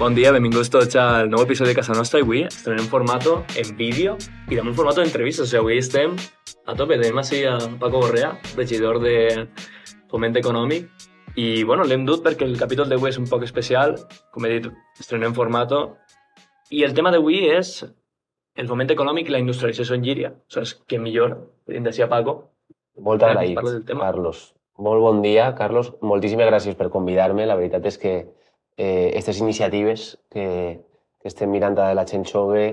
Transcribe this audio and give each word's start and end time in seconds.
Bon 0.00 0.14
dia, 0.16 0.30
benvinguts 0.32 0.70
tots 0.72 0.96
al 0.96 1.26
nou 1.28 1.42
episodi 1.44 1.74
de 1.74 1.76
Casa 1.76 1.92
Nostra 1.92 2.22
i 2.22 2.24
avui 2.24 2.38
estrenem 2.46 2.86
formato 2.88 3.34
en 3.60 3.74
vídeo 3.76 4.14
i 4.48 4.56
també 4.56 4.70
un 4.70 4.76
formato 4.78 5.02
d'entrevistes. 5.02 5.44
O 5.44 5.50
sigui, 5.50 5.58
avui 5.60 5.76
estem 5.76 6.14
a 6.64 6.72
tope. 6.78 6.96
Tenim 6.96 7.20
així 7.20 7.42
a 7.44 7.58
Paco 7.82 8.00
Borrea, 8.00 8.30
regidor 8.56 8.96
de 9.02 9.12
Foment 10.08 10.40
Econòmic, 10.40 10.88
i 11.36 11.66
bueno, 11.68 11.84
l'hem 11.84 12.08
dut 12.08 12.24
perquè 12.24 12.48
el 12.48 12.56
capítol 12.56 12.88
d'avui 12.88 13.12
és 13.12 13.20
un 13.20 13.28
poc 13.28 13.44
especial. 13.44 13.92
Com 14.32 14.48
he 14.48 14.54
dit, 14.54 14.70
estrenem 15.04 15.36
formato. 15.36 15.82
I 16.72 16.86
el 16.88 16.96
tema 16.96 17.12
d'avui 17.12 17.44
és 17.52 17.76
el 18.56 18.72
foment 18.72 18.96
econòmic 18.96 19.28
i 19.28 19.36
la 19.36 19.44
industrialització 19.44 20.00
en 20.00 20.08
Llíria. 20.08 20.32
O 20.32 20.64
sigui, 20.64 20.80
que 20.88 21.04
millor, 21.04 21.36
podríem 21.68 21.92
dir 21.92 22.08
a 22.08 22.12
Paco. 22.16 22.38
Molt 23.04 23.28
agraït, 23.28 23.60
Carlos. 23.92 24.46
Molt 24.80 25.04
bon 25.04 25.20
dia, 25.20 25.52
Carlos. 25.60 25.92
Moltíssimes 26.00 26.48
gràcies 26.48 26.80
per 26.80 26.88
convidar-me. 26.88 27.44
La 27.44 27.60
veritat 27.60 27.84
és 27.92 28.00
que 28.00 28.20
aquestes 28.80 29.36
eh, 29.36 29.42
iniciatives 29.44 30.06
que, 30.30 30.46
que 31.20 31.28
estem 31.28 31.50
mirant 31.52 31.76
de 31.76 31.90
la 31.94 32.06
gent 32.08 32.24
jove 32.28 32.64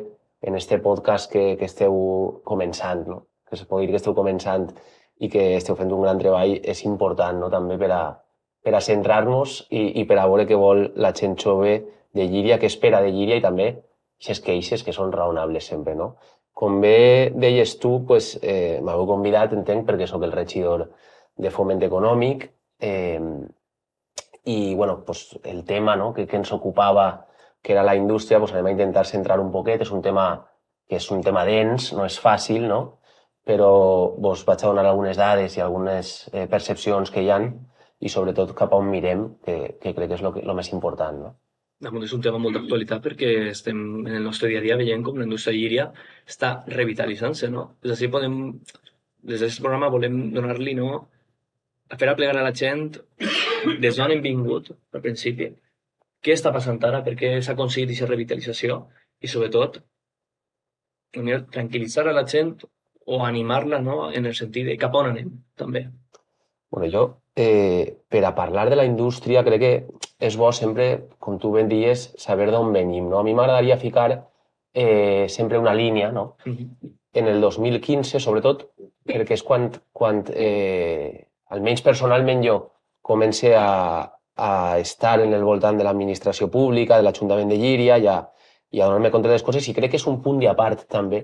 en 0.41 0.55
este 0.55 0.80
podcast 0.80 1.31
que, 1.31 1.57
que 1.57 1.66
esteu 1.66 2.41
començant, 2.45 3.03
no? 3.07 3.25
que 3.47 3.55
es 3.55 3.66
pot 3.66 3.81
dir 3.81 3.89
que 3.91 3.99
esteu 3.99 4.16
començant 4.16 4.70
i 5.20 5.30
que 5.33 5.55
esteu 5.57 5.75
fent 5.75 5.91
un 5.91 6.03
gran 6.05 6.20
treball, 6.21 6.57
és 6.61 6.83
important 6.85 7.39
no? 7.41 7.49
també 7.49 7.77
per 7.81 7.91
a, 7.95 8.02
per 8.63 8.75
a 8.75 8.83
centrar-nos 8.83 9.63
i, 9.70 10.02
i 10.02 10.05
per 10.05 10.20
a 10.21 10.27
veure 10.30 10.47
què 10.47 10.57
vol 10.59 10.85
la 10.95 11.13
gent 11.17 11.38
jove 11.41 11.77
de 12.16 12.27
Llíria, 12.27 12.59
què 12.61 12.69
espera 12.69 13.02
de 13.03 13.11
Llíria 13.11 13.39
i 13.39 13.44
també 13.44 13.69
aquestes 14.17 14.41
queixes 14.45 14.83
que 14.83 14.94
són 14.95 15.11
raonables 15.13 15.67
sempre. 15.69 15.95
No? 15.95 16.16
Com 16.58 16.80
bé 16.81 17.30
deies 17.35 17.75
tu, 17.81 18.00
pues, 18.08 18.35
eh, 18.41 18.80
m'heu 18.81 19.05
convidat, 19.09 19.53
entenc, 19.53 19.85
perquè 19.85 20.08
sóc 20.09 20.23
el 20.25 20.33
regidor 20.33 20.88
de 21.38 21.52
foment 21.53 21.83
econòmic, 21.85 22.47
eh, 22.81 23.22
i 24.48 24.76
bueno, 24.76 25.03
pues, 25.06 25.40
el 25.44 25.66
tema 25.66 25.95
no, 26.00 26.14
que, 26.14 26.26
que 26.26 26.38
ens 26.40 26.53
ocupava, 26.56 27.28
que 27.62 27.73
era 27.73 27.84
la 27.84 27.95
indústria, 28.00 28.40
pues, 28.40 28.53
anem 28.53 28.70
a 28.70 28.76
intentar 28.78 29.06
centrar 29.06 29.42
un 29.44 29.52
poquet. 29.52 29.81
És 29.84 29.92
un 29.92 30.02
tema 30.06 30.28
que 30.88 31.02
és 31.02 31.08
un 31.12 31.23
tema 31.23 31.44
dens, 31.44 31.92
no 31.94 32.06
és 32.08 32.16
fàcil, 32.23 32.64
no? 32.68 32.98
però 33.48 33.72
vos 34.20 34.44
vaig 34.48 34.64
a 34.64 34.70
donar 34.70 34.84
algunes 34.90 35.16
dades 35.16 35.56
i 35.56 35.62
algunes 35.64 36.14
eh, 36.34 36.45
percepcions 36.52 37.12
que 37.12 37.23
hi 37.23 37.30
han 37.31 37.45
i 38.03 38.12
sobretot 38.12 38.52
cap 38.56 38.73
a 38.75 38.80
on 38.81 38.90
mirem, 38.92 39.23
que, 39.44 39.78
que 39.81 39.94
crec 39.95 40.12
que 40.12 40.18
és 40.18 40.23
el 40.28 40.56
més 40.58 40.72
important. 40.75 41.22
No? 41.28 41.36
és 42.03 42.16
un 42.16 42.23
tema 42.25 42.42
molt 42.42 42.58
d'actualitat 42.58 43.03
perquè 43.06 43.31
estem 43.53 43.80
en 44.03 44.16
el 44.18 44.25
nostre 44.25 44.50
dia 44.52 44.59
a 44.59 44.66
dia 44.66 44.78
veient 44.80 45.03
com 45.06 45.20
la 45.20 45.28
indústria 45.28 45.56
llíria 45.56 45.86
està 46.28 46.58
revitalitzant-se, 46.73 47.52
no? 47.53 47.78
És 47.86 47.94
així 47.94 48.09
podem, 48.12 48.58
des 49.23 49.40
d'aquest 49.40 49.62
programa 49.64 49.92
volem 49.94 50.18
donar-li, 50.36 50.73
no?, 50.75 51.06
a 51.88 51.95
fer 51.95 52.09
aplegar 52.12 52.36
a 52.36 52.44
la 52.44 52.52
gent 52.52 52.90
des 53.81 53.97
d'on 53.97 54.13
hem 54.13 54.23
vingut, 54.23 54.71
al 54.93 55.03
principi, 55.03 55.51
què 56.23 56.33
està 56.33 56.51
passant 56.53 56.79
ara, 56.83 57.03
per 57.05 57.15
què 57.19 57.37
s'ha 57.41 57.53
aconseguit 57.53 57.91
aquesta 57.91 58.09
revitalització 58.09 58.81
i, 59.21 59.27
sobretot, 59.27 59.79
tranquil·litzar 61.13 62.07
a 62.07 62.15
la 62.15 62.25
gent 62.27 62.57
o 63.07 63.21
animar-la 63.25 63.79
no? 63.79 64.11
en 64.11 64.25
el 64.25 64.35
sentit 64.35 64.67
de 64.67 64.75
cap 64.77 64.95
on 64.99 65.11
anem, 65.13 65.31
també. 65.55 65.88
Bueno, 66.69 66.89
jo, 66.91 67.03
eh, 67.35 68.03
per 68.09 68.23
a 68.25 68.33
parlar 68.35 68.67
de 68.69 68.75
la 68.75 68.85
indústria, 68.85 69.43
crec 69.47 69.61
que 69.61 69.73
és 70.19 70.35
bo 70.35 70.51
sempre, 70.51 71.07
com 71.19 71.38
tu 71.39 71.53
ben 71.53 71.69
dies, 71.71 72.09
saber 72.19 72.49
d'on 72.51 72.73
venim. 72.73 73.07
No? 73.07 73.21
A 73.21 73.23
mi 73.23 73.35
m'agradaria 73.38 73.77
ficar 73.79 74.09
eh, 74.73 75.27
sempre 75.29 75.57
una 75.57 75.73
línia, 75.73 76.11
no? 76.11 76.35
Uh 76.45 76.51
-huh. 76.51 76.93
En 77.13 77.27
el 77.27 77.41
2015, 77.41 78.19
sobretot, 78.19 78.67
perquè 79.05 79.33
és 79.33 79.43
quan, 79.43 79.71
quan 79.93 80.23
eh, 80.33 81.27
almenys 81.49 81.81
personalment 81.81 82.44
jo, 82.44 82.57
comencé 83.07 83.56
a, 83.56 83.68
a 84.38 84.51
estar 84.79 85.19
en 85.23 85.34
el 85.34 85.44
voltant 85.47 85.79
de 85.79 85.85
l'administració 85.88 86.50
pública, 86.53 87.00
de 87.00 87.07
l'Ajuntament 87.07 87.50
de 87.50 87.57
Llíria, 87.57 87.97
i 87.97 88.07
a, 88.12 88.19
i 88.72 88.81
a 88.81 88.90
donar-me 88.90 89.12
compte 89.13 89.31
de 89.31 89.38
les 89.38 89.45
coses, 89.47 89.68
i 89.68 89.75
crec 89.78 89.95
que 89.95 90.01
és 90.01 90.07
un 90.12 90.19
punt 90.22 90.41
d'apart 90.44 90.85
també 90.91 91.23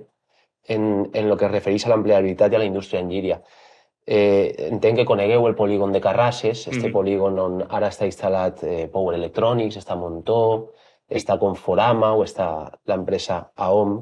en, 0.67 1.09
en 1.11 1.27
el 1.27 1.38
que 1.38 1.45
es 1.45 1.51
refereix 1.51 1.85
a 1.85 1.94
l'empleabilitat 1.94 2.53
i 2.53 2.57
a 2.57 2.63
la 2.63 2.69
indústria 2.69 3.03
en 3.03 3.11
Llíria. 3.11 3.41
Eh, 4.05 4.67
entenc 4.67 4.99
que 4.99 5.07
conegueu 5.07 5.45
el 5.47 5.55
polígon 5.55 5.94
de 5.95 6.01
Carrasses, 6.03 6.67
este 6.67 6.89
mm. 6.89 6.94
polígon 6.95 7.38
on 7.39 7.61
ara 7.69 7.91
està 7.94 8.07
instal·lat 8.09 8.63
eh, 8.67 8.88
Power 8.91 9.15
Electronics, 9.15 9.77
està 9.79 9.95
Montó, 9.95 10.73
està 11.07 11.38
Conforama 11.39 12.11
o 12.17 12.25
està 12.25 12.50
l'empresa 12.89 13.39
AOM. 13.55 14.01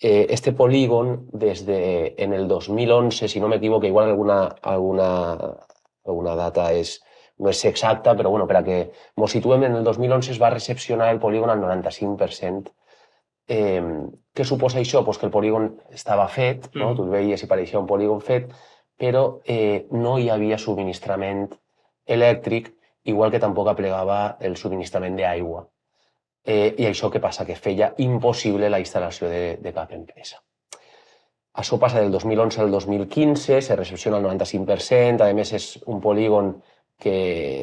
Eh, 0.00 0.26
este 0.34 0.52
polígon, 0.52 1.28
des 1.32 1.62
de, 1.66 2.14
en 2.18 2.34
el 2.34 2.48
2011, 2.48 3.28
si 3.28 3.40
no 3.40 3.48
m'equivoco, 3.48 3.86
igual 3.86 4.10
alguna, 4.10 4.40
alguna 4.62 5.10
una 6.12 6.34
data 6.36 6.70
és, 6.72 6.98
no 7.38 7.50
és 7.50 7.64
exacta, 7.64 8.14
però 8.16 8.30
bueno, 8.30 8.46
per 8.46 8.58
a 8.60 8.64
que 8.66 8.78
ens 8.90 9.34
situem, 9.36 9.64
en 9.66 9.76
el 9.80 9.84
2011 9.84 10.32
es 10.34 10.40
va 10.42 10.52
recepcionar 10.54 11.10
el 11.12 11.20
polígon 11.20 11.50
al 11.50 11.60
95%. 11.62 12.72
Eh, 13.48 13.82
què 14.34 14.44
suposa 14.44 14.80
això? 14.80 15.04
Pues 15.04 15.18
que 15.18 15.26
el 15.26 15.32
polígon 15.32 15.74
estava 15.92 16.28
fet, 16.28 16.70
no? 16.74 16.92
Mm. 16.92 16.96
tu 16.96 17.04
el 17.04 17.12
veies 17.12 17.42
i 17.42 17.50
pareixia 17.50 17.80
un 17.80 17.90
polígon 17.90 18.22
fet, 18.24 18.52
però 18.96 19.40
eh, 19.44 19.86
no 19.90 20.16
hi 20.18 20.30
havia 20.30 20.58
subministrament 20.58 21.48
elèctric, 22.06 22.72
igual 23.04 23.30
que 23.30 23.40
tampoc 23.42 23.68
aplegava 23.68 24.36
el 24.40 24.56
subministrament 24.56 25.16
d'aigua. 25.18 25.66
Eh, 26.44 26.74
I 26.78 26.88
això 26.88 27.10
què 27.10 27.20
passa? 27.20 27.44
Que 27.48 27.56
feia 27.56 27.92
impossible 28.04 28.68
la 28.70 28.80
instal·lació 28.80 29.28
de, 29.28 29.44
de 29.60 29.72
cap 29.72 29.92
empresa. 29.96 30.40
Això 31.54 31.78
passa 31.78 32.00
del 32.02 32.10
2011 32.10 32.60
al 32.60 32.70
2015, 32.72 33.60
se 33.62 33.76
recepciona 33.76 34.18
el 34.18 34.24
95%, 34.26 35.22
a 35.22 35.34
més 35.38 35.52
és 35.54 35.68
un 35.86 36.00
polígon 36.02 36.54
que 36.98 37.14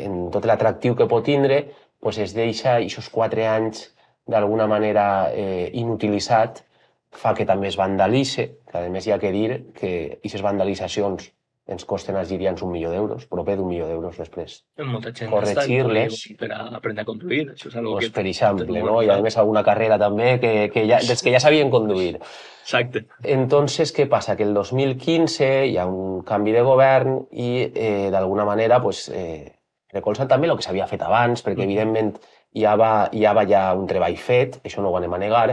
en 0.05 0.29
tot 0.31 0.47
l'atractiu 0.47 0.95
que 0.95 1.07
pot 1.11 1.25
tindre 1.27 1.65
pues 2.01 2.17
es 2.17 2.33
deixa 2.33 2.77
aquests 2.79 3.09
quatre 3.13 3.45
anys 3.47 3.89
d'alguna 4.31 4.65
manera 4.67 5.05
eh, 5.35 5.69
inutilitzat, 5.77 6.63
fa 7.11 7.33
que 7.35 7.45
també 7.45 7.67
es 7.67 7.77
vandalitze, 7.77 8.47
que 8.71 8.79
a 8.79 8.89
més 8.89 9.05
hi 9.05 9.13
ha 9.13 9.19
que 9.19 9.31
dir 9.35 9.47
que 9.75 9.91
aquestes 10.17 10.43
vandalitzacions 10.45 11.27
ens 11.73 11.85
costen 11.87 12.17
als 12.19 12.29
girians 12.29 12.61
un 12.65 12.71
milió 12.73 12.91
d'euros, 12.91 13.25
proper 13.31 13.55
d'un 13.57 13.69
milió 13.69 13.87
d'euros 13.89 14.17
després. 14.19 14.57
Molta 14.83 15.13
gent 15.15 15.31
Corregir-les 15.31 16.17
per 16.39 16.51
a 16.55 16.61
aprendre 16.77 17.05
a 17.05 17.07
conduir, 17.07 17.43
això 17.53 17.69
és 17.71 17.77
algo 17.79 17.95
pues, 17.97 18.09
que... 18.09 18.15
Per 18.19 18.25
exemple, 18.29 18.83
no? 18.83 18.99
I 19.01 19.11
a 19.13 19.19
més 19.23 19.37
alguna 19.39 19.63
carrera 19.67 19.99
també 20.01 20.33
que, 20.43 20.53
que 20.73 20.85
ja, 20.89 21.01
des 21.07 21.23
que 21.23 21.33
ja 21.33 21.41
sabien 21.43 21.71
conduir. 21.73 22.19
Exacte. 22.61 23.05
Entonces, 23.23 23.93
què 23.95 24.05
passa? 24.09 24.35
Que 24.37 24.45
el 24.47 24.53
2015 24.53 25.49
hi 25.71 25.79
ha 25.79 25.87
un 25.89 26.21
canvi 26.27 26.53
de 26.55 26.61
govern 26.67 27.23
i 27.31 27.51
eh, 27.67 28.09
d'alguna 28.13 28.45
manera 28.45 28.81
pues, 28.83 29.07
eh, 29.09 29.57
recolzen 29.93 30.29
també 30.29 30.49
el 30.49 30.57
que 30.59 30.67
s'havia 30.67 30.89
fet 30.91 31.03
abans, 31.07 31.43
perquè 31.43 31.63
mm. 31.63 31.69
evidentment 31.69 32.13
hi 32.53 32.65
havia, 32.67 33.09
hi 33.11 33.25
havia 33.25 33.47
ja 33.49 33.63
un 33.77 33.87
treball 33.87 34.17
fet, 34.19 34.59
això 34.67 34.83
no 34.83 34.91
ho 34.91 34.99
anem 34.99 35.13
a 35.15 35.21
negar, 35.21 35.47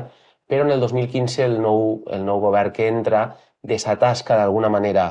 però 0.49 0.65
en 0.65 0.73
el 0.75 0.81
2015 0.81 1.45
el 1.45 1.59
nou, 1.63 2.03
el 2.11 2.25
nou 2.27 2.41
govern 2.43 2.73
que 2.75 2.89
entra 2.89 3.29
desatasca 3.63 4.39
d'alguna 4.39 4.71
manera 4.73 5.09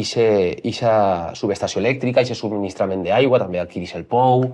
ixa 0.00 1.34
subestació 1.38 1.82
elèctrica, 1.82 2.22
aquest 2.22 2.40
subministrament 2.40 3.04
d'aigua, 3.06 3.40
també 3.42 3.60
adquireix 3.60 3.94
el 3.98 4.06
POU, 4.10 4.52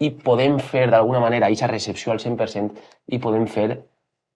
i 0.00 0.10
podem 0.24 0.58
fer 0.64 0.86
d'alguna 0.90 1.20
manera 1.20 1.50
ixa 1.52 1.68
recepció 1.68 2.12
al 2.12 2.20
100% 2.22 2.80
i 3.12 3.18
podem 3.20 3.46
fer 3.46 3.68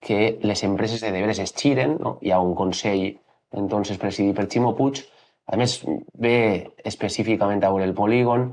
que 0.05 0.39
les 0.43 0.63
empreses 0.65 1.01
de 1.01 1.13
deberes 1.13 1.41
es 1.41 1.55
xiren, 1.57 1.97
no? 2.01 2.19
hi 2.21 2.31
ha 2.31 2.41
un 2.41 2.55
consell 2.55 3.15
entonces 3.55 3.99
presidit 3.99 4.37
per 4.37 4.49
Ximo 4.51 4.75
Puig, 4.77 5.01
a 5.47 5.57
més 5.61 5.79
ve 6.21 6.37
específicament 6.85 7.63
a 7.65 7.71
veure 7.73 7.87
el 7.89 7.95
polígon, 7.97 8.51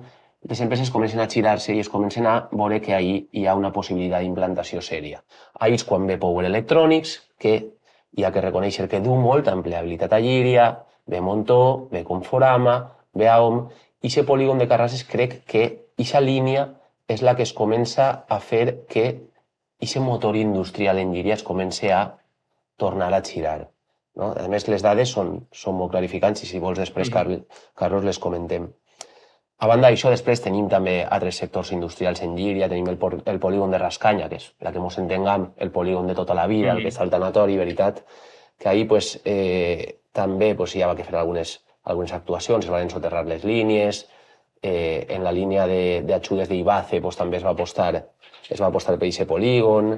les 0.50 0.62
empreses 0.64 0.90
comencen 0.90 1.20
a 1.22 1.28
girar-se 1.30 1.76
i 1.76 1.82
es 1.84 1.90
comencen 1.90 2.26
a 2.26 2.36
veure 2.52 2.80
que 2.82 2.96
ahí 2.96 3.28
hi 3.32 3.46
ha 3.46 3.56
una 3.56 3.72
possibilitat 3.74 4.24
d'implantació 4.24 4.82
sèria. 4.82 5.22
Ahí 5.60 5.76
és 5.78 5.84
quan 5.86 6.08
ve 6.08 6.18
Power 6.18 6.48
Electronics, 6.48 7.20
que 7.38 7.54
hi 8.18 8.24
ha 8.24 8.32
que 8.32 8.42
reconèixer 8.42 8.88
que 8.90 9.04
du 9.04 9.16
molta 9.20 9.54
empleabilitat 9.54 10.14
a 10.14 10.20
Llíria, 10.24 10.72
ve 11.06 11.22
Montó, 11.22 11.88
ve 11.92 12.04
Conforama, 12.04 12.94
ve 13.14 13.30
AOM, 13.30 13.68
i 14.02 14.10
aquest 14.10 14.28
polígon 14.28 14.58
de 14.62 14.68
Carrasses 14.68 15.04
crec 15.06 15.42
que 15.46 15.64
aquesta 15.98 16.22
línia 16.22 16.70
és 17.08 17.22
la 17.22 17.36
que 17.36 17.44
es 17.44 17.54
comença 17.54 18.26
a 18.30 18.40
fer 18.40 18.86
que 18.90 19.06
aquest 19.82 20.04
motor 20.06 20.38
industrial 20.38 21.00
en 21.02 21.14
Llíria 21.14 21.36
es 21.36 21.44
comença 21.44 21.92
a 21.98 22.02
tornar 22.78 23.14
a 23.14 23.22
girar. 23.22 23.70
No? 24.16 24.32
A 24.38 24.48
més, 24.52 24.68
les 24.68 24.84
dades 24.84 25.10
són, 25.10 25.36
són 25.52 25.78
molt 25.78 25.92
clarificants 25.94 26.44
i 26.44 26.50
si 26.50 26.60
vols 26.60 26.80
després, 26.80 27.10
mm 27.10 27.18
-hmm. 27.18 27.46
Carlos, 27.76 28.04
les 28.04 28.20
comentem. 28.20 28.70
A 29.62 29.68
banda 29.68 29.90
d'això, 29.90 30.10
després 30.10 30.42
tenim 30.42 30.68
també 30.70 31.06
altres 31.06 31.38
sectors 31.38 31.72
industrials 31.72 32.22
en 32.22 32.36
Llíria, 32.36 32.70
tenim 32.70 32.88
el, 32.88 32.98
el 33.26 33.40
polígon 33.40 33.72
de 33.72 33.78
Rascanya, 33.78 34.30
que 34.30 34.36
és, 34.36 34.50
per 34.58 34.68
a 34.68 34.72
que 34.72 34.80
ens 34.80 34.98
entenguem, 34.98 35.52
el 35.58 35.72
polígon 35.72 36.08
de 36.08 36.16
tota 36.16 36.34
la 36.34 36.48
vida, 36.48 36.74
mm 36.74 36.76
-hmm. 36.76 36.78
el 36.78 36.84
que 36.84 36.90
està 36.90 37.02
al 37.02 37.12
tanatori, 37.12 37.58
veritat, 37.58 38.04
que 38.58 38.70
ahir 38.70 38.88
pues, 38.88 39.22
eh, 39.24 40.01
també 40.14 40.54
doncs, 40.54 40.76
hi 40.76 40.84
ha 40.84 40.94
que 40.96 41.06
fer 41.08 41.16
algunes, 41.20 41.60
algunes 41.84 42.14
actuacions, 42.14 42.66
es 42.66 42.72
van 42.72 42.90
soterrar 42.90 43.26
les 43.28 43.44
línies, 43.44 44.06
eh, 44.62 45.06
en 45.10 45.24
la 45.24 45.32
línia 45.32 45.68
d'ajudes 45.68 46.50
d'IBACE 46.50 47.02
doncs, 47.02 47.18
també 47.18 47.38
es 47.38 47.46
va 47.46 47.56
apostar, 47.56 47.94
es 48.50 48.62
va 48.62 48.68
apostar 48.68 48.98
per 48.98 49.08
aquest 49.08 49.28
polígon, 49.30 49.96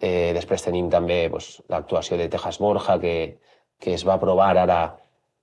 eh, 0.00 0.32
després 0.36 0.62
tenim 0.62 0.90
també 0.90 1.28
doncs, 1.28 1.62
l'actuació 1.68 2.18
de 2.20 2.28
Tejas 2.28 2.58
Borja, 2.58 2.98
que, 3.00 3.38
que 3.80 3.94
es 3.94 4.06
va 4.06 4.18
aprovar 4.18 4.54
ara 4.56 4.82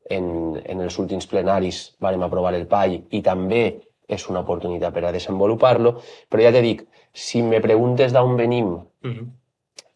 en, 0.09 0.61
en 0.65 0.81
els 0.81 0.97
últims 0.99 1.27
plenaris, 1.27 1.91
vam 1.99 2.23
aprovar 2.23 2.53
el 2.55 2.67
PAI, 2.67 3.03
i 3.11 3.21
també 3.21 3.63
és 4.11 4.27
una 4.29 4.41
oportunitat 4.43 4.93
per 4.93 5.05
a 5.07 5.13
desenvolupar-lo, 5.15 5.95
però 6.29 6.43
ja 6.43 6.51
te 6.51 6.63
dic, 6.63 6.83
si 7.13 7.41
me 7.43 7.61
preguntes 7.63 8.11
d'on 8.13 8.35
venim, 8.37 8.73
uh 8.73 9.11
-huh. 9.11 9.27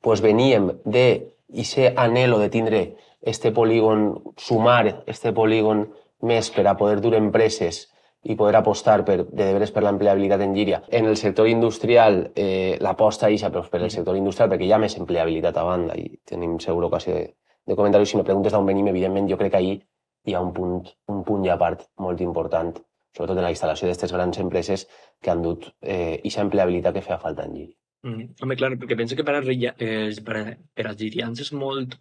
pues 0.01 0.22
veníem 0.22 0.72
de 0.86 1.36
ese 1.54 1.94
anhelo 1.95 2.39
de 2.39 2.50
tindre 2.50 2.95
este 3.25 3.51
polígon, 3.51 4.22
sumar 4.38 5.04
este 5.07 5.33
polígon 5.33 5.88
més 6.22 6.50
per 6.54 6.68
a 6.69 6.77
poder 6.77 7.01
dur 7.01 7.16
empreses 7.18 7.88
i 8.25 8.36
poder 8.36 8.56
apostar 8.57 9.04
per, 9.06 9.18
de 9.27 9.45
deberes 9.45 9.72
per 9.72 9.83
l'empleabilitat 9.86 10.42
en 10.42 10.54
Llíria. 10.56 10.81
En 10.89 11.06
el 11.06 11.18
sector 11.18 11.48
industrial, 11.48 12.31
eh, 12.36 12.77
l'aposta 12.81 13.27
però 13.30 13.66
per 13.69 13.81
el 13.81 13.92
sector 13.92 14.18
industrial 14.18 14.50
perquè 14.50 14.66
hi 14.66 14.72
ha 14.72 14.81
més 14.81 14.98
empleabilitat 14.98 15.57
a 15.57 15.63
banda 15.63 15.98
i 15.98 16.07
tenim 16.25 16.57
segur 16.60 16.86
ocasió 16.86 17.13
de, 17.13 17.36
de 17.66 17.75
comentar-ho. 17.75 18.06
Si 18.06 18.18
me 18.18 18.24
preguntes 18.24 18.54
d'on 18.54 18.66
venim, 18.66 18.88
evidentment, 18.88 19.30
jo 19.30 19.38
crec 19.38 19.51
que 19.51 19.57
ahir 19.57 19.77
hi 20.25 20.33
ha 20.33 20.42
un 20.42 20.54
punt, 20.54 20.81
un 21.07 21.24
punt 21.24 21.45
i 21.45 21.50
a 21.54 21.57
part 21.57 21.86
molt 22.01 22.22
important, 22.22 22.74
sobretot 23.16 23.38
en 23.38 23.45
la 23.45 23.54
instal·lació 23.54 23.86
d'aquestes 23.86 24.13
grans 24.16 24.39
empreses 24.42 24.88
que 25.22 25.31
han 25.31 25.44
dut 25.45 25.69
eh, 25.81 26.18
aquesta 26.18 26.48
empleabilitat 26.48 26.98
que 26.98 27.06
feia 27.06 27.22
falta 27.22 27.45
en 27.45 27.54
Llíria. 27.54 27.77
Mm, 28.06 28.25
home, 28.42 28.57
clar, 28.57 28.74
perquè 28.81 28.98
penso 28.98 29.18
que 29.18 29.25
per, 29.25 29.38
a, 29.38 29.44
eh, 29.45 30.10
per, 30.25 30.36
a, 30.42 30.57
per 30.74 30.89
als 30.89 31.00
girians 31.01 31.45
és 31.45 31.54
molt... 31.54 31.98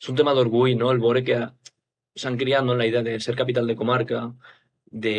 És 0.00 0.10
un 0.12 0.18
tema 0.18 0.34
d'orgull, 0.36 0.76
no?, 0.78 0.90
el 0.92 1.00
veure 1.00 1.22
que 1.24 1.40
s'han 2.16 2.36
criat 2.40 2.64
no, 2.64 2.76
la 2.76 2.86
idea 2.88 3.02
de 3.04 3.18
ser 3.20 3.36
capital 3.36 3.66
de 3.66 3.76
comarca, 3.76 4.26
de 4.90 5.16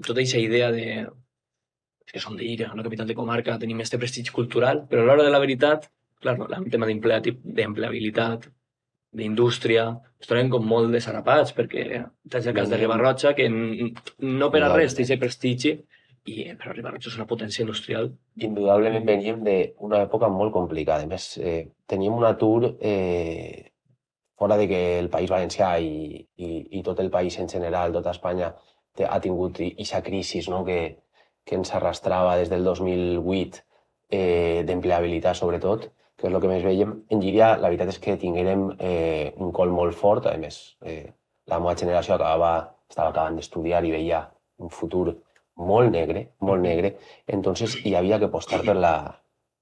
tota 0.00 0.20
aquesta 0.20 0.40
idea 0.42 0.70
de 0.72 1.06
que 2.14 2.20
som 2.20 2.36
de 2.36 2.44
Llíria, 2.44 2.70
una 2.72 2.84
capital 2.86 3.08
de 3.08 3.14
comarca, 3.18 3.58
tenim 3.58 3.80
este 3.82 3.98
prestigi 3.98 4.30
cultural, 4.30 4.84
però 4.88 5.02
a 5.02 5.06
l'hora 5.08 5.24
de 5.26 5.32
la 5.32 5.40
veritat, 5.42 5.88
clar, 6.22 6.36
no, 6.38 6.46
el 6.46 6.68
tema 6.70 6.86
d'empleabilitat, 6.86 8.46
d'indústria, 9.14 9.88
es 10.20 10.28
troben 10.30 10.50
com 10.50 10.64
molt 10.66 10.94
desarapats 10.94 11.54
perquè 11.54 11.84
tens 12.30 12.46
el 12.50 12.56
cas 12.56 12.70
de 12.70 12.78
Ribarroja 12.80 13.34
que 13.38 13.46
no 13.50 14.48
per 14.50 14.62
a 14.64 14.70
res 14.74 14.96
té 14.96 15.04
aquest 15.04 15.22
prestigi 15.22 15.74
i 16.24 16.48
eh, 16.48 16.54
però 16.58 16.72
Ribarroja 16.72 17.10
és 17.10 17.18
una 17.18 17.28
potència 17.30 17.62
industrial. 17.62 18.10
Indudablement 18.40 19.06
veníem 19.06 19.42
d'una 19.44 20.00
època 20.06 20.30
molt 20.32 20.54
complicada. 20.54 21.04
A 21.04 21.10
més, 21.10 21.28
eh, 21.38 21.68
teníem 21.86 22.16
un 22.16 22.24
atur 22.26 22.74
eh, 22.80 23.63
fora 24.38 24.56
de 24.56 24.68
que 24.68 24.98
el 24.98 25.10
País 25.10 25.30
Valencià 25.30 25.74
i, 25.80 26.20
i, 26.36 26.50
i 26.78 26.82
tot 26.82 27.00
el 27.00 27.10
país 27.10 27.38
en 27.38 27.48
general, 27.48 27.92
tota 27.94 28.14
Espanya, 28.14 28.52
ha 29.08 29.20
tingut 29.20 29.60
aquesta 29.60 30.02
crisi 30.06 30.42
no? 30.50 30.64
que, 30.64 30.78
que 31.44 31.58
ens 31.58 31.74
arrastrava 31.74 32.36
des 32.38 32.50
del 32.50 32.64
2008 32.64 33.62
eh, 34.10 34.62
d'empleabilitat, 34.66 35.38
sobretot, 35.38 35.90
que 36.16 36.28
és 36.28 36.32
el 36.34 36.40
que 36.40 36.50
més 36.50 36.64
veiem. 36.64 36.94
En 37.10 37.22
Llíria, 37.22 37.54
la 37.58 37.70
veritat 37.70 37.90
és 37.94 38.00
que 38.02 38.16
tinguérem 38.20 38.68
eh, 38.78 39.32
un 39.42 39.52
col 39.52 39.74
molt 39.74 39.96
fort, 39.98 40.28
a 40.30 40.36
més, 40.38 40.60
eh, 40.86 41.10
la 41.50 41.60
meva 41.60 41.74
generació 41.76 42.14
acabava, 42.16 42.54
estava 42.90 43.10
acabant 43.10 43.36
d'estudiar 43.38 43.82
i 43.84 43.92
veia 43.96 44.22
un 44.62 44.70
futur 44.70 45.08
molt 45.58 45.90
negre, 45.90 46.28
molt 46.40 46.62
negre, 46.62 46.94
entonces 47.26 47.76
hi 47.86 47.94
havia 47.94 48.18
que 48.18 48.30
apostar 48.30 48.62
per 48.66 48.76
la, 48.78 48.94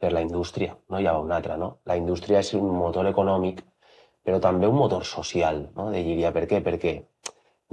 per 0.00 0.12
la 0.12 0.22
indústria, 0.24 0.76
no 0.88 1.00
hi 1.00 1.06
havia 1.06 1.24
una 1.24 1.36
altra, 1.40 1.56
no? 1.60 1.78
La 1.88 1.96
indústria 1.96 2.40
és 2.40 2.52
un 2.58 2.68
motor 2.76 3.08
econòmic, 3.10 3.62
però 4.22 4.38
també 4.40 4.68
un 4.70 4.78
motor 4.78 5.04
social, 5.08 5.64
no? 5.76 5.90
De 5.90 6.02
Llíria. 6.02 6.32
Per 6.34 6.46
què? 6.50 6.62
Perquè 6.64 6.94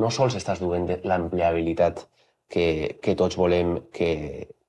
no 0.02 0.10
sols 0.14 0.38
estàs 0.40 0.62
duent 0.64 0.88
l'empleabilitat 1.04 2.06
que, 2.50 2.98
que 3.02 3.16
tots 3.16 3.38
volem 3.38 3.76
que, 3.94 4.12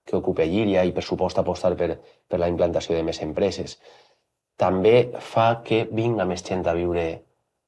que 0.04 0.18
ocupa 0.18 0.44
Llíria 0.44 0.84
i, 0.84 0.92
per 0.92 1.04
supost, 1.06 1.38
apostar 1.40 1.72
per, 1.80 1.94
per 2.28 2.40
la 2.42 2.50
implantació 2.52 2.96
de 2.96 3.04
més 3.06 3.22
empreses. 3.24 3.78
També 4.60 5.10
fa 5.24 5.62
que 5.64 5.86
vinga 5.88 6.26
més 6.28 6.44
gent 6.44 6.66
a 6.68 6.76
viure 6.76 7.06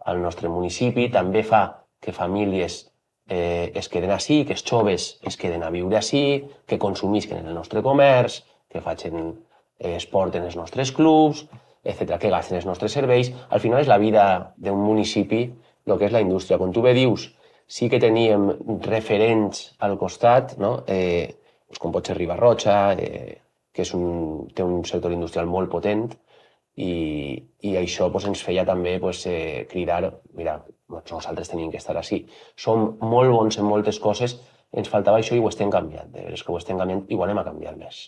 al 0.04 0.20
nostre 0.20 0.50
municipi, 0.50 1.08
també 1.14 1.44
fa 1.46 1.62
que 2.02 2.12
famílies 2.12 2.82
eh, 3.30 3.70
es 3.78 3.88
queden 3.88 4.10
així, 4.10 4.42
que 4.44 4.56
els 4.58 4.64
joves 4.66 5.06
es 5.22 5.38
queden 5.38 5.62
a 5.62 5.70
viure 5.70 5.96
així, 5.96 6.42
que 6.66 6.80
consumisquen 6.82 7.40
en 7.40 7.52
el 7.52 7.54
nostre 7.54 7.82
comerç, 7.86 8.42
que 8.68 8.82
facin 8.82 9.18
eh, 9.22 9.94
esport 9.96 10.36
en 10.36 10.48
els 10.50 10.58
nostres 10.58 10.92
clubs, 10.92 11.46
etc 11.82 12.18
que 12.22 12.30
gasten 12.30 12.58
els 12.58 12.66
nostres 12.68 12.94
serveis. 12.94 13.32
Al 13.50 13.60
final 13.60 13.82
és 13.82 13.90
la 13.90 13.98
vida 13.98 14.24
d'un 14.56 14.80
municipi 14.82 15.44
el 15.86 15.98
que 15.98 16.06
és 16.06 16.14
la 16.14 16.22
indústria. 16.22 16.58
Quan 16.58 16.72
tu 16.72 16.82
bé 16.82 16.94
dius, 16.94 17.28
sí 17.66 17.88
que 17.90 18.00
teníem 18.02 18.50
referents 18.86 19.72
al 19.82 19.96
costat, 19.98 20.56
no? 20.62 20.82
eh, 20.86 21.34
doncs 21.68 21.82
com 21.82 21.94
pot 21.94 22.06
ser 22.06 22.18
Ribarroja, 22.18 22.76
eh, 22.94 23.40
que 23.72 23.82
és 23.86 23.94
un, 23.96 24.46
té 24.54 24.62
un 24.62 24.84
sector 24.84 25.14
industrial 25.14 25.48
molt 25.50 25.72
potent, 25.72 26.06
i, 26.76 26.92
i 27.68 27.74
això 27.76 28.08
doncs, 28.08 28.28
ens 28.30 28.44
feia 28.44 28.64
també 28.68 28.98
doncs, 29.00 29.26
eh, 29.28 29.66
cridar, 29.68 30.04
mira, 30.38 30.58
doncs 30.88 31.12
nosaltres 31.12 31.52
tenim 31.52 31.70
que 31.72 31.80
estar 31.80 31.96
així. 31.98 32.22
Som 32.56 32.96
molt 33.02 33.32
bons 33.32 33.58
en 33.58 33.68
moltes 33.68 34.00
coses, 34.00 34.38
ens 34.72 34.88
faltava 34.88 35.20
això 35.20 35.36
i 35.36 35.42
ho 35.42 35.48
estem 35.50 35.72
canviant. 35.72 36.12
De 36.12 36.24
veres 36.28 36.44
que 36.44 36.52
ho 36.52 36.58
estem 36.60 36.78
canviant 36.80 37.04
i 37.08 37.16
ho 37.16 37.24
anem 37.26 37.42
a 37.42 37.48
canviar 37.48 37.76
més. 37.76 38.06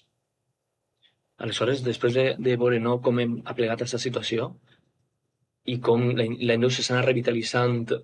Aleshores, 1.42 1.82
després 1.82 2.14
de, 2.14 2.24
de 2.38 2.56
veure 2.60 2.78
no, 2.80 3.00
com 3.02 3.18
hem 3.18 3.40
aplegat 3.50 3.80
aquesta 3.80 3.98
situació 3.98 4.52
i 5.66 5.78
com 5.82 6.10
la, 6.14 6.26
la 6.50 6.56
indústria 6.58 6.86
s'ha 6.86 6.94
anat 6.94 7.08
revitalitzant 7.08 7.80
a 7.90 8.00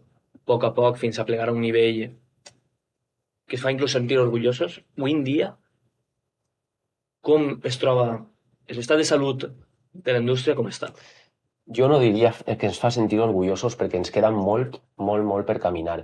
poc 0.51 0.65
a 0.67 0.73
poc 0.75 0.99
fins 0.99 1.21
a 1.21 1.27
plegar 1.29 1.49
a 1.51 1.55
un 1.55 1.63
nivell 1.63 2.01
que 3.51 3.59
es 3.59 3.63
fa 3.63 3.73
inclús 3.75 3.95
sentir 3.97 4.19
orgullosos, 4.23 4.79
avui 4.99 5.15
en 5.15 5.25
dia, 5.27 5.49
com 7.27 7.57
es 7.67 7.79
troba 7.83 8.07
l'estat 8.71 9.01
de 9.01 9.07
salut 9.09 9.47
de 9.47 10.15
la 10.15 10.21
indústria, 10.23 10.55
com 10.59 10.69
està? 10.71 10.93
Jo 11.77 11.89
no 11.91 11.99
diria 12.03 12.31
que 12.47 12.69
ens 12.69 12.79
fa 12.83 12.93
sentir 12.95 13.19
orgullosos 13.23 13.77
perquè 13.79 13.99
ens 13.99 14.15
queda 14.15 14.31
molt, 14.35 14.79
molt, 14.99 15.27
molt 15.27 15.47
per 15.47 15.59
caminar. 15.63 15.99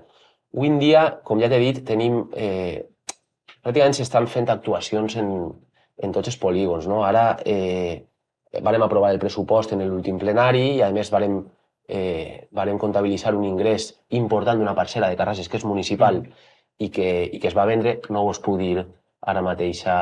Avui 0.54 0.72
en 0.72 0.80
dia, 0.82 1.06
com 1.26 1.42
ja 1.42 1.50
t'he 1.50 1.62
dit, 1.62 1.82
tenim... 1.86 2.24
Eh, 2.34 2.82
pràcticament 3.62 3.96
s'estan 3.98 4.28
fent 4.30 4.50
actuacions 4.52 5.16
en, 5.22 5.30
en 6.02 6.12
tots 6.12 6.32
els 6.32 6.40
polígons. 6.40 6.88
No? 6.90 7.02
Ara 7.04 7.38
eh, 7.44 8.02
vàrem 8.62 8.82
aprovar 8.84 9.12
el 9.14 9.22
pressupost 9.22 9.72
en 9.72 9.84
l'últim 9.86 10.18
plenari 10.18 10.66
i, 10.76 10.82
a 10.82 10.90
més, 10.92 11.12
vàrem, 11.12 11.40
eh, 11.88 12.48
vàrem 12.52 12.78
comptabilitzar 12.78 13.34
un 13.36 13.44
ingrés 13.48 13.92
important 14.10 14.58
d'una 14.58 14.76
parcel·la 14.76 15.10
de 15.10 15.16
Carrasses, 15.16 15.48
que 15.48 15.60
és 15.60 15.68
municipal, 15.68 16.22
mm 16.22 16.54
i 16.78 16.90
que, 16.90 17.08
i 17.32 17.40
que 17.40 17.48
es 17.48 17.56
va 17.56 17.66
vendre, 17.68 18.00
no 18.12 18.24
us 18.28 18.40
puc 18.42 18.58
dir 18.60 18.84
ara 19.26 19.42
mateix 19.44 19.82
a 19.88 19.98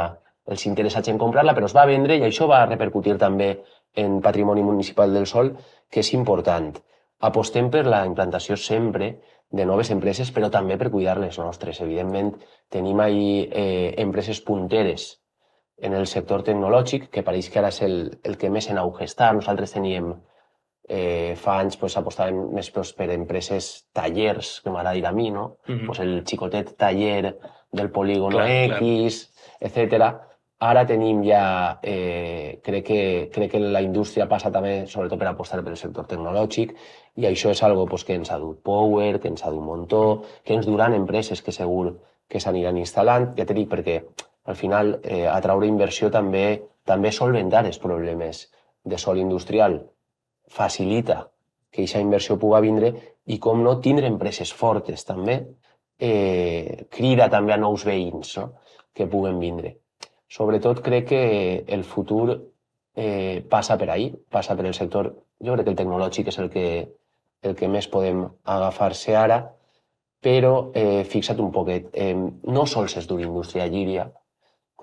els 0.51 0.67
interessats 0.69 1.09
en 1.09 1.21
comprar-la, 1.21 1.55
però 1.57 1.69
es 1.71 1.77
va 1.77 1.87
vendre 1.89 2.19
i 2.19 2.25
això 2.27 2.49
va 2.51 2.65
repercutir 2.67 3.17
també 3.21 3.55
en 3.97 4.19
patrimoni 4.23 4.65
municipal 4.67 5.15
del 5.15 5.29
sol, 5.31 5.55
que 5.91 6.03
és 6.03 6.13
important. 6.19 6.73
Apostem 7.25 7.71
per 7.71 7.85
la 7.87 8.03
implantació 8.05 8.57
sempre 8.61 9.15
de 9.55 9.65
noves 9.65 9.91
empreses, 9.95 10.33
però 10.35 10.51
també 10.51 10.77
per 10.77 10.91
cuidar 10.91 11.17
les 11.23 11.39
nostres. 11.39 11.81
Evidentment, 11.81 12.35
tenim 12.69 13.01
ahir 13.01 13.49
eh, 13.53 13.95
empreses 14.03 14.43
punteres 14.43 15.07
en 15.79 15.95
el 15.95 16.07
sector 16.07 16.45
tecnològic, 16.47 17.09
que 17.11 17.25
pareix 17.27 17.51
que 17.51 17.59
ara 17.59 17.73
és 17.75 17.81
el, 17.83 17.99
el 18.23 18.39
que 18.39 18.51
més 18.51 18.69
en 18.71 18.79
auge 18.79 19.05
està. 19.09 19.33
Nosaltres 19.35 19.75
teníem 19.75 20.13
eh, 20.89 21.35
fa 21.41 21.59
anys 21.63 21.79
pues, 21.81 21.97
apostàvem 21.99 22.55
més 22.55 22.71
pues, 22.71 22.93
per 22.97 23.11
empreses 23.15 23.89
tallers, 23.97 24.61
que 24.63 24.71
m'agrada 24.71 24.95
dir 24.99 25.07
a 25.07 25.13
mi, 25.13 25.31
no? 25.31 25.59
Mm 25.67 25.75
-hmm. 25.75 25.87
pues 25.87 26.01
el 26.01 26.23
xicotet 26.25 26.77
taller 26.77 27.39
del 27.73 27.91
polígon 27.91 28.33
clar, 28.33 28.49
X, 28.49 29.31
clar. 29.59 29.73
etc. 29.73 30.15
Ara 30.61 30.87
tenim 30.87 31.25
ja, 31.25 31.79
eh, 31.83 32.61
crec, 32.63 32.85
que, 32.87 33.31
crec 33.33 33.51
que 33.51 33.59
la 33.59 33.83
indústria 33.83 34.29
passa 34.29 34.51
també, 34.51 34.87
sobretot 34.87 35.19
per 35.19 35.29
apostar 35.29 35.65
pel 35.65 35.77
sector 35.77 36.07
tecnològic, 36.07 36.75
i 37.17 37.27
això 37.27 37.51
és 37.51 37.63
algo 37.63 37.87
pues, 37.87 38.05
que 38.05 38.15
ens 38.15 38.31
ha 38.31 38.39
dut 38.39 38.63
Power, 38.63 39.21
que 39.21 39.29
ens 39.29 39.45
ha 39.45 39.51
dut 39.51 39.63
Montó, 39.63 40.23
que 40.45 40.55
ens 40.55 40.67
duran 40.67 40.95
empreses 40.95 41.43
que 41.43 41.53
segur 41.53 41.99
que 42.29 42.41
s'aniran 42.41 42.77
instal·lant. 42.77 43.35
Ja 43.37 43.45
t'he 43.45 43.55
dit 43.55 43.69
perquè 43.69 44.05
al 44.45 44.57
final 44.57 44.99
eh, 45.03 45.27
atraure 45.29 45.67
inversió 45.67 46.11
també 46.13 46.63
també 46.85 47.13
solventar 47.13 47.65
els 47.65 47.79
problemes 47.81 48.49
de 48.85 48.99
sol 49.01 49.19
industrial 49.19 49.79
facilita 50.49 51.31
que 51.71 51.83
aquesta 51.83 52.03
inversió 52.05 52.37
pugui 52.39 52.61
vindre 52.67 52.91
i, 53.25 53.39
com 53.39 53.63
no, 53.65 53.79
tindre 53.81 54.07
empreses 54.07 54.53
fortes 54.53 55.07
també 55.09 55.39
eh, 55.99 56.85
crida 56.91 57.31
també 57.33 57.55
a 57.55 57.61
nous 57.61 57.87
veïns 57.89 58.37
no? 58.39 58.51
que 58.95 59.09
puguen 59.11 59.41
vindre. 59.41 59.79
Sobretot 60.29 60.83
crec 60.85 61.09
que 61.09 61.25
el 61.67 61.85
futur 61.85 62.37
eh, 62.95 63.45
passa 63.51 63.79
per 63.79 63.91
ahí, 63.91 64.13
passa 64.31 64.57
per 64.57 64.67
el 64.67 64.75
sector, 64.75 65.11
jo 65.41 65.55
crec 65.55 65.67
que 65.67 65.73
el 65.75 65.81
tecnològic 65.81 66.31
és 66.31 66.39
el 66.43 66.51
que, 66.51 66.67
el 67.43 67.57
que 67.59 67.69
més 67.69 67.89
podem 67.91 68.25
agafar-se 68.45 69.17
ara, 69.17 69.41
però 70.25 70.71
eh, 70.75 71.03
fixa't 71.09 71.41
un 71.43 71.51
poquet, 71.53 71.91
eh, 71.93 72.15
no 72.15 72.67
sols 72.67 72.97
és 73.01 73.09
dur 73.09 73.21
indústria 73.21 73.67
llíria, 73.69 74.07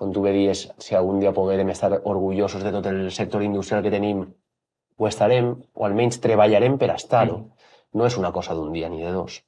com 0.02 0.10
tu 0.10 0.24
bé 0.24 0.32
dies, 0.34 0.64
si 0.82 0.96
algun 0.98 1.20
dia 1.22 1.30
poguérem 1.30 1.68
estar 1.70 1.92
orgullosos 2.02 2.64
de 2.66 2.72
tot 2.74 2.88
el 2.90 3.04
sector 3.14 3.44
industrial 3.46 3.84
que 3.84 3.92
tenim 3.94 4.24
ho 4.98 5.06
estarem, 5.06 5.52
o 5.78 5.86
almenys 5.86 6.18
treballarem 6.24 6.74
per 6.78 6.90
estar-ho. 6.90 7.38
Mm. 7.38 7.68
No 7.94 8.08
és 8.08 8.16
una 8.18 8.32
cosa 8.34 8.56
d'un 8.58 8.72
dia 8.74 8.90
ni 8.90 9.02
de 9.04 9.12
dos. 9.14 9.38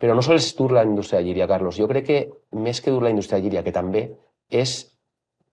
Però 0.00 0.16
no 0.16 0.24
sols 0.24 0.54
dur 0.56 0.70
la 0.72 0.86
indústria 0.88 1.20
de 1.20 1.26
llíria, 1.26 1.48
Carlos. 1.50 1.76
Jo 1.76 1.90
crec 1.90 2.06
que 2.08 2.20
més 2.56 2.80
que 2.80 2.94
dur 2.94 3.02
la 3.04 3.12
indústria 3.12 3.38
de 3.38 3.44
llíria, 3.44 3.64
que 3.66 3.74
també 3.74 4.06
és 4.48 4.78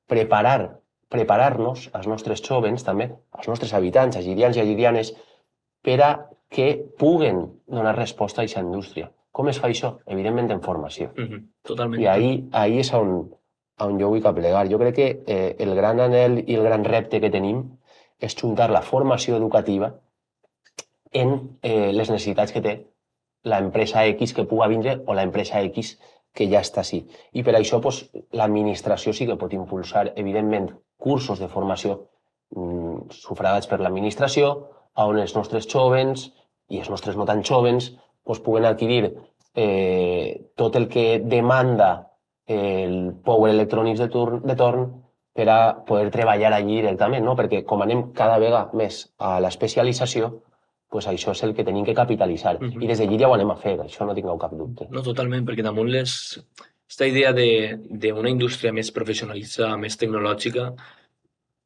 preparar 0.08 0.80
preparar-nos, 1.10 1.90
als 1.98 2.08
nostres 2.08 2.44
jovens 2.46 2.86
també, 2.86 3.10
als 3.34 3.50
nostres 3.50 3.74
habitants, 3.74 4.16
a 4.16 4.22
girians 4.22 4.58
i 4.58 4.62
a 4.62 4.66
girianes, 4.68 5.16
per 5.82 5.98
a 6.06 6.10
que 6.54 6.70
puguen 7.02 7.48
donar 7.68 7.96
resposta 7.98 8.42
a 8.42 8.46
aquesta 8.46 8.62
indústria. 8.62 9.10
Com 9.34 9.50
es 9.50 9.60
fa 9.62 9.70
això? 9.70 9.96
Evidentment 10.06 10.52
en 10.54 10.62
formació. 10.62 11.10
Mm 11.16 11.28
-hmm. 11.28 11.42
Totalment. 11.66 12.02
I 12.02 12.08
ahí, 12.08 12.48
ahí 12.52 12.80
és 12.80 12.94
on, 12.94 13.34
on 13.86 14.00
jo 14.00 14.12
vull 14.12 14.24
caplegar. 14.24 14.68
Jo 14.72 14.80
crec 14.82 14.96
que 14.96 15.10
eh, 15.26 15.56
el 15.60 15.76
gran 15.76 16.00
anel 16.04 16.44
i 16.46 16.56
el 16.56 16.64
gran 16.68 16.86
repte 16.86 17.22
que 17.24 17.32
tenim 17.34 17.64
és 18.20 18.36
juntar 18.36 18.70
la 18.70 18.84
formació 18.84 19.38
educativa 19.38 19.94
en 21.12 21.36
eh, 21.64 21.92
les 21.96 22.10
necessitats 22.12 22.54
que 22.54 22.62
té 22.62 22.76
l'empresa 23.48 24.04
X 24.12 24.34
que 24.36 24.46
puga 24.46 24.68
vindre 24.68 25.00
o 25.08 25.16
l'empresa 25.16 25.62
X 25.72 25.96
que 26.36 26.48
ja 26.52 26.62
està 26.62 26.84
així. 26.84 27.02
I 27.34 27.44
per 27.44 27.56
això 27.58 27.80
pues, 27.82 28.04
l'administració 28.36 29.14
sí 29.16 29.26
que 29.26 29.38
pot 29.40 29.54
impulsar, 29.56 30.12
evidentment, 30.16 30.70
cursos 31.00 31.40
de 31.40 31.48
formació 31.50 31.96
mm, 32.56 33.10
sufragats 33.16 33.70
per 33.72 33.80
l'administració, 33.80 34.52
on 35.00 35.18
els 35.18 35.34
nostres 35.36 35.68
jovens 35.72 36.28
i 36.70 36.82
els 36.84 36.90
nostres 36.92 37.16
no 37.16 37.26
tan 37.26 37.42
jovens 37.48 37.94
pues, 38.24 38.42
puguen 38.44 38.68
adquirir 38.68 39.14
eh, 39.56 40.52
tot 40.56 40.76
el 40.76 40.88
que 40.92 41.22
demanda 41.24 42.09
el 42.50 43.14
Power 43.24 43.54
Electronics 43.54 44.00
de, 44.02 44.10
turn, 44.10 44.42
de 44.44 44.56
torn 44.58 44.88
per 45.38 45.48
a 45.54 45.60
poder 45.86 46.10
treballar 46.12 46.52
allí 46.54 46.80
directament, 46.80 47.24
no? 47.24 47.36
perquè 47.38 47.62
com 47.66 47.84
anem 47.86 48.10
cada 48.18 48.40
vegada 48.42 48.74
més 48.74 49.04
a 49.22 49.38
l'especialització, 49.44 50.32
pues 50.90 51.06
això 51.08 51.36
és 51.36 51.44
el 51.46 51.54
que 51.54 51.64
tenim 51.64 51.86
que 51.86 51.94
capitalitzar. 51.94 52.58
Uh 52.58 52.68
-huh. 52.68 52.84
I 52.84 52.88
des 52.88 53.00
d'allí 53.00 53.20
ja 53.20 53.30
ho 53.30 53.34
anem 53.34 53.52
a 53.52 53.56
fer, 53.56 53.78
això 53.80 54.06
no 54.06 54.16
tingueu 54.16 54.38
cap 54.38 54.52
dubte. 54.52 54.88
No, 54.90 55.02
totalment, 55.02 55.46
perquè 55.46 55.64
damunt 55.64 55.90
les... 55.90 56.42
Aquesta 56.90 57.06
idea 57.06 57.32
d'una 57.34 58.30
indústria 58.30 58.74
més 58.74 58.92
professionalitzada, 58.92 59.78
més 59.78 59.96
tecnològica, 59.96 60.74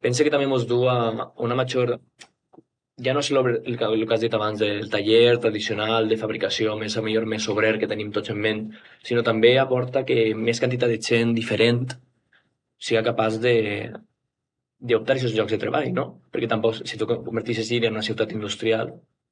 pensa 0.02 0.24
que 0.24 0.30
també 0.30 0.46
ens 0.46 0.68
du 0.68 0.90
a 0.90 1.32
una 1.38 1.56
major 1.56 1.98
ja 3.06 3.14
no 3.14 3.22
és 3.24 3.30
el, 3.32 3.40
el, 3.40 3.78
el 3.78 4.06
que 4.08 4.16
has 4.16 4.24
dit 4.24 4.34
abans 4.34 4.60
del 4.60 4.90
taller 4.94 5.38
tradicional 5.44 6.10
de 6.10 6.18
fabricació 6.22 6.78
més 6.80 6.96
a 6.98 7.04
millor 7.06 7.28
més 7.30 7.48
obrer 7.52 7.76
que 7.80 7.90
tenim 7.92 8.12
tots 8.16 8.34
en 8.34 8.40
ment, 8.46 8.64
sinó 9.04 9.24
també 9.28 9.58
aporta 9.60 10.06
que 10.08 10.34
més 10.36 10.62
quantitat 10.64 10.92
de 10.92 11.00
gent 11.02 11.34
diferent 11.38 11.88
siga 12.84 13.06
capaç 13.06 13.40
de 13.44 13.56
d'optar 14.84 15.16
aquests 15.16 15.36
llocs 15.38 15.54
de 15.56 15.60
treball, 15.62 15.92
no? 15.96 16.06
Perquè 16.32 16.48
tampoc, 16.52 16.82
si 16.84 16.98
tu 17.00 17.08
convertissis 17.08 17.70
Llíria 17.72 17.88
en 17.88 17.96
una 17.96 18.04
ciutat 18.04 18.34
industrial, 18.36 18.90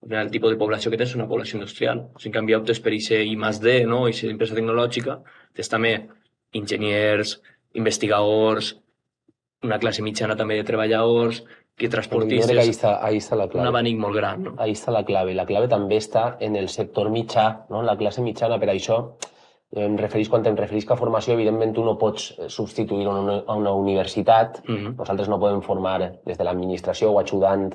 el 0.10 0.32
tipus 0.32 0.54
de 0.54 0.60
població 0.62 0.92
que 0.92 0.98
tens 0.98 1.12
és 1.12 1.18
una 1.18 1.28
població 1.28 1.60
industrial. 1.60 2.06
Sigui, 2.16 2.32
en 2.32 2.38
canvi, 2.38 2.56
optes 2.56 2.80
per 2.80 2.94
aquest 2.96 3.28
I 3.28 3.36
més 3.36 3.60
D, 3.60 3.82
no? 3.90 4.06
I 4.08 4.16
empresa 4.32 4.56
tecnològica, 4.56 5.18
tens 5.58 5.70
també 5.74 5.92
enginyers, 6.56 7.36
investigadors, 7.82 8.72
una 9.68 9.78
classe 9.80 10.02
mitjana 10.02 10.38
també 10.40 10.58
de 10.58 10.66
treballadors, 10.66 11.44
que 11.78 11.90
transportistes... 11.90 12.58
Ahí 12.58 12.70
està, 12.70 12.98
ahí 13.04 13.18
està 13.18 13.38
la 13.40 13.48
clave. 13.50 13.66
Un 13.66 13.72
abanic 13.72 14.00
molt 14.00 14.16
gran, 14.16 14.44
no? 14.44 14.56
Ahí 14.62 14.76
està 14.78 14.94
la 14.94 15.04
clave. 15.08 15.34
La 15.38 15.48
clave 15.50 15.70
també 15.72 15.98
està 16.02 16.36
en 16.40 16.56
el 16.60 16.70
sector 16.70 17.10
mitjà, 17.14 17.66
no? 17.70 17.82
la 17.86 17.98
classe 17.98 18.22
mitjana. 18.22 18.60
Per 18.62 18.70
això, 18.74 19.00
em 19.82 19.96
referís, 19.98 20.30
quan 20.30 20.46
em 20.46 20.58
referís 20.60 20.90
a 20.92 21.00
formació, 21.00 21.34
evidentment 21.38 21.74
tu 21.74 21.86
no 21.88 21.98
pots 21.98 22.34
substituir 22.52 23.08
a 23.08 23.16
una, 23.16 23.40
a 23.48 23.56
una 23.58 23.74
universitat. 23.74 24.62
Mm 24.68 24.76
-hmm. 24.76 24.98
Nosaltres 24.98 25.30
no 25.30 25.40
podem 25.40 25.62
formar 25.62 26.00
des 26.26 26.38
de 26.38 26.44
l'administració 26.44 27.12
o 27.12 27.20
ajudant 27.20 27.74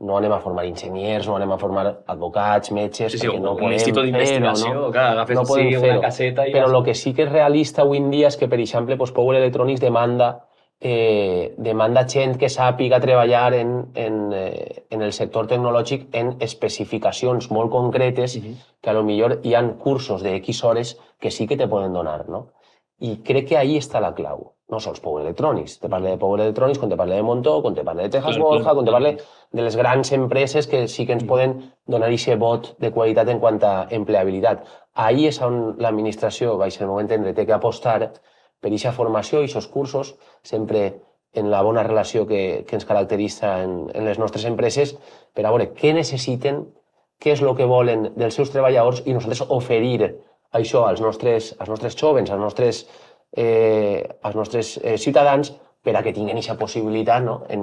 no 0.00 0.16
anem 0.16 0.32
a 0.32 0.38
formar 0.38 0.64
enginyers, 0.64 1.26
no 1.26 1.34
anem 1.36 1.52
a 1.52 1.58
formar 1.58 2.04
advocats, 2.06 2.70
metges, 2.70 3.12
sí, 3.12 3.18
sí, 3.18 3.26
perquè 3.26 3.40
no 3.40 3.54
un 3.54 3.72
institut 3.72 4.04
d'investigació, 4.04 4.74
no, 4.74 4.90
clar, 4.92 5.08
agafes 5.16 5.36
no 5.36 5.44
sí, 5.44 5.74
una 5.74 6.00
caseta 6.00 6.46
i... 6.46 6.52
Però 6.52 6.68
el 6.70 6.84
que 6.84 6.94
sí 6.94 7.14
que 7.14 7.24
és 7.24 7.32
realista 7.32 7.82
avui 7.82 7.98
en 7.98 8.10
dia 8.10 8.28
és 8.28 8.36
que, 8.36 8.46
per 8.46 8.60
exemple, 8.60 8.96
pues, 8.96 9.10
Power 9.10 9.36
Electronics 9.40 9.80
demanda 9.80 10.47
eh, 10.80 11.54
demanda 11.58 12.04
gent 12.08 12.36
que 12.38 12.50
sàpiga 12.52 13.00
treballar 13.02 13.54
en, 13.54 13.72
en, 13.94 14.18
eh, 14.32 14.84
en 14.90 15.02
el 15.02 15.12
sector 15.12 15.48
tecnològic 15.50 16.08
en 16.14 16.36
especificacions 16.44 17.50
molt 17.50 17.70
concretes 17.70 18.36
uh 18.36 18.42
-huh. 18.42 18.54
que 18.80 18.90
a 18.90 18.94
lo 18.94 19.02
millor 19.02 19.40
hi 19.42 19.54
han 19.54 19.74
cursos 19.78 20.22
de 20.22 20.36
X 20.36 20.64
hores 20.64 20.98
que 21.18 21.30
sí 21.30 21.46
que 21.46 21.56
te 21.56 21.68
poden 21.68 21.92
donar, 21.92 22.28
no? 22.28 22.52
I 23.00 23.22
crec 23.22 23.48
que 23.48 23.56
ahí 23.56 23.76
està 23.78 24.00
la 24.00 24.14
clau. 24.14 24.54
No 24.68 24.80
sols 24.80 25.00
Power 25.00 25.22
Electronics. 25.22 25.78
Te 25.80 25.88
parle 25.88 26.10
de 26.10 26.18
Power 26.18 26.40
Electronics, 26.40 26.78
quan 26.78 26.90
te 26.90 26.96
parle 26.96 27.14
de 27.14 27.22
Montó, 27.22 27.62
quan 27.62 27.74
te 27.74 27.84
parle 27.84 28.02
de 28.02 28.08
Texas 28.10 28.36
claro, 28.36 28.50
Borja, 28.50 28.74
quan 28.74 28.84
te 28.84 28.92
parle 28.92 29.16
de 29.52 29.62
les 29.62 29.76
grans 29.76 30.12
empreses 30.12 30.66
que 30.66 30.88
sí 30.88 31.06
que 31.06 31.12
ens 31.12 31.24
poden 31.24 31.72
donar 31.86 32.08
aquest 32.08 32.38
vot 32.38 32.74
de 32.78 32.90
qualitat 32.90 33.28
en 33.28 33.40
quant 33.40 33.62
a 33.64 33.86
empleabilitat. 33.90 34.66
Ahí 34.94 35.26
és 35.26 35.40
on 35.40 35.76
l'administració, 35.78 36.58
vais 36.58 36.80
al 36.80 36.88
meu 36.88 36.98
entendre, 37.00 37.32
té 37.32 37.46
que 37.46 37.52
apostar 37.52 38.12
per 38.60 38.68
aquesta 38.68 38.92
formació 38.92 39.40
i 39.40 39.48
aquests 39.48 39.70
cursos, 39.72 40.16
sempre 40.42 41.02
en 41.32 41.50
la 41.50 41.62
bona 41.62 41.82
relació 41.82 42.26
que, 42.26 42.64
que 42.66 42.76
ens 42.76 42.86
caracteritza 42.88 43.62
en, 43.62 43.90
en 43.94 44.08
les 44.08 44.18
nostres 44.18 44.46
empreses, 44.48 44.96
per 45.34 45.44
a 45.44 45.52
veure 45.52 45.70
què 45.76 45.92
necessiten, 45.94 46.64
què 47.18 47.34
és 47.34 47.42
el 47.42 47.54
que 47.58 47.66
volen 47.68 48.12
dels 48.16 48.38
seus 48.38 48.50
treballadors 48.54 49.02
i 49.04 49.14
nosaltres 49.14 49.44
oferir 49.54 50.12
això 50.54 50.86
als 50.88 51.02
nostres, 51.04 51.54
als 51.58 51.68
nostres 51.68 51.96
jovens, 51.98 52.30
als 52.30 52.40
nostres, 52.40 52.86
eh, 53.36 54.06
als 54.22 54.38
nostres 54.38 54.78
eh, 54.82 54.96
ciutadans 54.96 55.52
per 55.84 55.96
a 55.96 56.02
que 56.02 56.14
tinguin 56.14 56.38
aquesta 56.38 56.56
possibilitat 56.58 57.24
no? 57.24 57.42
en, 57.48 57.60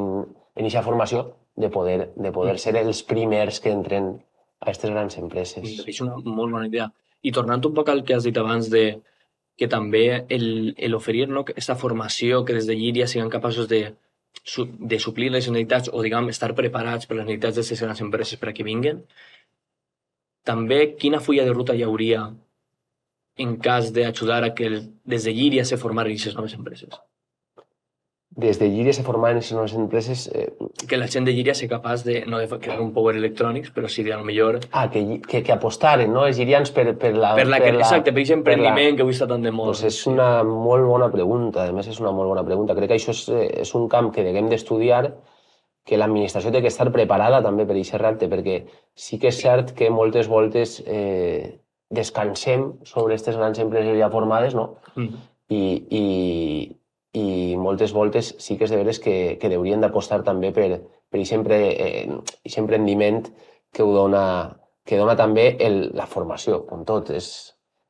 en 0.55 0.63
aquesta 0.63 0.85
formació 0.85 1.25
de 1.55 1.69
poder, 1.71 2.11
de 2.15 2.31
poder 2.35 2.57
ser 2.59 2.75
els 2.77 3.01
primers 3.07 3.61
que 3.63 3.71
entren 3.71 4.13
a 4.59 4.67
aquestes 4.67 4.91
grans 4.91 5.17
empreses. 5.17 5.81
És 5.87 6.01
una 6.03 6.19
molt 6.19 6.51
bona 6.51 6.67
idea. 6.67 6.89
I 7.25 7.31
tornant 7.33 7.63
un 7.65 7.73
poc 7.73 7.89
al 7.89 8.03
que 8.05 8.15
has 8.15 8.27
dit 8.27 8.37
abans 8.37 8.69
de, 8.69 8.99
que 9.57 9.67
també 9.71 10.25
el, 10.29 10.73
el 10.77 10.95
oferir 10.95 11.27
no, 11.29 11.45
aquesta 11.45 11.77
formació 11.79 12.43
que 12.45 12.55
des 12.57 12.67
de 12.67 12.75
Llíria 12.75 13.07
siguin 13.07 13.31
capaços 13.31 13.69
de, 13.71 13.81
de 14.91 14.99
suplir 14.99 15.31
les 15.31 15.47
necessitats 15.47 15.91
o, 15.91 16.01
diguem, 16.03 16.29
estar 16.33 16.51
preparats 16.57 17.07
per 17.07 17.17
les 17.17 17.25
necessitats 17.29 17.61
de 17.61 17.67
les 17.69 17.85
grans 17.87 18.03
empreses 18.05 18.41
per 18.41 18.53
que 18.53 18.67
vinguin. 18.67 19.03
També, 20.45 20.81
quina 21.01 21.23
fulla 21.23 21.45
de 21.47 21.55
ruta 21.55 21.75
hi 21.75 21.85
hauria 21.87 22.27
en 23.41 23.57
cas 23.59 23.91
d'ajudar 23.95 24.43
a 24.43 24.53
que 24.55 24.69
des 25.03 25.23
de 25.23 25.33
Llíria 25.33 25.65
se 25.65 25.79
formaran 25.81 26.11
aquestes 26.11 26.35
noves 26.35 26.53
empreses? 26.59 26.99
Des 28.35 28.59
de 28.59 28.67
Llíria 28.69 28.91
se 28.93 29.03
formaven 29.03 29.39
en 29.39 29.61
les 29.61 29.73
empreses... 29.73 30.29
Eh... 30.33 30.51
Que 30.87 30.97
la 30.97 31.07
gent 31.07 31.23
de 31.25 31.31
Llíria 31.31 31.53
sigui 31.55 31.69
capaç 31.71 32.03
de, 32.03 32.17
no 32.27 32.41
de 32.41 32.47
crear 32.59 32.81
un 32.83 32.91
Power 32.93 33.15
Electronics, 33.15 33.71
però 33.71 33.87
sí 33.87 34.03
de, 34.03 34.11
a 34.13 34.17
lo 34.19 34.25
millor... 34.27 34.59
Ah, 34.71 34.89
que, 34.91 35.21
que, 35.23 35.41
que 35.41 35.53
apostaren, 35.55 36.11
no? 36.11 36.25
Els 36.27 36.41
llirians 36.41 36.73
per, 36.75 36.89
per 36.99 37.13
la... 37.15 37.31
Per 37.39 37.47
la, 37.47 37.61
per 37.63 37.71
la 37.77 37.85
exacte, 37.85 38.11
per 38.11 38.19
aquest 38.19 38.35
emprendiment 38.35 38.91
la... 38.91 38.97
que 38.97 39.07
avui 39.07 39.15
està 39.15 39.29
tant 39.31 39.47
de 39.47 39.55
molt. 39.55 39.71
Pues 39.71 39.85
és 39.87 40.01
una 40.11 40.43
molt 40.43 40.83
bona 40.83 41.07
pregunta, 41.13 41.63
a 41.63 41.75
més 41.75 41.87
és 41.87 42.01
una 42.03 42.11
molt 42.11 42.33
bona 42.33 42.43
pregunta. 42.43 42.75
Crec 42.75 42.91
que 42.91 42.99
això 42.99 43.15
és, 43.15 43.23
eh, 43.31 43.47
és 43.63 43.73
un 43.79 43.87
camp 43.91 44.11
que 44.11 44.27
deguem 44.27 44.51
d'estudiar, 44.51 45.05
que 45.85 45.99
l'administració 46.01 46.51
té 46.51 46.59
que 46.65 46.73
estar 46.73 46.91
preparada 46.91 47.39
també 47.45 47.63
per 47.63 47.77
aquest 47.77 48.01
repte, 48.01 48.27
perquè 48.27 48.63
sí 48.97 49.21
que 49.21 49.31
és 49.31 49.39
cert 49.39 49.75
que 49.77 49.91
moltes 49.93 50.27
voltes 50.27 50.81
eh, 50.83 51.61
descansem 51.93 52.73
sobre 52.83 53.13
aquestes 53.13 53.37
grans 53.37 53.61
empreses 53.63 53.95
ja 53.95 54.09
formades, 54.11 54.57
no? 54.57 54.73
Mm. 54.97 55.27
I, 55.53 55.61
i, 55.93 56.05
i 57.15 57.55
moltes 57.59 57.93
voltes 57.95 58.33
sí 58.43 58.57
que 58.57 58.67
és 58.67 58.73
de 58.73 58.79
veres 58.81 58.99
que, 58.99 59.37
que 59.39 59.51
haurien 59.55 59.83
d'apostar 59.83 60.21
també 60.27 60.51
per, 60.55 60.69
per 61.11 61.25
sempre, 61.25 61.59
eh, 61.71 62.07
emprendiment 62.57 63.23
que 63.71 63.83
ho 63.83 63.91
dona, 63.95 64.23
que 64.85 64.99
dona 64.99 65.15
també 65.19 65.55
el, 65.59 65.91
la 65.95 66.07
formació, 66.07 66.63
com 66.67 66.83
tot, 66.87 67.11
és, 67.15 67.29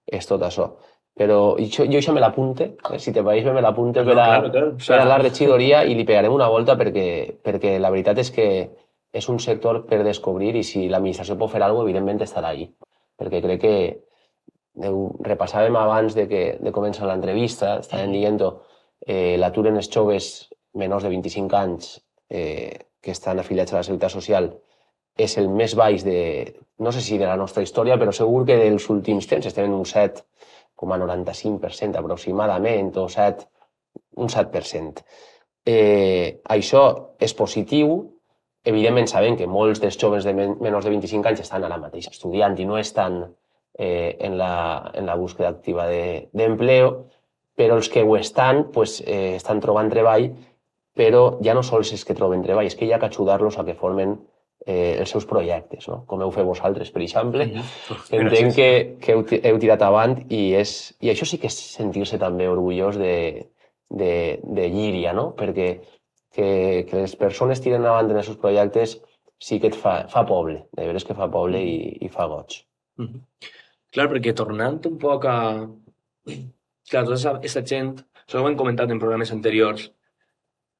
és 0.06 0.30
tot 0.30 0.46
això. 0.46 0.72
Però 1.16 1.56
jo, 1.58 1.86
jo 1.88 2.00
això 2.02 2.12
me 2.12 2.20
l'apunte, 2.20 2.74
eh? 2.76 3.00
si 3.00 3.14
te 3.16 3.24
pareix 3.24 3.46
me 3.48 3.62
l'apunte 3.64 4.02
no, 4.04 4.10
per, 4.10 4.18
a, 4.20 4.26
claro, 4.26 4.50
claro. 4.52 4.72
per 4.84 4.98
a 5.00 5.06
la 5.08 5.20
regidoria 5.22 5.86
i 5.88 5.96
li 5.96 6.04
pegarem 6.08 6.34
una 6.36 6.50
volta 6.52 6.76
perquè, 6.76 7.38
perquè 7.46 7.78
la 7.80 7.92
veritat 7.94 8.20
és 8.20 8.34
que 8.36 8.48
és 9.16 9.30
un 9.32 9.40
sector 9.40 9.86
per 9.88 10.02
descobrir 10.04 10.52
i 10.60 10.66
si 10.68 10.90
l'administració 10.92 11.38
pot 11.40 11.54
fer 11.54 11.62
alguna 11.62 11.86
cosa, 11.86 11.88
evidentment 11.88 12.26
estarà 12.26 12.52
ahí. 12.52 12.68
Perquè 13.16 13.40
crec 13.46 13.62
que 13.64 13.76
ho 14.92 15.06
repassàvem 15.24 15.78
abans 15.80 16.18
de, 16.18 16.28
que, 16.28 16.44
de 16.60 16.74
començar 16.76 17.08
l'entrevista, 17.08 17.78
estàvem 17.80 18.12
dient 18.12 18.42
eh, 19.06 19.38
l'atur 19.38 19.68
en 19.70 19.78
els 19.82 19.90
joves 19.94 20.50
menors 20.74 21.04
de 21.06 21.10
25 21.14 21.58
anys 21.58 22.02
eh, 22.30 22.74
que 23.02 23.12
estan 23.12 23.40
afiliats 23.40 23.74
a 23.74 23.78
la 23.80 23.84
Seguretat 23.88 24.12
Social 24.12 24.52
és 25.16 25.38
el 25.40 25.48
més 25.50 25.76
baix 25.80 26.04
de, 26.04 26.54
no 26.84 26.92
sé 26.92 27.00
si 27.02 27.18
de 27.18 27.26
la 27.30 27.38
nostra 27.40 27.64
història, 27.64 27.98
però 27.98 28.12
segur 28.12 28.46
que 28.48 28.58
dels 28.60 28.90
últims 28.92 29.28
temps 29.32 29.46
estem 29.48 29.66
en 29.70 29.74
un 29.78 29.86
7,95% 29.88 31.96
aproximadament, 32.02 32.98
o 33.00 33.08
7, 33.10 33.46
un 34.20 34.28
7%. 34.32 35.04
Eh, 35.66 36.42
això 36.58 37.16
és 37.20 37.34
positiu, 37.34 38.12
evidentment 38.66 39.08
sabem 39.08 39.38
que 39.40 39.48
molts 39.48 39.80
dels 39.82 39.98
joves 40.02 40.24
de 40.28 40.34
men 40.36 40.58
menors 40.62 40.86
de 40.86 40.92
25 40.92 41.28
anys 41.32 41.42
estan 41.46 41.64
ara 41.64 41.82
mateix 41.82 42.08
estudiant 42.12 42.60
i 42.60 42.66
no 42.68 42.78
estan 42.78 43.24
eh, 43.24 44.18
en, 44.20 44.38
la, 44.38 44.92
en 44.94 45.06
la 45.06 45.16
búsqueda 45.16 45.50
activa 45.50 45.88
d'empleo, 45.88 46.92
de, 46.92 47.15
però 47.56 47.80
els 47.80 47.90
que 47.90 48.04
ho 48.04 48.16
estan, 48.18 48.66
pues, 48.76 49.00
eh, 49.06 49.36
estan 49.36 49.62
trobant 49.64 49.90
treball, 49.92 50.30
però 50.96 51.26
ja 51.44 51.54
no 51.56 51.64
sols 51.64 51.92
és 51.96 52.06
que 52.08 52.16
troben 52.16 52.44
treball, 52.44 52.68
és 52.68 52.76
que 52.76 52.86
hi 52.86 52.94
ha 52.94 53.00
que 53.00 53.10
ajudar-los 53.12 53.58
a 53.60 53.66
que 53.68 53.76
formen 53.76 54.16
eh, 54.66 54.96
els 55.00 55.12
seus 55.12 55.26
projectes, 55.30 55.88
no? 55.92 56.04
com 56.08 56.22
heu 56.24 56.32
fet 56.36 56.48
vosaltres, 56.48 56.92
per 56.92 57.02
exemple. 57.02 57.46
Mm 57.46 57.52
-hmm. 57.60 58.20
Entenc 58.20 58.56
que, 58.56 58.70
que 59.02 59.12
heu, 59.14 59.26
heu 59.44 59.60
tirat 59.60 59.82
avant 59.82 60.18
i, 60.30 60.54
és, 60.56 60.96
i 61.02 61.10
això 61.12 61.26
sí 61.26 61.38
que 61.38 61.48
és 61.48 61.58
sentir-se 61.76 62.18
també 62.18 62.48
orgullós 62.48 62.98
de, 62.98 63.48
de, 63.90 64.40
de 64.44 64.70
Llíria, 64.70 65.14
no? 65.14 65.34
perquè 65.36 65.80
que, 66.34 66.86
que 66.90 66.96
les 67.02 67.16
persones 67.16 67.62
tiren 67.62 67.86
avant 67.86 68.10
en 68.10 68.18
els 68.18 68.26
seus 68.26 68.38
projectes 68.38 69.02
sí 69.40 69.60
que 69.60 69.68
et 69.68 69.76
fa, 69.76 70.08
fa 70.08 70.26
poble, 70.26 70.66
de 70.72 70.88
veres 70.88 71.04
que 71.04 71.14
fa 71.14 71.28
poble 71.32 71.62
i, 71.62 71.98
i 72.02 72.10
fa 72.10 72.28
goig. 72.28 72.64
Mm 72.98 73.06
-hmm. 73.06 73.22
Clar, 73.92 74.10
perquè 74.12 74.34
tornant 74.34 74.80
un 74.86 74.98
poc 74.98 75.26
a, 75.26 75.68
clar, 76.90 77.06
tota 77.08 77.38
aquesta 77.38 77.64
gent 77.66 77.96
això 78.26 78.42
ho 78.42 78.48
hem 78.50 78.58
comentat 78.58 78.90
en 78.90 79.02
programes 79.02 79.32
anteriors, 79.34 79.92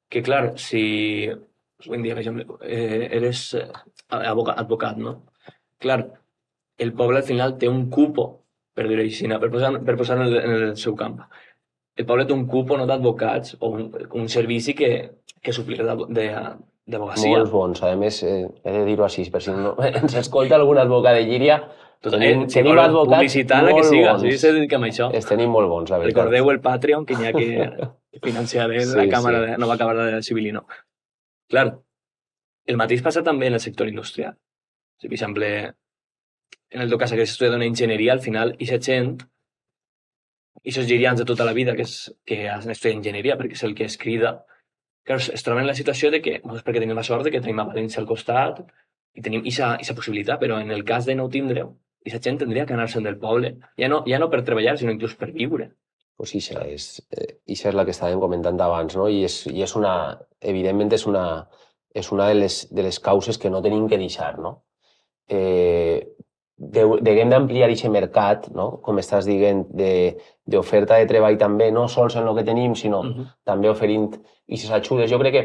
que 0.10 0.24
clar, 0.26 0.56
si 0.62 1.30
en 1.30 2.02
dia, 2.02 2.16
per 2.16 2.24
exemple, 2.24 2.58
eh, 2.66 3.10
eres 3.14 3.54
eh, 3.54 3.68
advocat, 4.10 4.58
advocat, 4.64 4.98
no? 4.98 5.18
Clar, 5.82 6.00
el 6.82 6.94
poble 6.98 7.22
al 7.22 7.28
final 7.28 7.58
té 7.62 7.70
un 7.70 7.86
cupo, 7.94 8.28
per 8.76 8.88
dir-ho 8.90 9.04
així, 9.04 9.28
per 9.30 9.52
posar, 9.52 9.72
per 9.86 9.98
posar 10.00 10.18
en, 10.18 10.26
el, 10.26 10.38
en 10.40 10.56
el 10.56 10.78
seu 10.82 10.96
camp. 10.98 11.20
El 11.96 12.08
poble 12.10 12.26
té 12.26 12.34
un 12.34 12.48
cupo 12.50 12.78
no 12.78 12.88
d'advocats 12.90 13.58
o 13.60 13.70
un, 13.78 13.92
un 14.20 14.28
servici 14.30 14.74
que, 14.76 14.90
que 15.42 15.54
suplir 15.54 15.80
d'advocacia. 15.86 17.30
Molts 17.30 17.54
bons. 17.54 17.84
A 17.86 17.94
més, 18.00 18.22
eh, 18.26 18.42
he 18.64 18.74
de 18.80 18.84
dir-ho 18.90 19.06
així, 19.06 19.28
per 19.32 19.44
si 19.46 19.54
no 19.54 19.76
ens 20.02 20.18
escolta 20.20 20.58
algun 20.58 20.82
advocat 20.82 21.20
de 21.20 21.28
Llíria, 21.30 21.62
Tenim, 22.04 22.44
eh, 22.44 22.48
tenim 22.52 22.78
advocats 22.78 23.18
publicitar 23.18 23.64
la 23.64 23.74
que 23.74 23.84
siga, 23.84 24.14
bons. 24.14 24.22
sí, 24.22 24.38
se 24.38 24.52
dediquem 24.54 24.84
a 24.84 24.90
això. 24.92 25.08
Els 25.14 25.26
tenim 25.26 25.50
molt 25.50 25.70
bons, 25.70 25.90
la 25.90 26.00
veritat. 26.02 26.18
Recordeu 26.20 26.52
el 26.52 26.60
Patreon, 26.62 27.06
que 27.06 27.16
n'hi 27.18 27.28
ha 27.28 27.34
que 27.34 27.48
financiar 28.28 28.68
sí, 28.70 28.98
la 28.98 29.08
Càmera 29.10 29.42
sí. 29.42 29.52
de 29.52 29.58
Nova 29.64 29.78
Càmera 29.80 30.06
de 30.12 30.22
Civilino. 30.26 30.66
Clar, 31.50 31.66
el 32.66 32.78
mateix 32.78 33.02
passa 33.06 33.24
també 33.24 33.48
en 33.48 33.58
el 33.58 33.64
sector 33.64 33.90
industrial. 33.90 34.36
Si, 35.02 35.08
per 35.08 35.18
exemple, 35.18 35.50
en 36.72 36.82
el 36.82 36.92
teu 36.92 37.00
cas 37.02 37.14
que 37.14 37.26
estudiat 37.26 37.56
una 37.58 37.68
enginyeria, 37.70 38.14
al 38.14 38.22
final, 38.22 38.54
aquesta 38.58 38.80
gent, 38.92 39.16
aquests 40.62 40.90
girians 40.90 41.22
de 41.22 41.26
tota 41.26 41.46
la 41.48 41.54
vida 41.58 41.76
que, 41.78 41.86
és, 41.86 42.12
que 42.26 42.46
han 42.50 42.70
estudiat 42.70 43.00
enginyeria, 43.00 43.38
perquè 43.40 43.58
és 43.58 43.66
el 43.68 43.76
que 43.78 43.88
es 43.90 43.98
crida, 44.02 44.36
clar, 45.06 45.20
es 45.22 45.46
troben 45.46 45.66
en 45.66 45.72
la 45.72 45.78
situació 45.78 46.12
de 46.14 46.22
que, 46.26 46.40
doncs 46.44 46.66
perquè 46.66 46.82
tenim 46.82 46.98
la 46.98 47.06
sort 47.08 47.26
de 47.26 47.34
que 47.34 47.42
tenim 47.42 47.62
a 47.62 47.68
València 47.70 48.02
al 48.02 48.10
costat 48.10 48.64
i 49.16 49.24
tenim 49.26 49.46
aquesta 49.46 49.98
possibilitat, 49.98 50.42
però 50.42 50.60
en 50.62 50.74
el 50.76 50.84
cas 50.88 51.06
de 51.06 51.16
no 51.16 51.30
tindre 51.32 51.68
i 52.06 52.14
la 52.14 52.22
gent 52.22 52.38
tindria 52.42 52.66
que 52.66 52.76
anar-se'n 52.78 53.04
del 53.04 53.18
poble, 53.22 53.56
ja 53.82 53.90
no, 53.90 54.04
ja 54.08 54.20
no 54.22 54.30
per 54.30 54.44
treballar, 54.46 54.78
sinó 54.78 54.94
inclús 54.94 55.18
per 55.20 55.32
viure. 55.34 55.72
Pues 56.16 56.32
això 56.38 56.62
és, 56.64 57.02
eh, 57.12 57.42
això 57.52 57.72
és 57.72 57.76
la 57.76 57.84
que 57.84 57.92
estàvem 57.92 58.22
comentant 58.24 58.62
abans, 58.62 58.96
no? 58.96 59.10
I 59.12 59.26
és, 59.28 59.42
i 59.52 59.66
és 59.66 59.76
una, 59.76 59.96
evidentment 60.40 60.94
és 60.96 61.06
una, 61.10 61.26
és 61.94 62.12
una 62.12 62.30
de 62.30 62.38
les, 62.40 62.60
de 62.72 62.86
les 62.86 63.00
causes 63.00 63.38
que 63.42 63.52
no 63.52 63.64
tenim 63.66 63.90
que 63.92 64.00
deixar, 64.00 64.38
no? 64.40 64.62
Eh, 65.28 66.16
deguem 66.56 67.32
d'ampliar 67.34 67.68
aquest 67.68 67.92
mercat, 67.92 68.48
no? 68.56 68.78
com 68.86 69.00
estàs 69.02 69.26
dient, 69.28 69.66
d'oferta 69.76 70.96
de, 70.96 71.04
de 71.04 71.10
treball 71.10 71.36
també, 71.38 71.68
no 71.72 71.88
sols 71.92 72.16
en 72.16 72.30
el 72.30 72.38
que 72.38 72.46
tenim, 72.48 72.76
sinó 72.80 73.02
uh 73.02 73.10
-huh. 73.12 73.26
també 73.44 73.70
oferint 73.70 74.14
aquestes 74.14 74.72
ajudes. 74.72 75.12
Jo 75.12 75.20
crec 75.20 75.34
que 75.34 75.44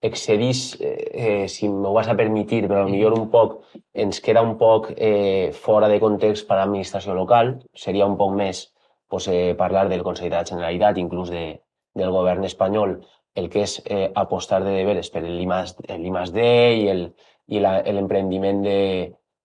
excedís, 0.00 0.78
eh, 0.80 1.10
eh, 1.12 1.48
si 1.48 1.68
m'ho 1.68 1.92
vas 1.92 2.08
a 2.08 2.16
permitir, 2.16 2.68
però 2.68 2.86
millor 2.86 3.16
un 3.18 3.28
poc, 3.30 3.58
ens 3.94 4.20
queda 4.22 4.42
un 4.42 4.56
poc 4.58 4.92
eh, 4.96 5.50
fora 5.52 5.88
de 5.88 5.98
context 6.00 6.46
per 6.46 6.56
a 6.56 6.60
l'administració 6.62 7.14
local. 7.14 7.56
Seria 7.74 8.06
un 8.06 8.16
poc 8.16 8.34
més 8.38 8.68
pues, 9.08 9.28
eh, 9.28 9.54
parlar 9.58 9.88
del 9.88 10.04
Consell 10.06 10.30
de 10.30 10.36
la 10.36 10.46
Generalitat, 10.46 10.98
inclús 10.98 11.30
de, 11.34 11.60
del 11.98 12.14
govern 12.14 12.44
espanyol, 12.44 13.00
el 13.34 13.50
que 13.50 13.64
és 13.66 13.78
eh, 13.86 14.08
apostar 14.14 14.62
de 14.64 14.74
deberes 14.74 15.10
per 15.10 15.22
l'IMAS-D 15.26 16.46
i 16.78 16.88
el, 16.92 17.04
i 17.48 17.60
l'emprendiment 17.62 18.62
de, 18.62 18.80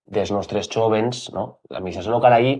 dels 0.06 0.32
nostres 0.34 0.70
jovens. 0.70 1.28
No? 1.34 1.60
L'administració 1.70 2.14
local 2.14 2.36
ahir 2.36 2.56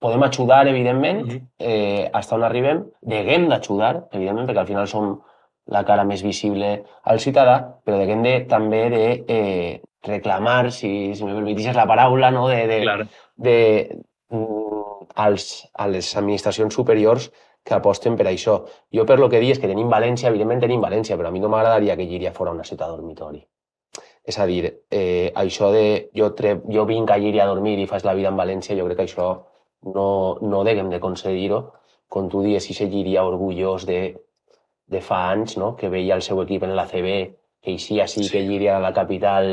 podem 0.00 0.22
ajudar, 0.24 0.66
evidentment, 0.68 1.26
eh, 1.58 2.08
hasta 2.12 2.36
on 2.36 2.44
arribem, 2.44 2.86
deguem 3.02 3.48
d'ajudar, 3.50 4.08
evidentment, 4.12 4.48
perquè 4.48 4.64
al 4.64 4.70
final 4.70 4.88
som 4.88 5.18
la 5.66 5.84
cara 5.84 6.04
més 6.04 6.22
visible 6.22 6.72
al 7.04 7.20
ciutadà, 7.20 7.58
però 7.84 7.98
deguem 8.00 8.22
de, 8.24 8.34
també 8.50 8.82
de 8.90 9.04
eh, 9.28 9.80
reclamar, 10.06 10.72
si, 10.72 11.12
si 11.14 11.24
me 11.24 11.34
permetixes 11.36 11.76
la 11.76 11.86
paraula, 11.86 12.30
no? 12.30 12.48
de, 12.48 12.66
de, 12.66 12.80
claro. 12.82 13.06
de, 13.36 13.58
mm, 14.30 15.06
als, 15.14 15.68
a 15.74 15.86
les 15.88 16.16
administracions 16.16 16.74
superiors 16.74 17.30
que 17.64 17.74
aposten 17.76 18.16
per 18.16 18.26
això. 18.30 18.56
Jo 18.94 19.04
per 19.06 19.18
lo 19.20 19.28
que 19.28 19.40
dic 19.40 19.56
és 19.56 19.62
que 19.62 19.68
tenim 19.68 19.90
València, 19.92 20.30
evidentment 20.30 20.62
tenim 20.64 20.80
València, 20.80 21.16
però 21.20 21.28
a 21.28 21.34
mi 21.34 21.42
no 21.42 21.50
m'agradaria 21.52 21.96
que 21.96 22.06
Llíria 22.08 22.32
fora 22.32 22.54
una 22.56 22.64
ciutat 22.64 22.88
dormitori. 22.88 23.42
És 24.24 24.38
a 24.38 24.46
dir, 24.46 24.64
eh, 24.90 25.32
això 25.34 25.70
de 25.72 26.10
jo, 26.16 26.30
tre, 26.36 26.60
jo 26.68 26.84
vinc 26.88 27.10
a 27.10 27.18
Llíria 27.18 27.44
a 27.44 27.50
dormir 27.52 27.78
i 27.78 27.86
faig 27.86 28.04
la 28.04 28.14
vida 28.14 28.28
en 28.28 28.40
València, 28.40 28.76
jo 28.76 28.86
crec 28.86 29.00
que 29.00 29.06
això 29.08 29.28
no, 29.94 30.08
no 30.40 30.64
deguem 30.64 30.90
de 30.90 31.00
concedir-ho. 31.00 31.60
Com 32.08 32.28
tu 32.28 32.42
dius, 32.42 32.64
si 32.64 32.74
se 32.74 32.88
Llíria 32.90 33.24
orgullós 33.24 33.86
de 33.86 34.00
de 34.90 35.00
fa 35.04 35.20
anys, 35.30 35.56
no? 35.60 35.74
que 35.78 35.88
veia 35.92 36.16
el 36.18 36.24
seu 36.26 36.42
equip 36.42 36.66
en 36.66 36.74
la 36.76 36.86
CB, 36.90 37.14
que 37.62 37.76
així, 37.76 38.00
així, 38.02 38.24
sí. 38.24 38.32
que 38.32 38.42
Llíria 38.46 38.76
era 38.76 38.82
la 38.82 38.92
capital 38.96 39.52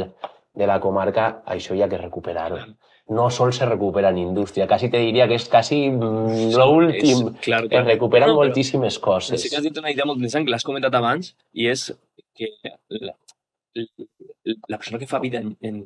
de 0.57 0.67
la 0.67 0.79
comarca, 0.81 1.27
això 1.45 1.75
hi 1.77 1.83
ha 1.83 1.89
que 1.91 1.99
recuperar-ho. 2.01 2.59
No 3.13 3.29
sol 3.31 3.53
se 3.55 3.65
recupera 3.65 4.09
en 4.09 4.17
indústria, 4.19 4.67
quasi 4.67 4.89
te 4.91 4.99
diria 4.99 5.27
que 5.29 5.37
és 5.39 5.45
quasi 5.47 5.85
mm, 5.91 6.49
l'últim. 6.57 7.29
Claro, 7.45 7.69
claro. 7.69 7.83
Es 7.83 7.85
recuperen 7.93 8.33
no, 8.33 8.39
moltíssimes 8.41 8.97
coses. 8.99 9.39
Sí 9.43 9.51
que 9.53 9.61
has 9.61 9.63
dit 9.63 9.77
una 9.79 9.93
idea 9.93 10.07
molt 10.09 10.19
interessant 10.19 10.47
que 10.47 10.51
l'has 10.51 10.65
comentat 10.67 10.97
abans 10.97 11.31
i 11.53 11.69
és 11.71 11.85
que 12.35 12.51
la, 12.89 13.13
la 13.77 14.79
persona 14.81 14.99
que 14.99 15.07
fa 15.07 15.21
vida 15.23 15.39
en, 15.39 15.53
en 15.61 15.85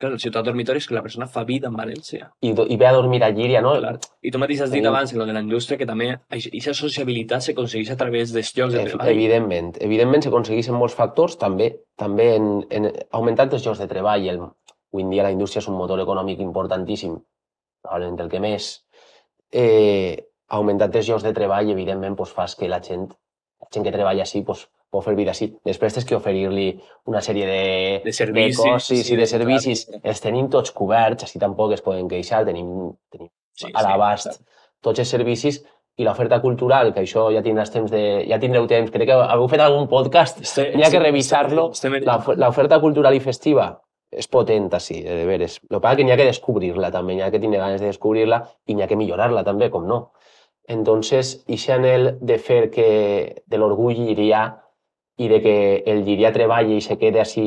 Clar, 0.00 0.14
el 0.16 0.20
ciutat 0.22 0.46
dormitori 0.46 0.80
és 0.80 0.86
que 0.88 0.94
la 0.96 1.02
persona 1.04 1.26
fa 1.28 1.42
vida 1.44 1.68
en 1.68 1.74
València. 1.76 2.30
I, 2.40 2.54
i 2.72 2.76
ve 2.80 2.86
a 2.88 2.92
dormir 2.96 3.18
a 3.26 3.28
Llíria, 3.36 3.60
no? 3.60 3.74
Clar. 3.76 3.98
I 4.24 4.30
tu 4.32 4.40
mateix 4.40 4.62
has 4.64 4.70
dit 4.72 4.86
abans, 4.88 5.12
en 5.12 5.20
lo 5.20 5.26
de 5.28 5.34
la 5.36 5.42
indústria, 5.44 5.76
que 5.76 5.88
també 5.88 6.06
aquesta 6.16 6.72
sociabilitat 6.78 7.44
s'aconsegueix 7.44 7.90
a 7.92 7.98
través 8.00 8.32
dels 8.32 8.54
llocs 8.56 8.72
de 8.78 8.86
treball. 8.86 9.12
Evidentment. 9.12 9.74
Evidentment 9.84 10.24
s'aconsegueixen 10.24 10.78
molts 10.80 10.96
factors, 10.96 11.36
també 11.42 11.68
també 12.00 12.30
en, 12.38 12.48
en 12.72 12.88
augmentant 13.18 13.52
els 13.52 13.68
llocs 13.68 13.84
de 13.84 13.90
treball. 13.92 14.24
El, 14.32 14.40
avui 14.40 15.04
en 15.04 15.12
dia 15.12 15.28
la 15.28 15.34
indústria 15.36 15.60
és 15.60 15.68
un 15.68 15.76
motor 15.76 16.00
econòmic 16.00 16.40
importantíssim, 16.40 17.20
probablement 17.84 18.24
el 18.24 18.32
que 18.32 18.40
més. 18.40 18.72
Eh, 19.52 20.16
augmentant 20.48 20.96
els 20.96 21.12
llocs 21.12 21.28
de 21.28 21.36
treball, 21.36 21.76
evidentment, 21.76 22.16
pues, 22.16 22.32
fas 22.32 22.56
que 22.56 22.72
la 22.72 22.80
gent, 22.80 23.10
la 23.60 23.68
gent 23.68 23.84
que 23.84 23.92
treballa 24.00 24.24
així 24.24 24.40
pues, 24.48 24.64
pot 24.90 25.04
fer 25.06 25.14
vida 25.18 25.34
així. 25.34 25.50
Després 25.66 25.94
tens 25.96 26.06
que 26.06 26.16
oferir-li 26.18 26.68
una 27.10 27.22
sèrie 27.24 27.46
de, 27.46 27.64
de 28.04 28.14
servicis, 28.14 28.58
de 28.58 28.70
cossis 28.74 29.04
sí, 29.06 29.14
i 29.14 29.18
de 29.20 29.26
servicis. 29.30 29.84
Clar. 29.88 30.00
Els 30.12 30.22
tenim 30.24 30.48
tots 30.52 30.74
coberts, 30.76 31.26
així 31.26 31.42
tampoc 31.42 31.76
es 31.76 31.84
poden 31.84 32.08
queixar, 32.10 32.44
tenim, 32.48 32.90
tenim 33.12 33.30
sí, 33.54 33.70
a 33.70 33.84
l'abast 33.86 34.32
sí, 34.34 34.48
tots 34.82 35.02
els 35.02 35.12
servicis 35.12 35.60
i 36.00 36.06
l'oferta 36.06 36.40
cultural, 36.40 36.94
que 36.96 37.04
això 37.04 37.26
ja 37.34 37.42
tindràs 37.44 37.70
temps 37.74 37.90
de... 37.92 38.02
ja 38.28 38.38
tindreu 38.40 38.66
temps, 38.70 38.90
crec 38.94 39.10
que 39.10 39.18
heu 39.20 39.46
fet 39.52 39.60
algun 39.60 39.86
podcast, 39.90 40.40
sí, 40.48 40.70
n'hi 40.74 40.86
ha 40.86 40.90
que 40.92 41.02
revisar-lo. 41.02 41.68
L'oferta 42.40 42.80
cultural 42.80 43.16
i 43.16 43.20
festiva 43.20 43.74
és 44.10 44.26
potent, 44.26 44.70
així, 44.74 45.02
de 45.04 45.26
veres. 45.28 45.58
El 45.68 45.76
que 45.76 45.82
passa 45.84 45.98
que 46.00 46.06
n'hi 46.06 46.14
ha 46.14 46.18
que 46.18 46.30
descobrir-la 46.30 46.90
també, 46.94 47.14
n'hi 47.14 47.26
ha 47.26 47.30
que 47.30 47.42
tenir 47.42 47.60
ganes 47.60 47.82
de 47.82 47.92
descobrir-la 47.92 48.40
i 48.66 48.74
n'hi 48.74 48.86
ha 48.86 48.88
que 48.90 48.98
millorar-la 48.98 49.44
també, 49.46 49.68
com 49.70 49.86
no. 49.86 50.00
Entonces, 50.70 51.36
aquest 51.46 51.76
anel 51.76 52.16
de 52.20 52.38
fer 52.38 52.62
que 52.74 52.88
de 53.46 53.60
l'orgull 53.60 54.00
iria 54.10 54.42
i 55.20 55.28
de 55.28 55.40
que 55.44 55.54
el 55.92 56.02
Llirià 56.06 56.32
treballi 56.32 56.78
i 56.78 56.84
se 56.84 56.96
quede 57.00 57.20
així, 57.20 57.46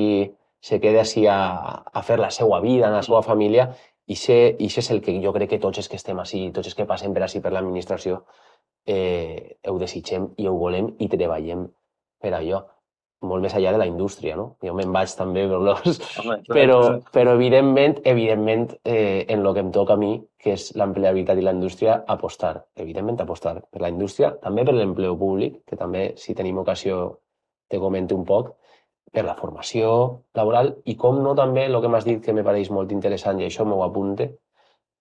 se 0.61 0.79
quede 0.83 1.01
així 1.01 1.25
a, 1.27 1.37
a 1.83 2.03
fer 2.05 2.19
la 2.21 2.29
seva 2.31 2.59
vida, 2.61 2.87
en 2.87 2.97
la 2.99 3.03
seva 3.05 3.23
família, 3.25 3.71
i 4.05 4.17
això 4.17 4.81
és 4.83 4.91
el 4.91 5.01
que 5.01 5.15
jo 5.23 5.31
crec 5.33 5.55
que 5.55 5.61
tots 5.63 5.79
els 5.81 5.89
que 5.89 5.97
estem 5.97 6.19
així, 6.19 6.45
tots 6.55 6.69
els 6.69 6.77
que 6.77 6.87
passem 6.89 7.15
per 7.15 7.23
així 7.23 7.41
per 7.41 7.53
l'administració, 7.55 8.21
eh, 8.85 9.57
ho 9.69 9.79
desitgem 9.79 10.33
i 10.37 10.47
ho 10.47 10.53
volem 10.59 10.91
i 10.99 11.09
treballem 11.09 11.65
per 12.21 12.33
allò 12.37 12.61
molt 13.23 13.45
més 13.45 13.53
enllà 13.55 13.71
de 13.71 13.79
la 13.79 13.87
indústria, 13.87 14.35
no? 14.35 14.49
Jo 14.63 14.73
me'n 14.75 14.91
vaig 14.91 15.11
també, 15.15 15.45
però, 15.49 15.75
però, 16.49 16.77
però 17.15 17.35
evidentment, 17.37 17.97
evidentment 18.03 18.67
eh, 18.83 19.23
en 19.31 19.45
el 19.45 19.53
que 19.55 19.63
em 19.63 19.71
toca 19.71 19.95
a 19.95 20.01
mi, 20.01 20.17
que 20.43 20.57
és 20.57 20.69
l'empleabilitat 20.79 21.39
i 21.39 21.45
la 21.47 21.55
indústria, 21.55 22.01
apostar, 22.17 22.57
evidentment 22.75 23.23
apostar 23.23 23.55
per 23.63 23.81
la 23.81 23.91
indústria, 23.93 24.33
també 24.43 24.67
per 24.67 24.75
l'empleo 24.75 25.15
públic, 25.17 25.61
que 25.69 25.79
també 25.79 26.11
si 26.19 26.35
tenim 26.35 26.59
ocasió 26.61 27.05
te 27.69 27.79
comento 27.79 28.15
un 28.15 28.25
poc, 28.25 28.53
per 29.13 29.23
la 29.27 29.35
formació 29.37 29.89
laboral 30.33 30.71
i 30.89 30.95
com 30.97 31.19
no 31.21 31.35
també 31.37 31.67
el 31.67 31.77
que 31.81 31.89
m'has 31.91 32.05
dit 32.07 32.23
que 32.25 32.33
me 32.33 32.43
pareix 32.45 32.71
molt 32.73 32.91
interessant 32.95 33.39
i 33.39 33.45
això 33.45 33.65
m'ho 33.65 33.83
apunte 33.85 34.31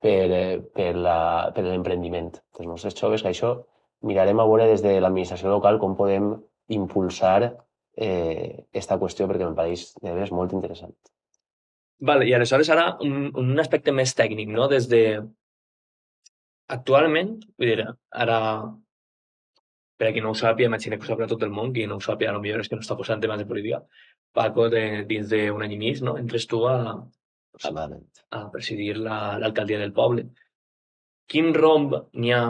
per, 0.03 0.27
eh, 0.37 0.59
per 0.75 0.93
l'emprendiment 0.99 2.29
dels 2.35 2.69
nostres 2.69 2.99
joves, 2.99 3.23
que 3.23 3.33
això 3.33 3.55
mirarem 4.03 4.41
a 4.41 4.47
veure 4.51 4.69
des 4.69 4.83
de 4.85 4.99
l'administració 5.01 5.55
local 5.55 5.79
com 5.81 5.97
podem 5.97 6.35
impulsar 6.75 7.55
eh, 7.97 8.67
esta 8.73 8.99
qüestió 9.01 9.29
perquè 9.31 9.47
em 9.47 9.57
pareix 9.57 9.93
veres 10.03 10.33
molt 10.33 10.53
interessant. 10.53 10.93
Vale, 12.03 12.27
I 12.27 12.35
aleshores 12.35 12.69
ara 12.75 12.97
un, 13.07 13.31
un 13.39 13.63
aspecte 13.63 13.95
més 13.95 14.13
tècnic, 14.19 14.51
no? 14.51 14.69
Des 14.69 14.89
de... 14.91 15.23
Actualment, 16.73 17.37
vull 17.61 17.69
dir, 17.69 17.85
ara 18.25 18.39
per 20.03 20.09
a 20.09 20.15
qui 20.15 20.23
no 20.23 20.33
ho 20.33 20.35
sàpiga, 20.35 20.67
imagina 20.67 20.97
que 20.99 21.07
ho 21.07 21.13
sabrà 21.13 21.29
tot 21.31 21.45
el 21.47 21.53
món, 21.55 21.69
qui 21.75 21.85
no 21.87 22.01
ho 22.01 22.03
sàpiga, 22.03 22.33
potser 22.35 22.61
és 22.65 22.69
que 22.71 22.75
no 22.75 22.83
està 22.83 22.97
posant 22.99 23.21
temes 23.23 23.39
de 23.39 23.45
política. 23.47 23.79
Paco, 24.35 24.65
de, 24.73 24.81
dins 25.07 25.29
d'un 25.31 25.63
any 25.63 25.77
i 25.77 25.79
mig, 25.79 26.01
no? 26.03 26.17
entres 26.19 26.49
tu 26.51 26.65
a, 26.67 26.75
a, 27.71 27.85
a 28.35 28.41
presidir 28.51 28.97
l'alcaldia 28.99 29.79
la, 29.79 29.85
del 29.85 29.93
poble. 29.95 30.25
Quin 31.31 31.53
romp 31.55 31.95
n'hi 32.19 32.33
ha, 32.35 32.41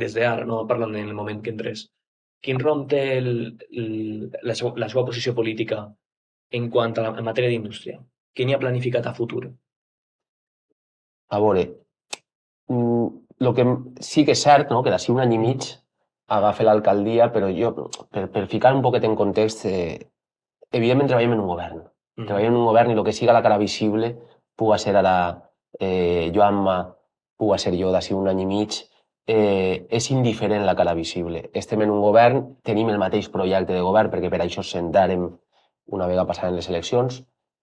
des 0.00 0.16
d'ara, 0.16 0.48
no 0.50 0.64
parlant 0.72 0.96
en 0.98 1.12
el 1.12 1.14
moment 1.20 1.44
que 1.44 1.54
entres, 1.54 1.84
quin 2.42 2.58
romp 2.64 2.88
té 2.90 3.04
el, 3.20 3.30
el, 3.70 3.94
la, 4.42 4.58
seva, 4.58 4.74
la 4.82 4.90
seva 4.90 5.06
posició 5.12 5.36
política 5.38 5.84
en 6.58 6.68
quant 6.74 6.98
a 6.98 7.06
la 7.06 7.14
en 7.14 7.28
matèria 7.30 7.54
d'indústria? 7.54 8.00
Què 8.34 8.48
n'hi 8.48 8.58
ha 8.58 8.62
planificat 8.66 9.06
a 9.06 9.14
futur? 9.14 9.44
A 11.30 11.42
veure, 11.46 11.68
el 12.74 12.74
mm, 12.74 13.54
que 13.54 13.70
sí 14.10 14.26
que 14.26 14.34
és 14.34 14.42
cert, 14.50 14.74
no? 14.74 14.82
que 14.82 14.90
d'ací 14.90 15.14
un 15.14 15.22
any 15.22 15.38
i 15.38 15.42
mig 15.46 15.70
agafa 16.26 16.64
l'alcaldia, 16.64 17.30
però 17.32 17.50
jo, 17.52 17.72
per, 18.10 18.28
per 18.32 18.46
ficar 18.48 18.74
un 18.74 18.82
poquet 18.82 19.04
en 19.04 19.16
context, 19.16 19.66
eh, 19.66 20.10
evidentment 20.72 21.10
treballem 21.10 21.36
en 21.36 21.44
un 21.44 21.50
govern. 21.50 21.82
Mm. 22.16 22.26
Treballem 22.28 22.52
en 22.52 22.60
un 22.60 22.68
govern 22.70 22.90
i 22.90 22.96
el 22.96 23.04
que 23.04 23.12
siga 23.16 23.36
la 23.36 23.42
cara 23.42 23.58
visible, 23.58 24.14
puga 24.56 24.78
ser 24.78 24.96
ara 24.96 25.14
eh, 25.80 26.30
Joanma, 26.34 26.96
puga 27.36 27.58
ser 27.58 27.74
jo 27.76 27.92
d'ací 27.92 28.14
un 28.14 28.28
any 28.30 28.44
i 28.44 28.48
mig, 28.48 28.80
eh, 29.26 29.86
és 29.90 30.10
indiferent 30.10 30.64
la 30.64 30.76
cara 30.76 30.94
visible. 30.94 31.48
Estem 31.54 31.82
en 31.82 31.92
un 31.92 32.00
govern, 32.02 32.44
tenim 32.62 32.90
el 32.92 33.00
mateix 33.02 33.28
projecte 33.32 33.74
de 33.74 33.84
govern, 33.84 34.10
perquè 34.12 34.30
per 34.30 34.42
això 34.44 34.62
sentarem 34.62 35.28
una 35.92 36.06
vegada 36.08 36.28
passaren 36.28 36.56
les 36.56 36.68
eleccions 36.70 37.20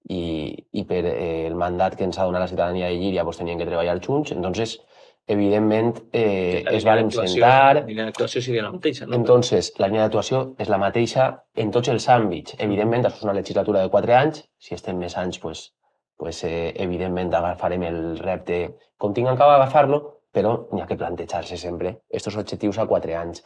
i, 0.09 0.53
i 0.71 0.83
per 0.89 1.03
eh, 1.05 1.47
el 1.47 1.55
mandat 1.55 1.95
que 1.97 2.05
ens 2.05 2.19
ha 2.19 2.25
donat 2.25 2.45
la 2.45 2.49
ciutadania 2.51 2.89
de 2.89 2.97
Llíria 2.97 3.23
pues, 3.23 3.37
tenien 3.37 3.59
que 3.59 3.69
treballar 3.69 3.99
junts. 4.03 4.31
Entonces, 4.31 4.79
evidentment, 5.27 5.97
eh, 6.11 6.63
es 6.71 6.85
van 6.85 7.11
sentar... 7.11 7.75
La 7.75 7.85
línia 7.87 8.07
d'actuació 8.09 8.41
seria 8.41 8.63
la 8.65 8.71
mateixa, 8.73 9.05
no? 9.05 9.15
Entonces, 9.15 9.71
la 9.79 9.87
línia 9.87 10.05
d'actuació 10.05 10.41
és 10.59 10.71
la 10.71 10.79
mateixa 10.81 11.27
en 11.55 11.71
tots 11.71 11.91
els 11.93 12.07
àmbits. 12.09 12.55
Evidentment, 12.59 13.05
això 13.05 13.21
és 13.21 13.27
una 13.27 13.37
legislatura 13.37 13.83
de 13.83 13.91
quatre 13.93 14.17
anys. 14.17 14.43
Si 14.59 14.75
estem 14.75 14.97
més 14.99 15.17
anys, 15.17 15.39
pues, 15.39 15.73
pues, 16.17 16.43
eh, 16.43 16.73
evidentment 16.83 17.33
agafarem 17.33 17.83
el 17.87 18.01
repte 18.19 18.63
com 18.97 19.13
tinguem 19.13 19.37
que 19.37 19.43
agafar-lo, 19.43 20.01
però 20.31 20.67
n'hi 20.71 20.81
ha 20.81 20.87
que 20.87 20.97
plantejar-se 20.99 21.57
sempre 21.57 21.95
aquests 22.09 22.35
objectius 22.35 22.79
a 22.79 22.87
quatre 22.87 23.15
anys. 23.15 23.43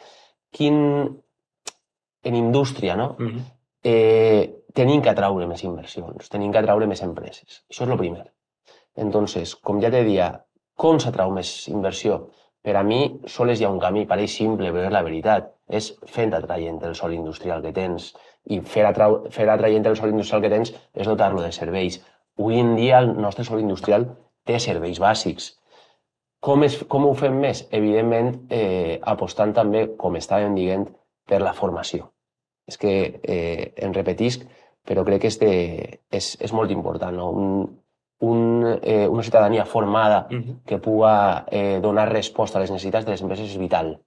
Quin... 0.52 1.22
En 2.26 2.34
indústria, 2.34 2.96
no? 2.98 3.16
Uh 3.20 3.28
-huh. 3.28 3.42
eh, 3.84 4.64
tenim 4.74 5.02
que 5.02 5.10
atraure 5.10 5.46
més 5.48 5.64
inversions, 5.64 6.30
tenim 6.30 6.52
que 6.52 6.58
atraure 6.58 6.88
més 6.88 7.02
empreses. 7.04 7.64
Això 7.70 7.84
és 7.84 7.90
el 7.90 7.98
primer. 7.98 8.34
Entonces, 8.96 9.56
com 9.56 9.82
ja 9.82 9.92
te 9.92 10.04
dia, 10.04 10.45
com 10.76 11.00
s'atrau 11.00 11.34
més 11.36 11.52
inversió? 11.72 12.20
Per 12.66 12.76
a 12.76 12.84
mi, 12.84 13.02
sols 13.30 13.62
hi 13.62 13.66
ha 13.66 13.74
un 13.74 13.82
camí, 13.82 14.06
pareix 14.10 14.38
simple, 14.40 14.72
però 14.74 14.88
és 14.88 14.94
la 14.94 15.04
veritat. 15.06 15.52
És 15.70 15.92
fent 16.12 16.34
atraient 16.34 16.82
el 16.86 16.96
sol 16.98 17.14
industrial 17.14 17.62
que 17.66 17.74
tens. 17.74 18.12
I 18.46 18.60
fer, 18.62 18.86
atrau, 18.90 19.24
fer 19.34 19.50
atraient 19.50 19.86
el 19.86 19.98
sol 19.98 20.14
industrial 20.14 20.44
que 20.44 20.54
tens 20.54 20.74
és 20.94 21.10
dotar-lo 21.10 21.42
de 21.42 21.52
serveis. 21.54 22.02
Avui 22.40 22.60
en 22.62 22.76
dia 22.78 23.00
el 23.02 23.14
nostre 23.18 23.46
sol 23.48 23.62
industrial 23.62 24.10
té 24.46 24.60
serveis 24.62 25.00
bàsics 25.02 25.54
com, 26.46 26.64
es, 26.64 26.78
com 26.92 27.08
ho 27.08 27.14
fem 27.18 27.40
més? 27.42 27.64
Evidentment, 27.74 28.36
eh, 28.54 29.00
apostant 29.14 29.54
també, 29.58 29.88
com 30.02 30.18
estàvem 30.20 30.54
dient, 30.58 30.86
per 31.26 31.40
la 31.42 31.56
formació. 31.58 32.12
És 32.70 32.78
que 32.82 32.92
eh, 33.22 33.72
em 33.88 33.96
repetisc, 33.96 34.46
però 34.86 35.06
crec 35.08 35.24
que 35.24 35.32
este 35.34 35.50
és, 36.14 36.36
és 36.46 36.54
molt 36.54 36.74
important. 36.76 37.18
No? 37.18 37.32
Un, 37.42 37.66
un, 38.20 38.80
eh, 38.82 39.08
una 39.08 39.24
ciutadania 39.24 39.66
formada 39.66 40.28
uh 40.30 40.36
-huh. 40.36 40.64
que 40.66 40.78
puga 40.78 41.46
eh, 41.52 41.80
donar 41.82 42.12
resposta 42.12 42.58
a 42.58 42.62
les 42.62 42.72
necessitats 42.72 43.06
de 43.06 43.12
les 43.12 43.22
empreses 43.22 43.50
és 43.50 43.58
vital 43.58 44.00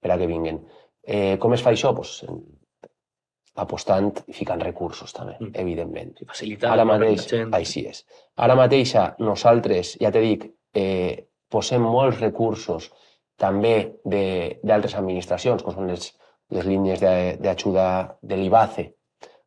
per 0.00 0.12
a 0.12 0.18
que 0.18 0.26
vinguin. 0.26 0.60
Eh, 1.02 1.38
com 1.38 1.52
es 1.52 1.62
fa 1.62 1.70
això? 1.70 1.94
Pues, 1.94 2.24
apostant 3.58 4.12
i 4.26 4.32
ficant 4.32 4.60
recursos 4.60 5.12
també, 5.12 5.36
mm. 5.40 5.50
evidentment. 5.54 6.14
I 6.20 6.24
facilitar 6.24 6.72
Ara 6.72 6.84
mateix, 6.84 7.26
així 7.52 7.86
és. 7.86 8.04
Ara 8.36 8.54
mateixa 8.54 9.14
nosaltres, 9.18 9.96
ja 10.00 10.12
te 10.14 10.20
dic, 10.20 10.46
eh, 10.74 11.26
posem 11.50 11.82
molts 11.82 12.20
recursos 12.20 12.90
també 13.36 13.98
d'altres 14.04 14.94
administracions, 14.94 15.62
com 15.62 15.74
són 15.74 15.90
les, 15.90 16.12
les 16.50 16.66
línies 16.66 17.00
d'ajuda 17.00 17.88
de, 18.22 18.34
de 18.34 18.36
l'IBACE 18.36 18.86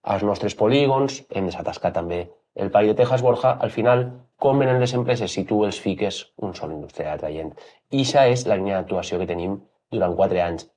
als 0.03 0.23
nostres 0.23 0.55
polígons, 0.55 1.23
hem 1.29 1.45
desatascat 1.45 1.93
també 1.93 2.23
el 2.55 2.71
Pall 2.71 2.87
de 2.87 2.95
Texas 2.95 3.21
Borja, 3.21 3.53
al 3.59 3.71
final, 3.71 4.05
com 4.41 4.59
venen 4.59 4.79
les 4.81 4.93
empreses 4.97 5.31
si 5.31 5.43
tu 5.45 5.61
els 5.65 5.79
fiques 5.79 6.21
un 6.45 6.55
sol 6.57 6.73
indústria 6.73 7.13
atraient. 7.13 7.51
I 7.91 8.01
això 8.01 8.25
és 8.27 8.45
la 8.49 8.57
línia 8.57 8.79
d'actuació 8.79 9.19
que 9.21 9.29
tenim 9.29 9.59
durant 9.91 10.15
quatre 10.17 10.41
anys. 10.41 10.67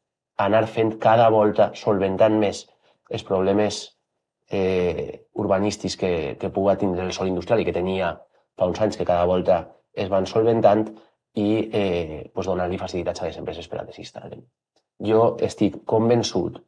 Anar 0.45 0.67
fent 0.67 0.97
cada 1.03 1.29
volta, 1.31 1.71
solventant 1.79 2.37
més 2.39 2.65
els 3.11 3.25
problemes 3.25 3.81
eh, 4.51 5.27
urbanístics 5.35 5.97
que, 5.97 6.13
que 6.41 6.51
pugui 6.51 6.77
tindre 6.81 7.07
el 7.07 7.15
sol 7.17 7.31
industrial 7.31 7.63
i 7.63 7.67
que 7.69 7.77
tenia 7.77 8.13
fa 8.59 8.69
uns 8.71 8.81
anys 8.81 8.99
que 8.99 9.07
cada 9.09 9.25
volta 9.31 9.63
es 9.95 10.11
van 10.11 10.27
solventant 10.27 10.87
i 11.35 11.49
eh, 11.73 12.31
pues 12.35 12.47
donar-li 12.47 12.79
facilitats 12.79 13.23
a 13.23 13.31
les 13.31 13.39
empreses 13.41 13.69
per 13.71 13.81
a 13.81 13.87
que 13.87 13.95
s'instal·lin. 13.97 14.45
Jo 15.09 15.35
estic 15.43 15.81
convençut, 15.91 16.61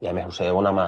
i 0.00 0.08
a 0.08 0.14
més 0.16 0.28
ho 0.28 0.32
sé 0.32 0.46
de 0.48 0.54
bona 0.56 0.72
mà, 0.72 0.86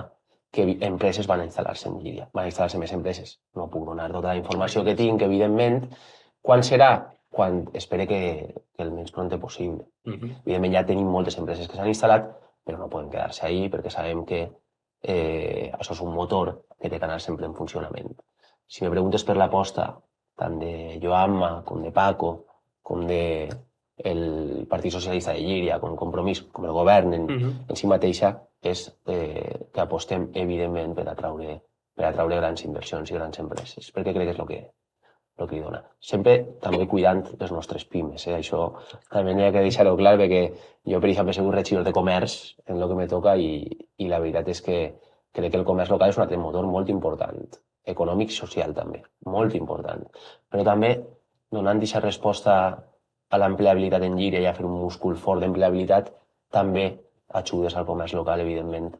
que 0.50 0.64
empreses 0.80 1.26
van 1.28 1.42
instal·lar-se 1.44 1.88
en 1.90 1.98
Llíria, 2.00 2.28
van 2.32 2.48
instal·lar-se 2.48 2.80
més 2.80 2.92
empreses. 2.96 3.36
No 3.54 3.68
puc 3.72 3.84
donar 3.86 4.08
tota 4.12 4.32
la 4.32 4.40
informació 4.40 4.84
que 4.84 4.96
tinc, 4.96 5.22
evidentment. 5.22 5.82
Quan 6.42 6.64
serà? 6.64 6.92
Quan 7.28 7.66
espere 7.76 8.06
que, 8.08 8.20
que 8.74 8.82
el 8.82 8.92
menys 8.94 9.12
pronte 9.12 9.38
possible. 9.38 9.84
Uh 10.06 10.14
-huh. 10.14 10.30
Evidentment 10.46 10.74
ja 10.74 10.86
tenim 10.86 11.06
moltes 11.06 11.38
empreses 11.38 11.68
que 11.68 11.76
s'han 11.76 11.92
instal·lat, 11.92 12.30
però 12.64 12.78
no 12.78 12.88
poden 12.88 13.10
quedar-se 13.10 13.46
ahí 13.46 13.68
perquè 13.68 13.90
sabem 13.90 14.24
que 14.24 14.50
eh, 15.02 15.72
això 15.78 15.92
és 15.92 16.00
un 16.00 16.14
motor 16.14 16.64
que 16.80 16.88
té 16.88 16.98
que 16.98 17.04
anar 17.04 17.20
sempre 17.20 17.46
en 17.46 17.54
funcionament. 17.54 18.16
Si 18.66 18.84
me 18.84 18.90
preguntes 18.90 19.24
per 19.24 19.36
l'aposta 19.36 19.98
tant 20.36 20.58
de 20.58 20.98
Joanma 21.02 21.62
com 21.64 21.82
de 21.82 21.90
Paco, 21.90 22.44
com 22.82 23.06
de 23.06 23.48
el 23.98 24.66
Partit 24.70 24.92
Socialista 24.92 25.32
de 25.32 25.40
Llíria, 25.40 25.80
com 25.80 25.96
Compromís, 25.96 26.42
com 26.42 26.64
el 26.64 26.72
govern 26.72 27.14
en, 27.14 27.22
uh 27.22 27.28
-huh. 27.28 27.52
en 27.68 27.76
si 27.76 27.86
mateixa, 27.86 28.47
és 28.62 28.88
eh, 29.06 29.68
que 29.72 29.84
apostem 29.84 30.28
evidentment 30.34 30.94
per 30.96 31.06
atraure, 31.08 31.60
per 31.96 32.08
atraure 32.08 32.40
grans 32.40 32.64
inversions 32.66 33.10
i 33.10 33.16
grans 33.18 33.38
empreses, 33.42 33.92
perquè 33.94 34.14
crec 34.16 34.30
que 34.30 34.34
és 34.34 34.40
el 34.42 34.48
que, 34.48 34.60
el 35.38 35.46
que 35.46 35.56
li 35.56 35.62
dona. 35.62 35.82
Sempre 36.00 36.38
també 36.64 36.88
cuidant 36.90 37.22
les 37.38 37.52
nostres 37.54 37.84
pimes, 37.84 38.26
eh? 38.26 38.38
això 38.40 38.72
també 39.12 39.34
n'hi 39.34 39.46
ha 39.46 39.52
que 39.54 39.64
deixar-ho 39.66 39.94
clar, 40.00 40.16
perquè 40.20 40.42
jo, 40.48 40.98
per 40.98 41.12
exemple, 41.12 41.34
he 41.34 41.38
sigut 41.38 41.54
regidor 41.54 41.86
de 41.86 41.94
comerç 41.94 42.38
en 42.66 42.80
el 42.80 42.88
que 42.88 42.98
me 42.98 43.08
toca 43.10 43.36
i, 43.38 43.62
i 43.98 44.10
la 44.10 44.20
veritat 44.24 44.50
és 44.50 44.64
que 44.64 44.82
crec 45.32 45.54
que 45.54 45.62
el 45.62 45.68
comerç 45.68 45.94
local 45.94 46.10
és 46.10 46.18
un 46.18 46.26
altre 46.26 46.40
motor 46.40 46.66
molt 46.66 46.90
important 46.90 47.46
econòmic 47.88 48.32
social 48.34 48.74
també, 48.76 49.02
molt 49.32 49.54
important. 49.56 50.04
Però 50.52 50.64
també 50.66 50.92
donant 51.54 51.80
aquesta 51.80 52.02
resposta 52.04 52.54
a 53.28 53.40
l'empleabilitat 53.40 54.04
en 54.04 54.16
llire 54.18 54.42
i 54.42 54.48
a 54.48 54.54
fer 54.56 54.66
un 54.68 54.76
múscul 54.80 55.16
fort 55.20 55.42
d'empleabilitat, 55.44 56.10
també 56.52 56.86
ajudes 57.28 57.76
al 57.76 57.86
comerç 57.86 58.14
local, 58.16 58.40
evidentment, 58.40 58.92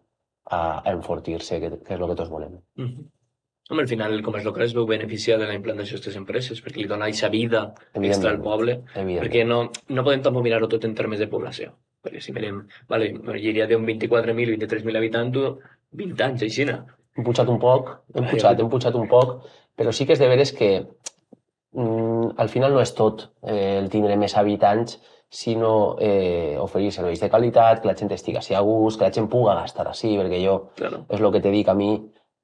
a, 0.51 0.59
a 0.81 0.93
enfortir-se, 0.93 1.61
que, 1.61 1.71
que 1.85 1.95
és 1.95 2.01
el 2.01 2.11
que 2.11 2.19
tots 2.21 2.31
volem. 2.31 2.59
Mm 2.77 2.85
-hmm. 2.89 3.07
Home, 3.71 3.83
al 3.83 3.89
final 3.89 4.15
el 4.15 4.23
comerç 4.25 4.45
local 4.45 4.65
es 4.65 4.75
veu 4.75 4.87
beneficiat 4.87 5.41
de 5.41 5.47
la 5.47 5.55
implantació 5.55 5.97
d'aquestes 5.97 6.17
empreses 6.17 6.63
perquè 6.65 6.81
li 6.81 6.87
dona 6.89 7.05
aquesta 7.05 7.29
vida 7.29 7.75
extra 7.95 8.31
al 8.31 8.41
poble, 8.41 8.79
perquè 8.95 9.45
no, 9.45 9.59
no 9.89 10.05
podem 10.05 10.23
tampoc 10.23 10.43
mirar-ho 10.43 10.69
tot 10.69 10.85
en 10.85 10.95
termes 10.95 11.19
de 11.19 11.29
població. 11.29 11.75
Perquè 12.03 12.21
si 12.21 12.33
mirem, 12.33 12.63
vale, 12.89 13.11
Llíria 13.37 13.67
té 13.69 13.77
un 13.77 13.85
24.000, 13.85 14.57
23.000 14.57 14.97
habitants, 14.97 15.37
20 15.91 16.25
anys, 16.25 16.43
així, 16.43 16.65
hem 17.19 17.25
pujat 17.27 17.49
un 17.49 17.59
poc, 17.59 17.91
hem 18.15 18.25
pujat, 18.31 18.61
hem 18.63 18.71
pujat 18.73 18.95
un 18.95 19.09
poc, 19.09 19.37
però 19.77 19.93
sí 19.93 20.07
que 20.07 20.17
és 20.17 20.23
de 20.23 20.29
veres 20.29 20.53
que 20.53 20.71
mm, 21.73 22.39
al 22.39 22.49
final 22.49 22.73
no 22.73 22.81
és 22.81 22.95
tot 22.95 23.29
eh, 23.43 23.79
el 23.83 23.91
tindre 23.93 24.17
més 24.17 24.37
habitants, 24.37 24.97
sinó 25.29 25.97
eh, 26.01 26.57
oferir 26.61 26.93
serveis 26.93 27.21
de 27.21 27.29
qualitat, 27.31 27.83
que 27.83 27.89
la 27.89 27.97
gent 27.97 28.13
estigui 28.13 28.55
a 28.55 28.61
gust, 28.61 28.99
que 28.99 29.05
la 29.05 29.13
gent 29.13 29.29
puga 29.29 29.55
gastar 29.55 29.89
així, 29.89 30.17
perquè 30.17 30.41
jo, 30.45 30.71
claro. 30.77 31.05
és 31.09 31.21
el 31.21 31.33
que 31.33 31.43
te 31.45 31.53
dic 31.53 31.69
a 31.69 31.75
mi, 31.75 31.91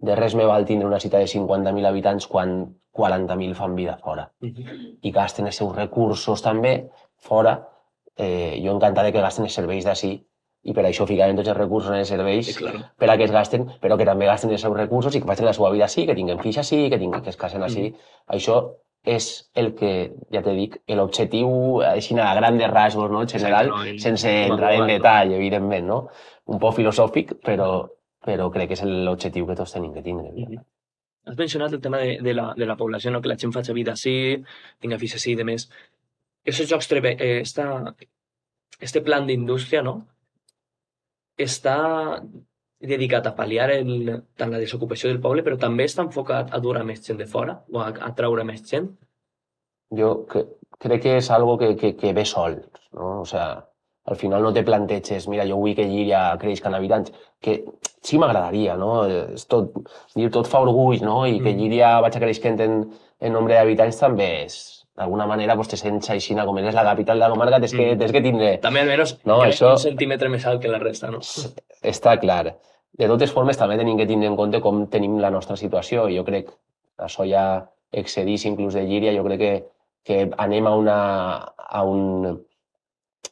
de 0.04 0.16
res 0.16 0.34
me 0.34 0.44
val 0.44 0.66
tindre 0.68 0.88
una 0.88 1.00
ciutat 1.00 1.24
de 1.24 1.30
50.000 1.32 1.88
habitants 1.88 2.26
quan 2.28 2.74
40.000 2.94 3.54
fan 3.54 3.74
vida 3.74 3.96
fora. 3.96 4.30
Uh 4.40 4.48
-huh. 4.48 4.98
I 5.02 5.10
gasten 5.10 5.46
els 5.46 5.56
seus 5.56 5.74
recursos 5.74 6.42
també 6.42 6.90
fora. 7.16 7.68
Eh, 8.16 8.60
jo 8.62 8.72
encantat 8.72 9.04
de 9.04 9.12
que 9.12 9.20
gasten 9.20 9.44
els 9.44 9.54
serveis 9.54 9.84
d'ací 9.84 10.24
i 10.62 10.72
per 10.72 10.84
això 10.84 11.06
ficarem 11.06 11.36
tots 11.36 11.48
els 11.48 11.58
recursos 11.58 11.90
en 11.90 11.98
els 11.98 12.08
serveis 12.08 12.46
sí, 12.46 12.54
claro. 12.54 12.78
per 12.96 13.10
a 13.10 13.16
que 13.16 13.24
es 13.24 13.30
gasten, 13.30 13.66
però 13.80 13.98
que 13.98 14.04
també 14.04 14.26
gasten 14.26 14.50
els 14.50 14.60
seus 14.60 14.76
recursos 14.76 15.14
i 15.14 15.20
que 15.20 15.26
facin 15.26 15.46
la 15.46 15.52
seva 15.52 15.70
vida 15.70 15.84
així, 15.84 16.06
que 16.06 16.14
tinguin 16.14 16.38
fills 16.38 16.58
així, 16.58 16.88
que, 16.88 16.98
tinguin, 16.98 17.22
que 17.22 17.30
es 17.30 17.36
casen 17.36 17.62
així. 17.62 17.90
Mm. 17.90 17.94
Això 18.36 18.76
és 19.04 19.26
el 19.54 19.74
que, 19.76 19.90
ja 20.32 20.40
te 20.42 20.52
dic, 20.56 20.78
l'objectiu, 20.96 21.48
així 21.84 22.16
a 22.18 22.34
grandes 22.38 22.70
rasgos, 22.70 23.10
no? 23.12 23.22
en 23.22 23.28
general, 23.28 23.68
no, 23.68 23.82
sense 24.00 24.30
entrar 24.46 24.72
en 24.74 24.86
detall, 24.88 25.34
evidentment, 25.36 25.86
no? 25.86 25.98
Un 26.48 26.60
poc 26.60 26.78
filosòfic, 26.78 27.34
però, 27.44 27.68
però 28.24 28.48
crec 28.52 28.72
que 28.72 28.78
és 28.78 28.84
l'objectiu 28.84 29.46
que 29.48 29.58
tots 29.58 29.76
tenim 29.76 29.92
que 29.92 30.02
tindre. 30.02 30.30
Mm 30.32 30.46
-hmm. 30.46 30.64
Has 31.26 31.36
mencionat 31.36 31.72
el 31.72 31.80
tema 31.80 31.98
de, 31.98 32.18
de, 32.20 32.34
la, 32.34 32.54
de 32.56 32.66
la 32.66 32.76
població, 32.76 33.10
no? 33.10 33.20
que 33.20 33.28
la 33.28 33.36
gent 33.36 33.52
faci 33.52 33.72
vida 33.72 33.92
així, 33.92 34.42
tinga 34.80 34.98
fills 34.98 35.14
així 35.14 35.32
i 35.32 35.36
demés. 35.36 35.70
Aquests 36.42 36.70
jocs, 36.70 36.92
eh, 36.92 37.40
esta, 37.40 37.94
este 38.80 39.00
plan 39.00 39.26
d'indústria, 39.26 39.82
no? 39.82 40.06
està 41.36 42.22
dedicat 42.88 43.26
a 43.26 43.34
pal·liar 43.36 43.70
el, 43.74 44.22
tant 44.36 44.52
la 44.52 44.60
desocupació 44.62 45.10
del 45.10 45.20
poble, 45.24 45.42
però 45.46 45.58
també 45.60 45.86
està 45.88 46.04
enfocat 46.04 46.52
a 46.54 46.60
dur 46.60 46.76
més 46.84 47.02
gent 47.06 47.18
de 47.20 47.26
fora 47.26 47.58
o 47.72 47.80
a, 47.80 47.90
a 48.08 48.10
treure 48.16 48.44
més 48.44 48.64
gent? 48.70 48.90
Jo 49.94 50.24
que, 50.30 50.44
crec 50.80 51.02
que 51.04 51.16
és 51.20 51.30
algo 51.30 51.56
que, 51.58 51.74
que, 51.76 51.94
que 51.96 52.12
ve 52.16 52.24
sol, 52.24 52.58
no? 52.92 53.20
O 53.22 53.26
sea, 53.28 53.64
al 54.04 54.16
final 54.20 54.42
no 54.42 54.52
te 54.52 54.62
planteges, 54.64 55.28
mira, 55.32 55.46
jo 55.48 55.56
vull 55.56 55.74
que 55.76 55.86
Llíria 55.88 56.26
creixi 56.40 56.64
en 56.68 56.74
habitants, 56.76 57.12
que 57.40 57.62
sí 58.04 58.18
m'agradaria, 58.20 58.76
no? 58.76 59.04
És 59.08 59.46
tot, 59.48 59.72
dir 60.14 60.30
tot 60.34 60.48
fa 60.50 60.60
orgull, 60.66 61.00
no? 61.04 61.22
I 61.26 61.38
que 61.40 61.52
mm. 61.52 61.58
Llíria 61.60 61.92
vaig 62.04 62.18
creixent 62.20 62.60
en, 62.60 62.80
en 63.20 63.32
nombre 63.32 63.56
d'habitants 63.56 64.02
també 64.02 64.28
és, 64.44 64.58
d'alguna 64.98 65.26
manera 65.26 65.56
pues, 65.56 65.70
te 65.72 65.78
sents 65.80 66.10
així, 66.12 66.36
com 66.36 66.60
eres 66.60 66.76
la 66.76 66.84
capital 66.84 67.18
de 67.18 67.26
la 67.26 67.32
comarca, 67.32 67.60
tens 67.64 67.72
que, 67.74 67.88
tens 67.96 68.12
que 68.12 68.22
tindre... 68.22 68.52
També 68.62 68.84
almenys 68.84 69.16
No, 69.24 69.38
no, 69.38 69.40
això- 69.48 69.72
un 69.72 69.82
centímetre 69.82 70.28
més 70.28 70.44
alt 70.46 70.62
que 70.62 70.70
la 70.70 70.82
resta, 70.82 71.10
no? 71.10 71.22
Està 71.82 72.18
clar. 72.20 72.56
De 72.98 73.08
totes 73.10 73.32
formes, 73.34 73.58
també 73.58 73.76
tenim 73.80 73.98
que 73.98 74.06
tindre 74.06 74.28
en 74.30 74.36
compte 74.38 74.60
com 74.62 74.84
tenim 74.90 75.18
la 75.22 75.30
nostra 75.34 75.56
situació. 75.58 76.06
Jo 76.14 76.24
crec, 76.26 76.50
això 77.02 77.26
ja 77.26 77.44
excedís 77.90 78.44
inclús 78.46 78.74
de 78.74 78.84
Llíria, 78.86 79.14
jo 79.16 79.24
crec 79.26 79.40
que, 79.40 79.52
que 80.04 80.18
anem 80.38 80.66
a, 80.66 80.74
una, 80.78 80.98
a, 81.58 81.82
un, 81.82 82.38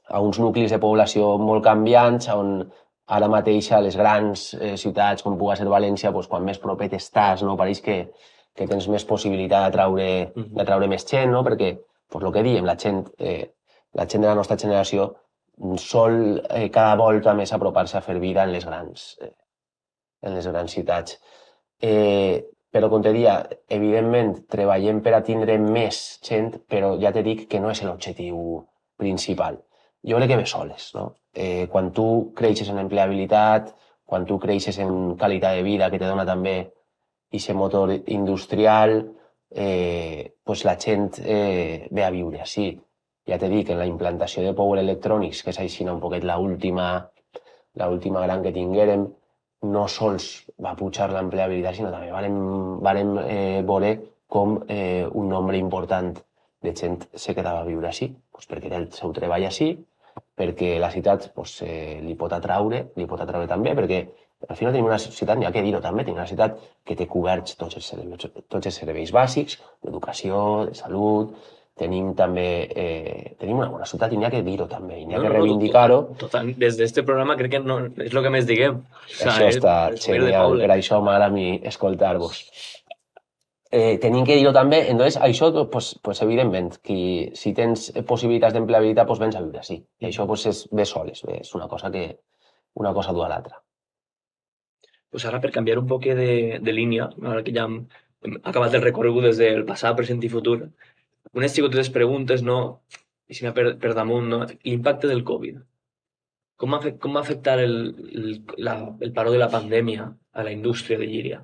a 0.08 0.20
uns 0.20 0.38
nuclis 0.42 0.70
de 0.74 0.80
població 0.82 1.36
molt 1.38 1.64
canviants, 1.64 2.28
on 2.34 2.64
ara 3.12 3.28
mateix 3.28 3.70
a 3.72 3.80
les 3.84 3.96
grans 3.98 4.52
eh, 4.54 4.76
ciutats, 4.80 5.22
com 5.22 5.38
pugui 5.38 5.56
ser 5.58 5.66
València, 5.70 6.12
doncs, 6.14 6.30
quan 6.30 6.44
més 6.46 6.60
propet 6.62 6.94
estàs, 6.96 7.42
no? 7.46 7.56
pareix 7.58 7.82
que, 7.84 7.96
que 8.56 8.68
tens 8.70 8.86
més 8.88 9.04
possibilitat 9.04 9.66
d'atraure 9.66 10.32
Mhm. 10.34 10.54
d'atraure 10.58 10.88
més 10.88 11.06
gent, 11.06 11.30
no? 11.30 11.42
perquè, 11.44 11.74
doncs, 12.10 12.24
el 12.24 12.32
que 12.32 12.42
diem, 12.46 12.64
la 12.64 12.76
gent, 12.76 13.04
eh, 13.18 13.52
la 13.94 14.06
gent 14.06 14.22
de 14.22 14.28
la 14.28 14.38
nostra 14.38 14.56
generació 14.56 15.12
sol 15.78 16.40
eh, 16.48 16.70
cada 16.70 16.96
volta 16.96 17.34
més 17.34 17.52
apropar-se 17.52 17.98
a 17.98 18.00
fer 18.00 18.18
vida 18.18 18.42
en 18.44 18.52
les 18.52 18.64
grans, 18.64 19.18
eh, 19.20 19.32
en 20.22 20.34
les 20.36 20.48
grans 20.48 20.72
ciutats. 20.72 21.18
Eh, 21.82 22.44
però, 22.72 22.88
com 22.88 23.02
te 23.04 23.12
evidentment, 23.12 24.32
treballem 24.48 25.02
per 25.04 25.12
a 25.14 25.22
tindre 25.22 25.58
més 25.60 26.18
gent, 26.24 26.54
però 26.68 26.94
ja 27.00 27.12
te 27.12 27.22
dic 27.22 27.48
que 27.50 27.60
no 27.60 27.70
és 27.70 27.82
l'objectiu 27.84 28.62
principal. 28.96 29.58
Jo 30.02 30.16
crec 30.16 30.32
que 30.32 30.38
ve 30.40 30.46
soles, 30.46 30.92
no? 30.96 31.10
Eh, 31.34 31.66
quan 31.68 31.90
tu 31.92 32.32
creixes 32.36 32.70
en 32.72 32.78
empleabilitat, 32.80 33.74
quan 34.04 34.24
tu 34.26 34.38
creixes 34.38 34.78
en 34.78 35.16
qualitat 35.20 35.56
de 35.56 35.62
vida 35.66 35.90
que 35.90 36.00
te 36.00 36.08
dona 36.08 36.24
també 36.28 36.56
aquest 37.32 37.56
motor 37.56 37.92
industrial, 38.06 38.98
eh, 39.50 40.34
pues 40.44 40.64
la 40.64 40.76
gent 40.76 41.20
eh, 41.20 41.88
ve 41.90 42.04
a 42.04 42.10
viure 42.10 42.40
així. 42.40 42.72
Ja 43.28 43.38
te 43.38 43.48
dic, 43.48 43.70
en 43.70 43.78
la 43.78 43.86
implantació 43.86 44.42
de 44.42 44.54
Power 44.58 44.80
Electronics, 44.80 45.42
que 45.44 45.52
és 45.52 45.60
així 45.60 45.84
un 45.84 46.00
poquet 46.00 46.24
la 46.24 46.38
última, 46.38 46.88
la 47.74 47.88
última 47.88 48.24
gran 48.24 48.42
que 48.42 48.52
tinguérem, 48.52 49.06
no 49.62 49.86
sols 49.88 50.28
va 50.62 50.74
pujar 50.78 51.08
l'empleabilitat, 51.12 51.76
sinó 51.76 51.92
també 51.92 52.10
vàrem, 52.12 52.36
vàrem 52.82 53.14
eh, 53.22 53.62
veure 53.66 53.94
com 54.32 54.58
eh, 54.68 55.06
un 55.06 55.28
nombre 55.28 55.58
important 55.60 56.16
de 56.62 56.72
gent 56.78 57.02
se 57.14 57.34
quedava 57.34 57.62
a 57.62 57.68
viure 57.68 57.88
així, 57.90 58.08
pues 58.32 58.48
perquè 58.50 58.70
té 58.70 58.78
el 58.78 58.88
seu 58.94 59.12
treball 59.14 59.44
així, 59.46 59.72
perquè 60.38 60.74
la 60.80 60.90
ciutat 60.90 61.30
pues, 61.36 61.60
eh, 61.66 62.00
li 62.02 62.14
pot 62.18 62.32
atraure, 62.34 62.86
li 62.96 63.06
pot 63.08 63.22
atraure 63.22 63.50
també, 63.50 63.74
perquè 63.78 64.02
al 64.48 64.58
final 64.58 64.74
tenim 64.74 64.88
una 64.88 64.98
ciutat, 64.98 65.38
ha 65.38 65.52
que 65.54 65.62
dir-ho 65.62 65.80
també, 65.82 66.02
tenim 66.02 66.18
una 66.18 66.28
ciutat 66.30 66.58
que 66.86 66.96
té 66.98 67.06
coberts 67.10 67.58
tots 67.58 67.78
els 67.78 67.90
serveis, 67.92 68.30
tots 68.50 68.70
els 68.70 68.78
serveis 68.82 69.12
bàsics, 69.14 69.58
d'educació, 69.84 70.38
de 70.70 70.78
salut, 70.78 71.36
tenim 71.78 72.12
també, 72.14 72.46
eh, 72.76 73.36
tenim 73.40 73.62
una 73.62 73.70
bona 73.72 73.86
ciutat 73.88 74.12
i 74.12 74.18
n'hi 74.18 74.26
ha 74.28 74.32
que 74.34 74.42
dir-ho 74.44 74.66
també, 74.68 74.98
i 75.00 75.06
n'hi 75.06 75.16
ha 75.16 75.18
No, 75.18 75.22
que 75.22 75.28
no, 75.28 75.32
no, 75.32 75.38
reivindicar-ho, 75.38 76.00
Total, 76.20 76.52
des 76.60 76.76
d'este 76.76 77.04
programa 77.08 77.36
crec 77.38 77.54
que 77.56 77.62
no, 77.64 77.78
és 78.04 78.12
el 78.12 78.22
que 78.22 78.34
més 78.34 78.46
diguem. 78.48 78.82
O 78.82 79.30
Això 79.32 79.48
està 79.48 79.76
és 79.94 80.04
genial, 80.04 80.58
per 80.60 80.70
això 80.76 81.00
m'agrada 81.00 81.30
a 81.32 81.34
mi 81.34 81.46
escoltar-vos. 81.72 82.44
Eh, 83.72 83.96
tenim 83.96 84.26
que 84.28 84.36
dir-ho 84.36 84.52
també, 84.52 84.82
entonces, 84.92 85.16
això, 85.16 85.48
pues, 85.72 85.94
pues, 86.04 86.20
evidentment, 86.20 86.76
que 86.84 87.30
si 87.40 87.54
tens 87.56 87.88
possibilitats 88.06 88.52
d'empleabilitat, 88.52 89.08
pues, 89.08 89.22
vens 89.22 89.38
a 89.38 89.40
viure 89.40 89.62
així. 89.62 89.78
I 90.04 90.10
això 90.10 90.26
pues, 90.28 90.44
és, 90.50 90.66
ve 90.70 90.84
soles, 90.84 91.24
ve, 91.24 91.38
és 91.40 91.54
una 91.56 91.68
cosa 91.72 91.90
que 91.90 92.04
una 92.74 92.92
cosa 92.92 93.12
du 93.12 93.22
a 93.22 93.28
l'altra. 93.28 93.62
Pues 95.12 95.24
ara, 95.28 95.40
per 95.40 95.52
canviar 95.52 95.78
un 95.78 95.88
poc 95.88 96.06
de, 96.18 96.58
de 96.60 96.72
línia, 96.72 97.10
ara 97.22 97.42
que 97.44 97.52
ja 97.52 97.66
hem, 97.68 97.82
hem 98.24 98.38
acabat 98.42 98.74
el 98.74 98.84
recorregut 98.84 99.26
des 99.28 99.40
del 99.40 99.66
passat, 99.68 99.96
present 99.96 100.22
i 100.24 100.30
futur, 100.32 100.58
unes 101.36 101.54
xicotetes 101.56 101.90
preguntes, 101.90 102.42
no? 102.42 102.82
I 103.28 103.34
si 103.34 103.48
per, 103.56 103.76
per 103.80 103.94
damunt, 103.96 104.26
no? 104.28 104.40
L'impacte 104.64 105.08
del 105.08 105.24
Covid. 105.24 105.62
Com 106.60 106.74
afec- 106.76 106.98
com 107.02 107.16
va 107.16 107.22
afectar 107.24 107.58
el, 107.62 107.72
el, 108.12 108.34
la, 108.58 108.74
el 109.00 109.12
paró 109.16 109.32
de 109.32 109.38
la 109.40 109.48
pandèmia 109.50 110.10
a 110.32 110.44
la 110.44 110.52
indústria 110.52 110.98
de 110.98 111.08
Llíria? 111.08 111.40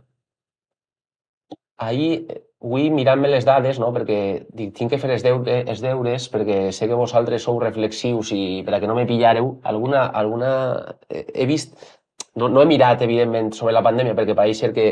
Ahir, 1.79 2.27
eh, 2.29 2.42
avui 2.61 2.88
mirant-me 2.90 3.29
les 3.31 3.44
dades, 3.46 3.79
no? 3.79 3.88
perquè 3.94 4.18
dic, 4.51 4.74
tinc 4.77 4.90
que 4.92 4.98
fer 4.98 5.11
els, 5.14 5.22
deure, 5.22 5.61
els 5.70 5.81
deures, 5.83 6.29
perquè 6.33 6.72
sé 6.74 6.88
que 6.90 6.98
vosaltres 6.98 7.44
sou 7.46 7.59
reflexius 7.62 8.33
i 8.35 8.62
per 8.66 8.74
a 8.77 8.81
que 8.83 8.90
no 8.90 8.96
me 8.98 9.07
pillareu, 9.07 9.55
alguna, 9.62 10.05
alguna... 10.22 10.51
eh, 11.09 11.24
He 11.35 11.46
vist, 11.46 11.79
no, 12.35 12.48
no 12.48 12.62
he 12.62 12.66
mirat, 12.66 13.03
evidentment, 13.07 13.53
sobre 13.55 13.74
la 13.74 13.83
pandèmia, 13.87 14.14
perquè 14.18 14.35
pareix 14.38 14.59
ser 14.61 14.72
que 14.74 14.88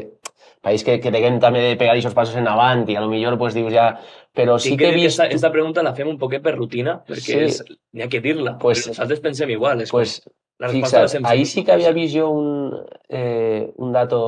pareix 0.66 0.82
que, 0.84 0.98
que 1.00 1.12
deguem 1.14 1.38
també 1.42 1.62
de 1.62 1.76
pegar 1.78 1.94
aquests 1.94 2.14
passos 2.16 2.36
en 2.40 2.48
avant 2.50 2.82
i 2.90 2.96
a 2.98 3.02
lo 3.04 3.10
millor 3.12 3.38
pues, 3.38 3.54
dius 3.54 3.72
ja... 3.74 3.92
Però 4.36 4.58
sí 4.60 4.74
Tinc 4.74 4.80
que 4.82 4.88
he 4.90 4.92
que 4.92 4.96
vist... 4.98 5.14
esta, 5.14 5.26
esta 5.32 5.48
pregunta 5.54 5.80
la 5.86 5.94
fem 5.96 6.10
un 6.10 6.18
poquet 6.20 6.42
per 6.44 6.52
rutina, 6.58 6.98
perquè 7.08 7.22
Sí. 7.24 7.36
és, 7.46 7.62
n'hi 7.96 8.02
ha 8.04 8.08
que 8.12 8.20
dir-la. 8.20 8.58
Pues- 8.60 8.82
però 8.82 8.92
nosaltres 8.92 9.22
pensem 9.24 9.48
igual. 9.54 9.80
És 9.80 9.94
Pues, 9.94 10.18
la 10.60 10.68
resposta 10.68 11.00
la 11.00 11.06
fixa't, 11.06 11.24
ahir 11.30 11.46
sí 11.48 11.62
que 11.64 11.72
havia 11.72 11.92
vist 11.96 12.12
jo 12.18 12.26
un, 12.34 12.74
eh, 13.08 13.70
un 13.80 13.94
dato, 13.94 14.18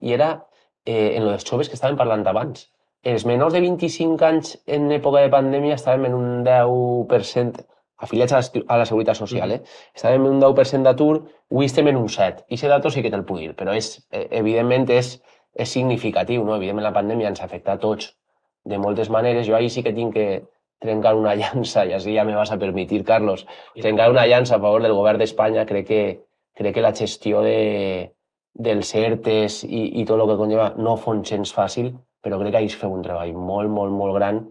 i 0.00 0.14
era 0.16 0.30
eh, 0.86 1.18
en 1.18 1.28
els 1.28 1.44
joves 1.44 1.68
que 1.68 1.76
estaven 1.76 1.98
parlant 2.00 2.24
abans. 2.26 2.70
Els 3.02 3.26
menors 3.28 3.52
de 3.52 3.60
25 3.60 4.24
anys 4.24 4.54
en 4.66 4.88
època 4.94 5.20
de 5.20 5.28
pandèmia 5.34 5.76
estàvem 5.76 6.06
en 6.08 6.14
un 6.16 6.44
10% 6.46 7.66
afiliats 8.02 8.32
a 8.32 8.40
la, 8.40 8.62
a 8.68 8.78
la 8.80 8.86
Seguretat 8.88 9.18
Social, 9.20 9.52
eh? 9.52 9.60
estàvem 9.94 10.24
en 10.24 10.36
un 10.36 10.40
10% 10.42 10.82
d'atur, 10.88 11.20
avui 11.52 11.68
estem 11.68 11.92
en 11.92 12.00
un 12.00 12.08
7. 12.08 12.46
I 12.48 12.56
aquest 12.56 12.72
dato 12.72 12.90
sí 12.90 13.02
que 13.04 13.12
te'l 13.12 13.26
puc 13.28 13.38
dir, 13.42 13.52
però 13.58 13.76
és, 13.76 13.92
eh, 14.10 14.26
evidentment 14.40 14.88
és, 14.90 15.18
és 15.54 15.68
significatiu, 15.68 16.44
no? 16.44 16.56
Evidentment 16.56 16.88
la 16.88 16.96
pandèmia 16.96 17.30
ens 17.32 17.42
afecta 17.44 17.76
a 17.76 17.80
tots 17.82 18.12
de 18.64 18.78
moltes 18.78 19.10
maneres. 19.10 19.46
Jo 19.46 19.56
ahir 19.56 19.70
sí 19.70 19.82
que 19.82 19.92
tinc 19.92 20.14
que 20.14 20.26
trencar 20.82 21.14
una 21.18 21.34
llança, 21.40 21.84
i 21.86 21.94
així 21.96 22.16
ja 22.16 22.24
me 22.28 22.36
vas 22.36 22.52
a 22.52 22.58
permitir, 22.58 23.02
Carlos, 23.04 23.46
trencar 23.80 24.10
una 24.10 24.26
llança 24.26 24.56
a 24.56 24.62
favor 24.62 24.82
del 24.82 24.96
govern 24.96 25.20
d'Espanya. 25.22 25.66
Crec 25.68 25.86
que, 25.88 26.02
crec 26.58 26.74
que 26.76 26.84
la 26.84 26.94
gestió 26.96 27.42
de, 27.44 28.12
dels 28.54 28.94
ERTES 28.94 29.62
i, 29.64 29.84
i 30.00 30.06
tot 30.08 30.20
el 30.20 30.28
que 30.30 30.40
conlleva 30.40 30.72
no 30.78 30.96
fon 31.00 31.22
gens 31.24 31.54
fàcil, 31.56 31.92
però 32.22 32.38
crec 32.40 32.52
que 32.54 32.60
ahir 32.62 32.72
es 32.72 32.78
feu 32.78 32.92
un 32.94 33.04
treball 33.04 33.32
molt, 33.34 33.70
molt, 33.72 33.94
molt 33.96 34.18
gran 34.18 34.42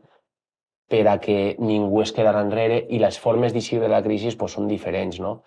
per 0.92 1.06
a 1.08 1.18
que 1.24 1.56
ningú 1.60 2.02
es 2.04 2.12
quedara 2.12 2.42
enrere 2.44 2.82
i 2.92 3.00
les 3.00 3.18
formes 3.20 3.54
d'eixir 3.56 3.80
de 3.80 3.88
la 3.92 4.02
crisi 4.04 4.34
pues, 4.38 4.58
són 4.58 4.68
diferents. 4.68 5.22
No? 5.24 5.38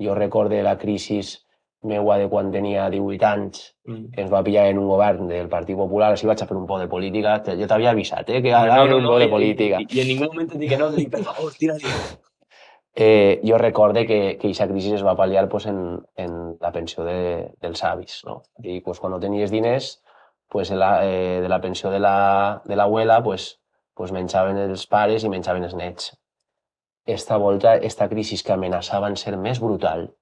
Jo 0.00 0.14
recorde 0.16 0.62
la 0.64 0.78
crisi 0.80 1.20
meua 1.84 2.16
de 2.18 2.28
quan 2.28 2.50
tenia 2.52 2.88
18 2.90 3.24
anys, 3.26 3.70
Mm. 3.86 4.10
que 4.14 4.22
ens 4.22 4.32
va 4.32 4.42
pillar 4.42 4.66
en 4.70 4.78
un 4.78 4.86
govern 4.88 5.26
del 5.28 5.48
Partit 5.52 5.76
Popular, 5.76 6.12
així 6.12 6.26
vaig 6.26 6.40
a 6.42 6.46
fer 6.46 6.56
un 6.56 6.66
poc 6.66 6.78
de 6.80 6.88
política. 6.88 7.42
Jo 7.58 7.66
t'havia 7.68 7.90
avisat, 7.90 8.30
eh, 8.30 8.40
que 8.42 8.52
ara 8.54 8.84
no, 8.86 8.96
un 8.96 9.04
poc 9.06 9.18
de 9.18 9.26
i- 9.26 9.30
política. 9.30 9.80
I, 9.80 9.86
i, 9.90 10.00
en 10.00 10.08
ningú 10.08 10.24
moment 10.32 10.50
et 10.54 10.58
dic 10.58 10.70
que 10.70 10.78
no, 10.80 10.90
dic, 10.90 11.10
per 11.12 11.22
favor, 11.22 11.52
tira-li. 11.52 11.84
Eh, 12.96 13.40
jo 13.44 13.58
recorde 13.58 14.06
que, 14.06 14.38
que 14.38 14.46
aquesta 14.46 14.68
crisi 14.70 14.92
es 14.94 15.02
va 15.04 15.16
pal·liar 15.18 15.48
pues, 15.48 15.66
en, 15.66 16.00
en 16.16 16.56
la 16.60 16.70
pensió 16.72 17.04
de, 17.04 17.50
dels 17.60 17.82
avis. 17.84 18.20
No? 18.24 18.42
I 18.62 18.80
pues, 18.80 19.00
quan 19.00 19.10
no 19.12 19.18
tenies 19.20 19.50
diners, 19.50 20.00
pues, 20.48 20.70
la, 20.70 21.00
eh, 21.04 21.40
de 21.42 21.48
la 21.48 21.60
pensió 21.60 21.90
de 21.90 21.98
la, 21.98 22.62
de 22.64 22.76
l'abuela 22.76 23.20
pues, 23.22 23.58
pues, 23.94 24.12
menjaven 24.12 24.56
els 24.58 24.86
pares 24.86 25.24
i 25.24 25.28
menjaven 25.28 25.64
els 25.64 25.74
nets. 25.74 26.12
Esta 27.04 27.36
volta, 27.36 27.74
esta 27.76 28.08
crisi 28.08 28.38
que 28.42 28.52
amenaçava 28.54 29.08
en 29.10 29.16
ser 29.16 29.36
més 29.36 29.58
brutal, 29.60 30.12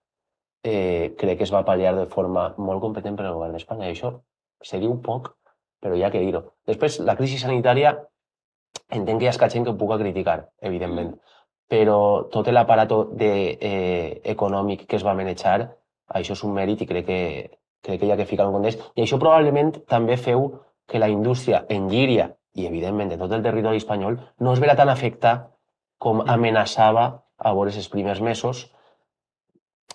eh, 0.65 1.15
crec 1.19 1.39
que 1.39 1.47
es 1.49 1.53
va 1.55 1.65
pal·liar 1.67 1.95
de 1.97 2.07
forma 2.07 2.53
molt 2.59 2.81
competent 2.81 3.17
per 3.19 3.27
al 3.27 3.37
govern 3.39 3.57
d'Espanya. 3.57 3.89
I 3.89 3.97
això 3.97 4.13
se 4.63 4.81
diu 4.83 4.95
poc, 5.03 5.33
però 5.83 5.97
hi 5.97 6.05
ha 6.05 6.11
que 6.11 6.23
dir-ho. 6.23 6.45
Després, 6.67 7.01
la 7.01 7.17
crisi 7.19 7.39
sanitària, 7.39 7.97
entenc 8.89 9.19
que 9.19 9.27
hi 9.27 9.31
ha 9.31 9.37
escat 9.37 9.53
gent 9.55 9.67
que 9.67 9.73
ho 9.75 9.79
puc 9.79 9.97
criticar, 10.01 10.39
evidentment, 10.61 11.15
però 11.73 12.29
tot 12.31 12.49
l'aparato 12.53 13.05
de, 13.17 13.59
eh, 13.61 14.21
econòmic 14.25 14.87
que 14.87 14.97
es 14.97 15.05
va 15.05 15.15
manejar, 15.15 15.73
això 16.13 16.37
és 16.37 16.45
un 16.45 16.53
mèrit 16.53 16.83
i 16.83 16.87
crec 16.87 17.07
que, 17.07 17.21
crec 17.83 18.01
que 18.01 18.07
hi 18.07 18.13
ha 18.13 18.19
que 18.21 18.29
ficar 18.29 18.47
un 18.47 18.53
context. 18.59 18.83
I 18.95 19.03
això 19.03 19.19
probablement 19.19 19.73
també 19.89 20.17
feu 20.17 20.51
que 20.87 20.99
la 20.99 21.09
indústria 21.09 21.65
en 21.69 21.89
Llíria 21.89 22.29
i, 22.55 22.67
evidentment, 22.67 23.09
de 23.09 23.19
tot 23.19 23.33
el 23.33 23.43
territori 23.43 23.81
espanyol 23.81 24.19
no 24.39 24.53
es 24.53 24.61
verà 24.61 24.77
tan 24.77 24.93
afectat 24.93 25.49
com 25.99 26.21
amenaçava 26.27 27.07
a 27.39 27.55
veure 27.55 27.73
els 27.73 27.89
primers 27.89 28.21
mesos. 28.21 28.67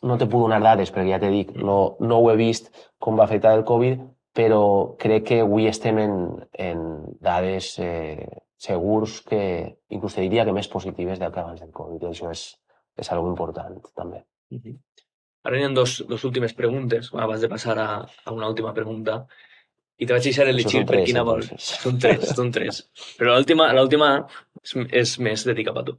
No 0.05 0.17
te 0.17 0.27
puc 0.29 0.45
donar 0.45 0.61
dades, 0.61 0.91
perquè 0.93 1.09
ja 1.15 1.21
t'he 1.21 1.31
dit, 1.33 1.55
no, 1.57 1.97
no 1.99 2.19
ho 2.21 2.29
he 2.31 2.37
vist 2.37 2.69
com 3.01 3.17
va 3.17 3.25
afectar 3.25 3.55
el 3.57 3.65
Covid, 3.65 4.03
però 4.37 4.61
crec 5.01 5.23
que 5.31 5.39
avui 5.41 5.65
estem 5.65 5.97
en, 6.03 6.13
en 6.53 6.83
dades 7.23 7.71
eh, 7.81 8.27
segurs 8.61 9.21
que 9.25 9.41
inclús 9.89 10.17
te 10.17 10.25
diria 10.25 10.45
que 10.45 10.53
més 10.53 10.69
positives 10.69 11.17
del 11.21 11.33
que 11.33 11.41
abans 11.41 11.63
del 11.63 11.73
Covid. 11.73 12.03
I 12.03 12.11
això 12.11 12.29
és, 12.33 12.43
és 12.97 13.11
algo 13.13 13.31
important, 13.31 13.79
també. 13.97 14.23
Mhm. 14.53 14.77
Ara 15.47 15.59
hi 15.59 15.63
ha 15.63 15.69
dos, 15.71 16.01
dos 16.09 16.23
últimes 16.27 16.53
preguntes, 16.53 17.09
abans 17.13 17.41
de 17.41 17.49
passar 17.49 17.77
a, 17.79 17.89
a 18.03 18.31
una 18.35 18.49
última 18.51 18.73
pregunta. 18.75 19.21
I 19.97 20.05
te 20.05 20.13
vaig 20.13 20.25
deixar 20.27 20.45
elegir 20.51 20.83
per 20.85 20.99
quina 21.07 21.23
vols. 21.25 21.47
Són 21.63 21.97
tres, 22.01 22.33
són 22.37 22.51
tres. 22.53 22.83
Però 23.17 23.37
l'última 23.37 24.09
és, 24.61 24.73
és 25.01 25.13
més 25.23 25.45
dedicada 25.47 25.81
a 25.81 25.87
tu. 25.87 25.95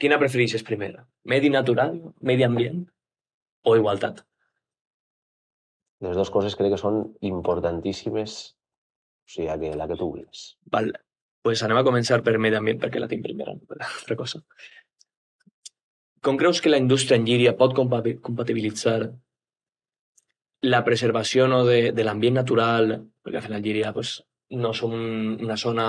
Quina 0.00 0.16
prefereixes 0.20 0.64
primera? 0.64 1.04
Medi 1.28 1.50
natural, 1.52 1.98
medi 2.24 2.46
ambient 2.46 2.80
o 3.68 3.76
igualtat? 3.76 4.22
Les 6.00 6.16
dues 6.16 6.32
coses 6.32 6.56
crec 6.56 6.72
que 6.72 6.80
són 6.80 7.02
importantíssimes, 7.28 8.36
o 9.28 9.32
sigui, 9.34 9.56
que 9.60 9.74
la 9.76 9.88
que 9.90 9.98
tu 10.00 10.08
vulguis. 10.08 10.54
Val. 10.72 10.92
pues 11.44 11.62
anem 11.64 11.78
a 11.80 11.84
començar 11.84 12.18
per 12.24 12.36
medi 12.36 12.56
ambient, 12.56 12.80
perquè 12.80 13.00
la 13.00 13.08
tinc 13.08 13.24
primera, 13.24 13.54
no 13.56 13.64
per 13.68 13.78
altra 13.80 14.16
cosa. 14.16 14.42
Com 16.20 16.36
creus 16.40 16.60
que 16.60 16.72
la 16.72 16.80
indústria 16.80 17.16
en 17.16 17.24
Llíria 17.24 17.54
pot 17.56 17.72
compatibilitzar 17.76 18.98
la 20.68 20.82
preservació 20.84 21.46
no, 21.48 21.62
de, 21.64 21.92
de 21.96 22.04
l'ambient 22.04 22.36
natural, 22.36 22.92
perquè 23.24 23.40
al 23.40 23.46
final 23.46 23.64
Llíria 23.64 23.94
pues, 23.96 24.18
no 24.50 24.72
som 24.74 24.92
una 24.92 25.56
zona, 25.56 25.84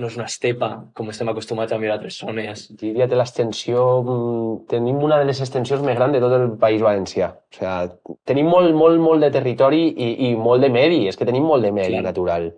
no 0.00 0.08
és 0.08 0.16
una 0.16 0.26
estepa 0.30 0.68
com 0.96 1.10
estem 1.12 1.28
acostumats 1.28 1.74
a 1.74 1.78
mirar 1.80 1.98
altres 1.98 2.16
zones. 2.22 2.64
Llíria 2.80 3.08
té 3.08 3.16
l'extensió, 3.18 3.82
mm, 4.02 4.66
tenim 4.70 5.02
una 5.04 5.18
de 5.20 5.26
les 5.28 5.40
extensions 5.44 5.82
més 5.84 5.96
grans 5.96 6.16
de 6.16 6.20
tot 6.20 6.32
el 6.32 6.46
País 6.62 6.80
Valencià. 6.80 7.28
O 7.36 7.58
sigui, 7.58 8.16
tenim 8.24 8.48
molt, 8.48 8.72
molt, 8.74 9.00
molt 9.00 9.20
de 9.20 9.30
territori 9.30 9.82
i, 9.92 10.30
i 10.30 10.34
molt 10.36 10.64
de 10.64 10.70
medi, 10.72 11.06
és 11.08 11.16
que 11.16 11.28
tenim 11.28 11.44
molt 11.44 11.62
de 11.62 11.72
medi 11.72 11.98
Clar. 11.98 12.06
natural. 12.08 12.48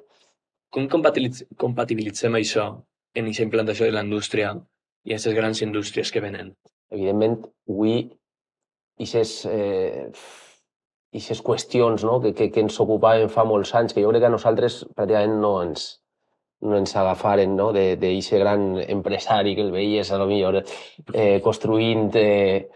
Com 0.71 0.87
compatibilitzem 0.87 2.39
això 2.39 2.69
en 3.15 3.25
aquesta 3.25 3.43
implantació 3.43 3.87
de 3.87 3.97
la 3.97 4.05
indústria 4.07 4.55
i 5.05 5.17
aquestes 5.17 5.35
grans 5.35 5.63
indústries 5.67 6.13
que 6.13 6.23
venen? 6.23 6.55
Evidentment, 6.95 7.41
avui, 7.69 8.05
aquestes 9.01 9.47
eh, 9.51 10.11
eixes 11.13 11.43
qüestions 11.43 12.05
no? 12.07 12.21
que, 12.23 12.35
que, 12.35 12.51
que 12.55 12.63
ens 12.65 12.79
ocupaven 12.83 13.33
fa 13.33 13.45
molts 13.45 13.75
anys, 13.75 13.95
que 13.95 14.05
jo 14.05 14.13
crec 14.13 14.25
que 14.25 14.31
a 14.31 14.37
nosaltres 14.37 14.85
pràcticament 14.95 15.41
no 15.43 15.57
ens, 15.65 15.89
no 16.63 16.79
ens 16.79 16.95
agafaren 16.97 17.57
no? 17.59 17.71
d'aquest 17.75 18.39
gran 18.39 18.79
empresari 18.87 19.57
que 19.57 19.67
el 19.67 19.75
veies 19.75 20.13
a 20.13 20.21
lo 20.21 20.29
millor 20.31 20.61
eh, 20.63 21.41
construint 21.43 22.15
eh, 22.21 22.71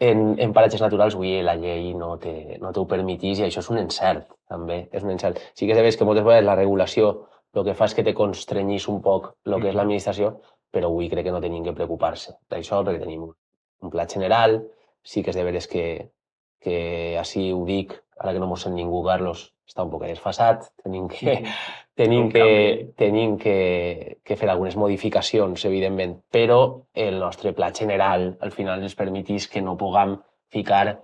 en, 0.00 0.34
en 0.42 0.52
paratges 0.52 0.82
naturals, 0.82 1.14
avui 1.16 1.38
la 1.46 1.56
llei 1.56 1.94
no 1.96 2.16
te, 2.20 2.58
no 2.60 2.74
t'ho 2.74 2.84
permetís 2.90 3.40
i 3.40 3.46
això 3.46 3.62
és 3.62 3.70
un 3.72 3.80
encert, 3.80 4.28
també, 4.50 4.82
és 4.92 5.06
un 5.06 5.14
encert. 5.14 5.40
Sí 5.56 5.68
que 5.68 5.78
és 5.78 5.96
que 5.96 6.04
moltes 6.04 6.26
vegades 6.26 6.44
la 6.44 6.58
regulació 6.58 7.14
el 7.56 7.64
que 7.64 7.74
fa 7.74 7.88
és 7.88 7.94
que 7.96 8.04
te 8.04 8.14
constrenyís 8.14 8.86
un 8.92 9.00
poc 9.02 9.30
el 9.46 9.56
que 9.56 9.70
és 9.70 9.72
mm. 9.72 9.78
l'administració, 9.78 10.32
però 10.72 10.90
avui 10.90 11.08
crec 11.08 11.24
que 11.26 11.32
no 11.32 11.40
tenim 11.40 11.64
que 11.64 11.74
preocupar-se 11.76 12.36
d'això 12.52 12.82
perquè 12.84 13.00
tenim 13.00 13.24
un 13.24 13.92
pla 13.92 14.06
general, 14.10 14.58
sí 15.02 15.22
que 15.22 15.32
és 15.32 15.38
de 15.38 15.44
veres 15.46 15.68
que, 15.70 15.84
que 16.66 16.78
així 17.20 17.48
ho 17.54 17.62
dic, 17.68 17.94
ara 18.18 18.34
que 18.34 18.42
no 18.42 18.50
mos 18.50 18.66
sent 18.66 18.74
ningú, 18.74 19.04
Carlos, 19.06 19.46
està 19.70 19.86
un 19.86 19.92
poc 19.92 20.06
desfasat, 20.06 20.66
tenim 20.82 21.06
que, 21.12 21.36
tenim 22.00 22.30
que, 22.34 22.46
tenim 22.98 23.36
que, 23.38 23.56
que 24.26 24.38
fer 24.40 24.50
algunes 24.50 24.76
modificacions, 24.76 25.66
evidentment, 25.70 26.18
però 26.34 26.60
el 27.06 27.20
nostre 27.22 27.54
pla 27.54 27.70
general 27.76 28.32
al 28.40 28.54
final 28.56 28.82
ens 28.82 28.98
permetís 28.98 29.46
que 29.52 29.62
no 29.62 29.78
puguem 29.78 30.18
ficar 30.52 30.98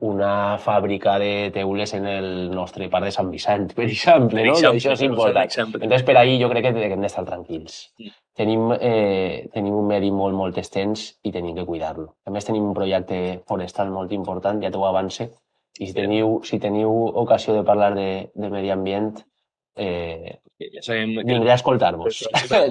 una 0.00 0.56
fàbrica 0.58 1.18
de 1.20 1.50
teules 1.52 1.92
en 1.94 2.06
el 2.08 2.28
nostre 2.50 2.88
parc 2.88 3.08
de 3.08 3.12
Sant 3.12 3.30
Vicent, 3.30 3.68
per 3.76 3.84
exemple, 3.84 4.44
no? 4.46 4.54
Exemple, 4.56 4.80
Això 4.80 4.94
és 4.96 5.04
important. 5.04 5.52
Entonces, 5.76 6.04
per 6.08 6.16
ahir 6.16 6.38
jo 6.40 6.48
crec 6.52 6.70
que 6.70 6.88
hem 6.88 7.04
d'estar 7.04 7.26
tranquils. 7.28 7.82
Sí. 7.98 8.12
Tenim, 8.40 8.70
eh, 8.80 9.48
tenim 9.52 9.76
un 9.76 9.86
medi 9.90 10.10
molt, 10.10 10.36
molt 10.36 10.58
extens 10.58 11.10
i 11.22 11.32
tenim 11.34 11.54
que 11.58 11.66
cuidar-lo. 11.68 12.14
A 12.24 12.32
més, 12.32 12.46
tenim 12.48 12.64
un 12.64 12.76
projecte 12.76 13.42
forestal 13.46 13.90
molt 13.92 14.12
important, 14.16 14.62
ja 14.64 14.72
t'ho 14.72 14.86
avance, 14.88 15.28
i 15.78 15.88
si 15.88 15.96
teniu, 15.96 16.38
si 16.44 16.58
teniu 16.62 16.92
ocasió 17.20 17.54
de 17.54 17.64
parlar 17.64 17.92
de, 17.94 18.30
de 18.34 18.50
medi 18.52 18.72
ambient, 18.72 19.20
eh, 19.76 20.38
ja 20.60 20.82
sabem 20.84 21.14
que... 21.18 21.24
vindré 21.24 21.52
a 21.52 21.58
escoltar-vos. 21.60 22.22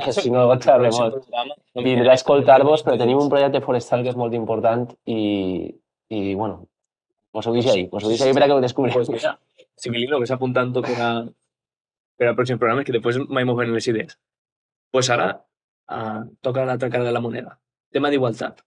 que 0.05 0.13
si 0.17 0.29
no, 0.33 0.47
xerrem 0.61 0.93
molt. 0.97 1.29
Vindré 1.77 2.09
a 2.09 2.17
escoltar-vos, 2.17 2.83
però 2.85 2.97
tenim 2.97 3.21
un 3.21 3.29
projecte 3.29 3.61
forestal 3.65 4.03
que 4.05 4.13
és 4.13 4.19
molt 4.19 4.35
important 4.37 4.89
i, 5.05 5.21
i 6.09 6.33
bueno, 6.33 6.65
Vos 7.31 7.45
ho 7.45 7.53
deixo 7.53 7.71
ahí, 7.71 7.87
vos 7.87 8.03
ho 8.03 8.09
deixo 8.09 8.23
ahí 8.23 8.33
para 8.33 8.47
que 8.47 8.53
ho 8.53 8.61
descubres. 8.61 8.95
Pues 8.95 9.09
mira, 9.09 9.39
Similino, 9.75 10.19
ves 10.19 10.31
apuntando 10.31 10.81
para, 10.81 11.27
para 12.17 12.29
el 12.31 12.35
próximo 12.35 12.59
programa, 12.59 12.83
que 12.83 12.91
después 12.91 13.19
mai 13.29 13.45
mos 13.45 13.57
venen 13.57 13.75
les 13.75 13.87
idees. 13.87 14.17
Pues 14.89 15.09
ara 15.13 15.45
uh, 15.93 16.25
toca 16.41 16.65
l'altra 16.65 16.89
cara 16.89 17.05
de 17.05 17.13
la 17.13 17.21
moneda. 17.21 17.59
Tema 17.93 18.09
d'igualtat. 18.09 18.63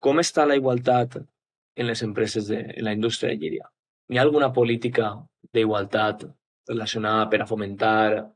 Com 0.00 0.20
està 0.20 0.44
la 0.44 0.58
igualtat 0.60 1.16
en 1.16 1.88
les 1.88 2.02
empreses 2.04 2.48
de 2.52 2.60
en 2.76 2.84
la 2.84 2.92
indústria 2.92 3.32
de 3.32 3.40
Llíria? 3.40 3.70
Hi 4.12 4.18
ha 4.18 4.22
alguna 4.22 4.52
política 4.52 5.16
d'igualtat 5.52 6.28
relacionada 6.68 7.30
per 7.32 7.40
a 7.42 7.48
fomentar 7.48 8.28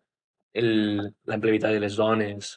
el, 0.55 0.71
la 1.29 1.37
empleabilitat 1.37 1.77
de 1.77 1.85
les 1.85 2.01
dones? 2.01 2.57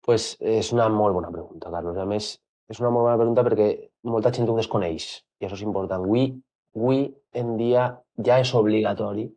Pues 0.00 0.32
és 0.40 0.72
una 0.72 0.88
molt 0.88 1.12
bona 1.12 1.30
pregunta, 1.30 1.70
Carlos. 1.70 2.00
A 2.00 2.08
més, 2.08 2.32
és 2.72 2.80
una 2.80 2.90
molt 2.90 3.10
bona 3.10 3.20
pregunta 3.20 3.44
perquè 3.44 3.72
molta 4.08 4.32
gent 4.32 4.48
ho 4.48 4.56
desconeix 4.56 5.10
i 5.40 5.46
això 5.46 5.56
és 5.58 5.64
important. 5.66 6.04
Avui, 6.04 6.30
avui 6.76 7.04
en 7.34 7.56
dia 7.58 7.88
ja 8.24 8.38
és 8.42 8.54
obligatori. 8.54 9.28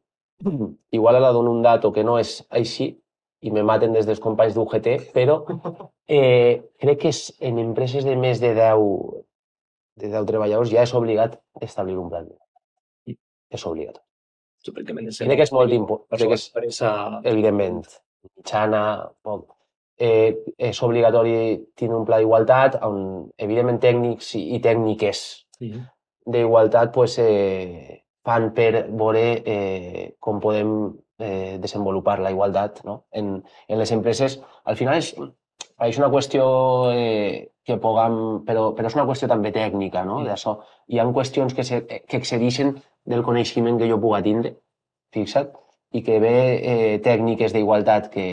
Igual 0.97 1.19
ara 1.19 1.31
dono 1.35 1.51
un 1.51 1.61
dato 1.61 1.91
que 1.93 2.03
no 2.03 2.17
és 2.19 2.39
així 2.49 2.91
i 3.41 3.51
me 3.53 3.63
maten 3.65 3.93
des 3.93 4.05
dels 4.05 4.21
companys 4.21 4.53
d'UGT, 4.55 5.13
però 5.15 5.41
eh, 6.17 6.61
crec 6.81 7.01
que 7.01 7.13
és 7.13 7.23
en 7.41 7.57
empreses 7.61 8.05
de 8.05 8.15
més 8.15 8.41
de 8.41 8.53
10, 8.57 8.85
de 10.01 10.11
10 10.13 10.29
treballadors 10.29 10.73
ja 10.73 10.85
és 10.85 10.93
obligat 10.97 11.39
establir 11.61 11.97
un 11.97 12.09
plan. 12.13 12.29
És 13.51 13.65
obligatori. 13.67 14.05
Crec 15.25 15.39
que 15.39 15.47
és 15.47 15.51
molt 15.55 15.73
important. 15.73 16.21
Que 16.21 16.37
és, 16.37 16.81
evidentment, 17.25 17.81
mitjana, 18.37 18.83
poc. 19.25 19.49
Eh, 20.01 20.33
és 20.57 20.77
obligatori 20.81 21.33
tenir 21.77 21.97
un 21.97 22.05
pla 22.05 22.17
d'igualtat 22.21 22.79
on, 22.85 23.27
evidentment, 23.37 23.77
tècnics 23.81 24.31
i, 24.37 24.47
i 24.55 24.59
tècniques 24.63 25.19
sí. 25.61 25.71
d'igualtat 26.25 26.91
pues, 26.95 27.17
eh, 27.21 28.01
fan 28.25 28.51
per 28.57 28.87
veure 28.89 29.25
eh, 29.45 30.15
com 30.19 30.41
podem 30.41 30.73
eh, 31.21 31.57
desenvolupar 31.61 32.19
la 32.19 32.33
igualtat 32.33 32.83
no? 32.85 33.05
en, 33.11 33.37
en 33.67 33.79
les 33.79 33.93
empreses. 33.95 34.39
Al 34.65 34.77
final 34.77 34.97
és, 34.97 35.13
és 35.87 36.01
una 36.01 36.11
qüestió 36.13 36.45
eh, 36.93 37.51
que 37.65 37.77
puguem, 37.81 38.17
però, 38.45 38.71
però 38.77 38.89
és 38.89 38.97
una 38.97 39.05
qüestió 39.09 39.29
també 39.29 39.53
tècnica, 39.53 40.03
no? 40.05 40.21
D'això. 40.25 40.57
Hi 40.89 40.99
ha 40.99 41.07
qüestions 41.13 41.53
que, 41.57 41.65
se, 41.65 41.83
que 41.85 42.17
excedeixen 42.17 42.75
del 43.05 43.25
coneixement 43.25 43.77
que 43.79 43.89
jo 43.89 43.99
puga 44.01 44.21
tindre, 44.25 44.55
fixa't, 45.13 45.53
i 45.93 46.01
que 46.05 46.19
ve 46.23 46.35
eh, 46.57 46.99
tècniques 47.05 47.53
d'igualtat 47.53 48.09
que, 48.13 48.27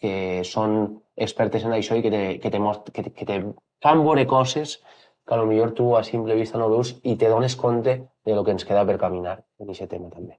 que 0.00 0.14
són 0.48 1.00
expertes 1.16 1.64
en 1.64 1.74
això 1.76 1.96
i 1.98 2.04
que 2.04 2.12
te, 2.12 2.24
que 2.42 2.50
te, 2.50 2.60
most, 2.60 2.90
que, 2.94 3.08
que 3.10 3.28
te 3.28 3.40
fan 3.84 4.04
veure 4.06 4.26
coses 4.30 4.78
que 5.24 5.36
potser 5.40 5.70
tu 5.74 5.96
a 5.96 6.02
simple 6.04 6.34
vista 6.34 6.58
no 6.58 6.68
veus 6.68 6.94
i 7.02 7.16
te 7.16 7.28
dones 7.28 7.56
compte 7.56 7.94
de 8.24 8.34
lo 8.34 8.44
que 8.44 8.52
ens 8.52 8.64
queda 8.64 8.84
per 8.84 8.98
caminar 8.98 9.38
en 9.58 9.70
aquest 9.70 9.90
tema 9.90 10.10
també. 10.10 10.36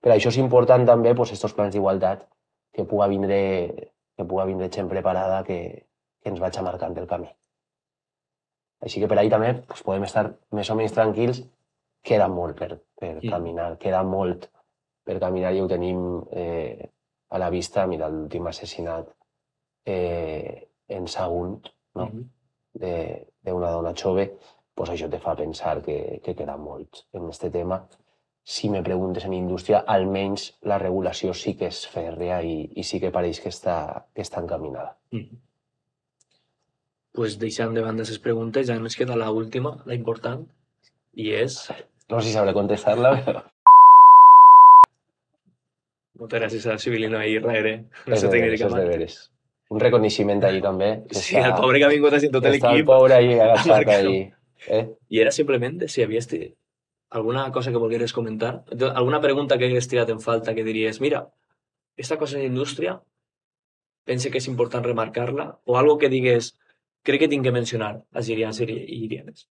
Per 0.00 0.12
això 0.12 0.32
és 0.32 0.38
important 0.40 0.86
també 0.86 1.14
pues, 1.14 1.32
estos 1.32 1.52
plans 1.52 1.72
d'igualtat 1.74 2.26
que 2.72 2.84
puga 2.84 3.08
vindre, 3.08 3.38
que 4.16 4.24
puga 4.24 4.46
vindre 4.48 4.70
gent 4.72 4.88
preparada 4.88 5.42
que, 5.44 5.86
que 6.20 6.32
ens 6.32 6.40
vagi 6.40 6.64
marcant 6.64 6.96
el 6.98 7.08
camí. 7.08 7.28
Així 8.82 9.00
que 9.00 9.08
per 9.08 9.18
ahir 9.20 9.30
també 9.30 9.52
pues, 9.68 9.84
podem 9.86 10.08
estar 10.08 10.24
més 10.50 10.70
o 10.70 10.76
menys 10.78 10.96
tranquils. 10.96 11.42
Queda 12.02 12.26
molt 12.28 12.56
per, 12.58 12.80
per 12.98 13.20
sí. 13.20 13.28
caminar, 13.30 13.76
queda 13.78 14.02
molt 14.02 14.48
per 15.06 15.20
caminar 15.22 15.52
i 15.54 15.60
ho 15.62 15.68
tenim 15.70 16.00
eh, 16.32 16.88
a 17.30 17.38
la 17.38 17.50
vista. 17.50 17.86
Mira, 17.86 18.08
l'últim 18.10 18.48
assassinat 18.50 19.12
eh, 19.86 20.66
en 20.88 21.06
Sagunt, 21.06 21.68
no? 21.94 22.06
Mm 22.06 22.10
-hmm. 22.10 22.24
de, 22.80 23.31
d'una 23.44 23.70
dona 23.74 23.94
jove, 23.98 24.28
pues 24.74 24.90
això 24.92 25.08
te 25.10 25.20
fa 25.20 25.34
pensar 25.36 25.80
que, 25.84 26.20
que 26.24 26.34
queda 26.34 26.56
molt 26.56 27.04
en 27.12 27.26
aquest 27.26 27.48
tema. 27.52 27.82
Si 28.44 28.68
me 28.70 28.82
preguntes 28.82 29.24
en 29.24 29.34
indústria, 29.36 29.84
almenys 29.86 30.48
la 30.66 30.78
regulació 30.82 31.34
sí 31.34 31.54
que 31.58 31.68
és 31.70 31.84
fèrrea 31.86 32.40
i, 32.42 32.56
i 32.74 32.82
sí 32.82 32.98
que 33.00 33.12
pareix 33.14 33.40
que 33.40 33.52
està, 33.52 33.76
que 34.14 34.22
està 34.22 34.42
encaminada. 34.42 34.96
Mm 35.12 35.18
-hmm. 35.18 35.40
pues 37.12 37.38
deixant 37.38 37.74
de 37.74 37.82
banda 37.82 38.04
les 38.08 38.18
preguntes, 38.18 38.66
ja 38.66 38.74
ens 38.74 38.96
queda 38.96 39.16
la 39.16 39.30
última, 39.30 39.82
la 39.84 39.94
important, 39.94 40.46
i 41.14 41.34
és... 41.36 41.70
No 42.08 42.20
sé 42.20 42.28
si 42.28 42.32
sabré 42.32 42.54
contestar-la, 42.54 43.10
però... 43.26 43.42
Moltes 46.18 46.40
gràcies 46.40 46.66
a 46.66 46.78
Civilino 46.78 47.18
ahir 47.18 47.42
darrere. 47.42 47.84
No 48.06 48.16
sé 48.16 48.28
tècnicament 48.28 48.88
un 49.72 49.80
reconeixement 49.80 50.42
ahí 50.48 50.60
també. 50.64 50.90
Sí, 51.10 51.36
està, 51.36 51.46
el 51.50 51.54
pobre 51.58 51.80
que 51.80 51.86
ha 51.88 51.92
vingut 51.92 52.16
així 52.16 52.30
tot 52.32 52.46
l'equip. 52.48 52.68
el 52.70 52.84
pobre 52.88 53.18
ahí 53.18 53.38
agafat 53.46 53.92
ahí. 53.96 54.18
Eh? 54.68 54.82
I 55.10 55.22
era 55.24 55.32
simplement 55.34 55.80
si 55.88 56.04
havies 56.04 56.28
alguna 57.10 57.50
cosa 57.52 57.70
que 57.70 57.80
volgueres 57.80 58.12
comentar, 58.12 58.64
alguna 58.94 59.20
pregunta 59.20 59.58
que 59.58 59.66
hagués 59.66 59.88
tirat 59.88 60.10
en 60.10 60.20
falta 60.20 60.54
que 60.54 60.64
diries, 60.64 61.00
mira, 61.00 61.26
esta 61.96 62.16
cosa 62.16 62.38
de 62.38 62.46
indústria 62.46 63.02
pense 64.04 64.30
que 64.30 64.40
és 64.40 64.48
important 64.48 64.84
remarcar-la, 64.84 65.60
o 65.64 65.76
algo 65.78 65.98
que 65.98 66.08
digues, 66.10 66.56
crec 67.06 67.24
que 67.24 67.28
tinc 67.28 67.44
que 67.44 67.54
mencionar 67.54 67.92
a 68.12 68.22
girians 68.22 68.60
i 68.64 68.66
irianes. 69.04 69.46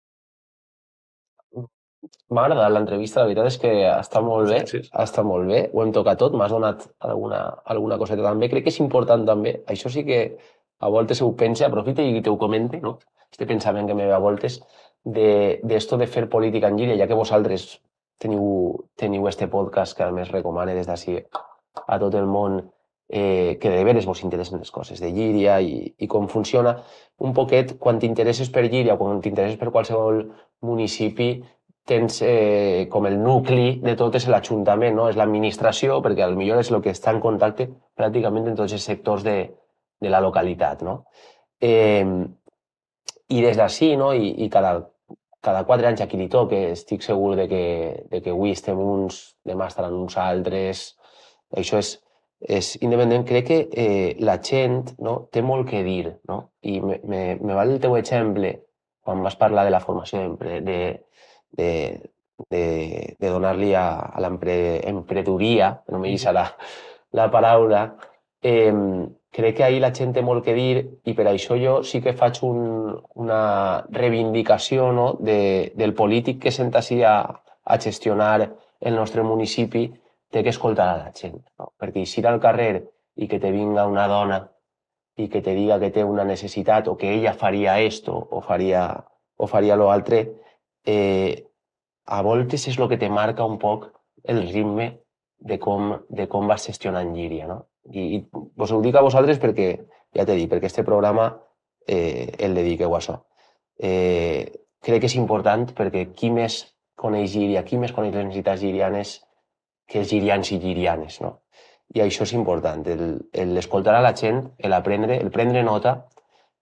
M'ha 2.31 2.45
agradat 2.47 2.73
l'entrevista, 2.75 3.21
la 3.23 3.31
veritat 3.31 3.49
és 3.53 3.59
que 3.63 3.73
està 3.87 4.23
molt 4.25 4.51
bé, 4.51 4.61
sí, 4.67 4.83
sí. 4.83 4.91
està 5.03 5.23
molt 5.27 5.47
bé, 5.51 5.65
ho 5.73 5.83
hem 5.85 5.93
tocat 5.95 6.19
tot, 6.23 6.35
m'has 6.35 6.53
donat 6.55 6.87
alguna, 6.99 7.43
alguna 7.75 7.99
coseta 8.01 8.25
també. 8.27 8.51
Crec 8.53 8.67
que 8.67 8.75
és 8.75 8.81
important 8.83 9.27
també, 9.29 9.61
això 9.71 9.93
sí 9.93 10.05
que 10.09 10.21
a 10.79 10.91
voltes 10.93 11.23
ho 11.23 11.31
pense, 11.39 11.65
aprofite 11.65 12.05
i 12.05 12.23
te 12.23 12.31
ho 12.31 12.39
comente, 12.39 12.81
no? 12.83 12.99
Este 13.31 13.47
pensament 13.47 13.89
que 13.89 13.95
me 13.95 14.07
ve 14.07 14.15
a 14.15 14.23
voltes, 14.23 14.61
de, 15.07 15.61
de 15.63 15.77
esto 15.77 15.97
de 15.97 16.07
fer 16.07 16.29
política 16.29 16.69
en 16.69 16.79
Llíria, 16.79 16.97
ja 16.99 17.07
que 17.07 17.15
vosaltres 17.15 17.81
teniu, 18.19 18.87
teniu 18.99 19.29
este 19.31 19.47
podcast 19.49 19.97
que 19.97 20.03
a 20.03 20.11
més 20.13 20.33
recomane 20.33 20.75
des 20.75 20.89
d'ací 20.89 21.21
a 21.87 21.99
tot 22.03 22.15
el 22.19 22.27
món 22.27 22.59
eh, 23.09 23.57
que 23.61 23.71
de 23.71 23.85
veres 23.85 24.07
vos 24.07 24.23
interessen 24.25 24.59
les 24.59 24.73
coses 24.75 25.01
de 25.01 25.13
Llíria 25.13 25.61
i, 25.63 25.95
i 25.99 26.09
com 26.11 26.27
funciona 26.29 26.81
un 27.23 27.35
poquet 27.37 27.77
quan 27.79 28.01
t'interesses 28.03 28.51
per 28.51 28.67
Llíria 28.67 28.97
o 28.97 28.99
quan 28.99 29.21
t'interesses 29.23 29.61
per 29.61 29.71
qualsevol 29.71 30.25
municipi 30.67 31.37
tens 31.87 32.19
eh, 32.23 32.89
com 32.91 33.07
el 33.07 33.17
nucli 33.23 33.79
de 33.83 33.95
tot 33.99 34.17
és 34.19 34.27
l'Ajuntament, 34.29 34.97
no? 34.99 35.07
és 35.09 35.17
l'administració, 35.19 36.01
perquè 36.03 36.27
millor 36.35 36.61
és 36.61 36.73
el 36.73 36.83
que 36.83 36.93
està 36.93 37.15
en 37.15 37.23
contacte 37.23 37.69
pràcticament 37.97 38.51
en 38.51 38.59
tots 38.59 38.75
els 38.75 38.87
sectors 38.91 39.23
de, 39.27 39.37
de 40.03 40.11
la 40.11 40.21
localitat. 40.25 40.83
No? 40.83 40.99
Eh, 41.63 42.05
I 43.29 43.43
des 43.43 43.57
d'ací, 43.59 43.95
no? 43.99 44.13
I, 44.15 44.33
i 44.45 44.51
cada, 44.51 44.75
cada 45.43 45.63
quatre 45.67 45.87
anys 45.87 46.03
a 46.03 46.09
qui 46.11 46.19
li 46.19 46.29
toque, 46.31 46.73
estic 46.75 47.07
segur 47.07 47.37
de 47.39 47.47
que, 47.51 47.63
de 48.11 48.21
que 48.23 48.35
avui 48.35 48.55
estem 48.55 48.79
uns, 48.83 49.23
demà 49.47 49.71
estaran 49.71 49.95
uns 49.95 50.19
altres, 50.19 50.89
això 51.55 51.79
és, 51.83 51.95
és 52.43 52.75
independent. 52.83 53.27
Crec 53.31 53.47
que 53.47 53.63
eh, 53.71 54.15
la 54.27 54.41
gent 54.43 54.97
no, 54.99 55.21
té 55.31 55.43
molt 55.43 55.71
que 55.71 55.87
dir, 55.87 56.17
no? 56.31 56.43
I 56.67 56.81
me, 56.83 57.01
me, 57.07 57.25
me 57.41 57.59
val 57.59 57.75
el 57.75 57.83
teu 57.83 57.95
exemple 57.99 58.57
quan 59.07 59.23
vas 59.23 59.39
parlar 59.39 59.65
de 59.65 59.71
la 59.71 59.81
formació 59.81 60.25
de, 60.43 60.61
de, 60.67 60.79
de, 61.57 62.01
de 62.51 63.31
donar-li 63.31 63.73
a, 63.75 63.87
a 64.13 64.21
l'emprenedoria, 64.23 65.73
no 65.93 66.01
me 66.03 66.13
deixa 66.13 66.35
la, 66.37 66.47
la 67.17 67.31
paraula, 67.33 67.87
eh, 68.43 68.73
crec 69.37 69.57
que 69.57 69.65
ahir 69.65 69.81
la 69.83 69.93
gent 69.93 70.15
té 70.17 70.23
molt 70.25 70.45
que 70.45 70.55
dir 70.57 70.85
i 71.05 71.13
per 71.17 71.27
això 71.29 71.57
jo 71.61 71.81
sí 71.85 72.01
que 72.01 72.17
faig 72.17 72.41
un, 72.47 72.95
una 73.21 73.41
reivindicació 73.93 74.91
no, 74.97 75.11
de, 75.21 75.73
del 75.77 75.93
polític 75.95 76.41
que 76.47 76.53
senta 76.55 76.81
així 76.81 77.03
a, 77.05 77.19
a 77.65 77.79
gestionar 77.83 78.49
el 78.81 78.97
nostre 78.97 79.23
municipi 79.23 79.89
té 80.33 80.43
que 80.43 80.53
escoltar 80.55 80.89
a 80.93 80.99
la 81.03 81.13
gent. 81.15 81.39
No? 81.59 81.73
Perquè 81.79 82.05
si 82.07 82.25
al 82.25 82.41
carrer 82.41 82.85
i 83.17 83.29
que 83.29 83.41
te 83.41 83.53
vinga 83.53 83.87
una 83.87 84.07
dona 84.09 84.41
i 85.17 85.29
que 85.33 85.41
te 85.41 85.55
diga 85.57 85.79
que 85.81 85.91
té 85.91 86.05
una 86.05 86.25
necessitat 86.25 86.89
o 86.89 86.97
que 86.97 87.13
ella 87.15 87.33
faria 87.33 87.81
esto 87.81 88.17
o 88.17 88.41
faria, 88.41 88.89
o 89.37 89.47
faria 89.47 89.77
lo 89.77 89.91
altre, 89.91 90.27
eh, 90.85 91.46
a 92.07 92.23
voltes 92.23 92.69
és 92.71 92.79
el 92.79 92.89
que 92.89 92.99
te 93.01 93.11
marca 93.11 93.45
un 93.45 93.59
poc 93.59 93.89
el 94.25 94.43
ritme 94.49 94.91
de 95.39 95.59
com, 95.59 95.93
de 96.09 96.27
com 96.31 96.47
vas 96.47 96.67
gestionant 96.67 97.13
Llíria. 97.15 97.47
No? 97.51 97.59
I, 97.93 98.07
I 98.17 98.23
vos 98.31 98.73
ho 98.73 98.81
dic 98.83 98.97
a 98.97 99.05
vosaltres 99.05 99.41
perquè, 99.43 99.69
ja 100.15 100.25
t'he 100.25 100.39
dit, 100.39 100.51
perquè 100.51 100.71
este 100.71 100.85
programa 100.87 101.29
eh, 101.87 102.33
el 102.39 102.55
dediqueu 102.55 102.95
a 102.95 103.01
això. 103.01 103.19
Eh, 103.79 104.47
crec 104.83 105.03
que 105.03 105.11
és 105.11 105.19
important 105.19 105.67
perquè 105.77 106.09
qui 106.17 106.31
més 106.35 106.63
coneix 106.97 107.35
Llíria, 107.35 107.65
qui 107.67 107.79
més 107.79 107.93
coneix 107.93 108.15
les 108.15 108.31
necessitats 108.31 108.63
llirianes 108.63 109.19
que 109.87 110.01
els 110.03 110.11
girians 110.11 110.51
i 110.51 110.61
girianes. 110.63 111.21
No? 111.23 111.37
I 111.95 112.03
això 112.03 112.25
és 112.27 112.33
important, 112.35 112.83
l'escoltar 113.55 113.95
a 113.95 114.03
la 114.03 114.15
gent, 114.19 114.43
l'aprendre, 114.67 115.21
el 115.23 115.31
prendre 115.31 115.63
nota, 115.63 116.01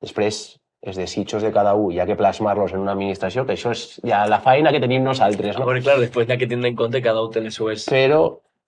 després 0.05 0.43
els 0.85 0.99
desitjos 1.01 1.43
de 1.43 1.51
cada 1.53 1.73
un, 1.75 1.95
ja 1.97 2.05
que 2.05 2.17
plasmar-los 2.17 2.75
en 2.77 2.83
una 2.85 2.93
administració, 2.93 3.47
que 3.49 3.57
això 3.57 3.73
és 3.73 3.85
ja 4.05 4.25
la 4.29 4.41
feina 4.45 4.73
que 4.73 4.83
tenim 4.83 5.05
nosaltres. 5.05 5.57
No? 5.57 5.65
Ah, 5.65 5.71
bueno, 5.71 5.83
clar, 5.85 5.97
després 6.03 6.29
hi 6.29 6.35
ha 6.35 6.41
que 6.41 6.49
tindre 6.51 6.69
en 6.71 6.77
compte 6.77 7.01
cada 7.05 7.25
un 7.25 7.33
té 7.33 7.41
les 7.41 7.57
seues 7.57 7.89
Però, 7.89 8.21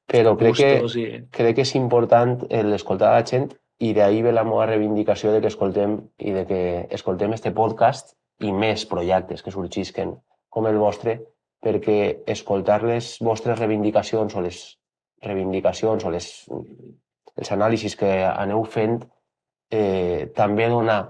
però 0.08 0.32
crec, 0.40 0.56
que, 0.56 0.70
i... 1.02 1.06
crec 1.36 1.58
que 1.58 1.66
és 1.66 1.74
important 1.76 2.38
l'escoltar 2.70 3.12
la 3.12 3.24
gent 3.28 3.50
i 3.84 3.92
d'ahir 3.92 4.22
ve 4.24 4.32
la 4.32 4.46
meva 4.48 4.64
reivindicació 4.70 5.34
de 5.34 5.42
que 5.44 5.52
escoltem 5.52 5.98
i 6.16 6.32
de 6.32 6.46
que 6.48 6.60
escoltem 6.96 7.34
este 7.36 7.52
podcast 7.52 8.14
i 8.40 8.52
més 8.52 8.86
projectes 8.88 9.42
que 9.44 9.52
sorgisquen 9.52 10.16
com 10.48 10.68
el 10.70 10.78
vostre 10.80 11.18
perquè 11.64 12.22
escoltar 12.32 12.82
les 12.84 13.16
vostres 13.24 13.58
reivindicacions 13.58 14.36
o 14.36 14.44
les 14.44 14.62
reivindicacions 15.24 16.04
o 16.04 16.12
les, 16.12 16.30
els 17.36 17.52
anàlisis 17.52 17.96
que 17.96 18.10
aneu 18.28 18.64
fent 18.64 19.00
eh, 19.70 20.32
també 20.36 20.68
dona, 20.72 21.00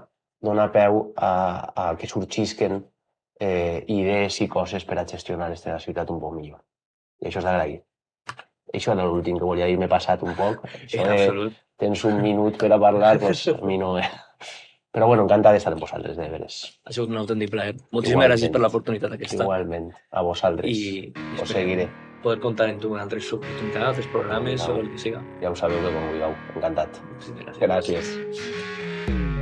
dona 0.43 0.67
peu 0.71 1.01
a, 1.15 1.31
a 1.73 1.89
que 1.97 2.09
sorgisquen 2.09 2.81
eh, 3.39 3.83
idees 3.87 4.41
i 4.41 4.47
coses 4.47 4.85
per 4.85 4.99
a 4.99 5.05
gestionar 5.09 5.49
aquesta 5.49 5.77
ciutat 5.83 6.09
un 6.13 6.21
poc 6.21 6.35
millor. 6.37 6.61
I 7.21 7.29
això 7.29 7.41
és 7.41 7.47
d'agrair. 7.47 7.81
Això 8.75 8.93
era 8.93 9.05
l'últim 9.07 9.37
que 9.39 9.47
volia 9.47 9.67
dir, 9.69 9.77
m'he 9.79 9.89
passat 9.89 10.23
un 10.27 10.35
poc. 10.37 10.65
Això 10.85 11.05
de, 11.07 11.51
tens 11.79 12.03
un 12.09 12.21
minut 12.21 12.57
per 12.59 12.71
a 12.73 12.79
parlar, 12.81 13.17
doncs 13.23 13.47
a 13.53 13.59
mi 13.65 13.79
no... 13.81 13.97
Eh. 14.01 14.07
Però 14.97 15.05
bueno, 15.05 15.27
encantat 15.27 15.53
d'estar 15.53 15.75
amb 15.75 15.83
vosaltres, 15.83 16.15
de 16.17 16.25
veres. 16.31 16.57
Ha 16.87 16.95
sigut 16.95 17.11
un 17.11 17.19
autèntic 17.21 17.51
plaer. 17.53 17.75
Moltíssimes 17.93 18.31
gràcies 18.31 18.53
per 18.53 18.63
l'oportunitat 18.63 19.13
aquesta. 19.13 19.43
Igualment, 19.43 19.91
a 20.09 20.23
vosaltres. 20.25 20.71
I, 20.73 21.11
I 21.11 21.43
Us 21.43 21.53
seguiré. 21.53 21.85
Poder 22.23 22.39
comptar 22.41 22.71
en 22.73 22.81
tu 22.81 22.95
en 22.95 23.03
altres 23.03 23.29
oportunitats, 23.37 24.09
programes 24.15 24.65
no. 24.65 24.73
o 24.73 24.81
el 24.81 24.91
que 24.95 25.03
siga. 25.05 25.21
Ja 25.43 25.53
ho 25.53 25.59
sabeu 25.59 25.85
que 25.85 25.93
com 25.93 26.09
vulgueu. 26.09 26.37
Encantat. 26.55 27.01
gràcies. 27.29 27.61
gràcies. 27.67 29.35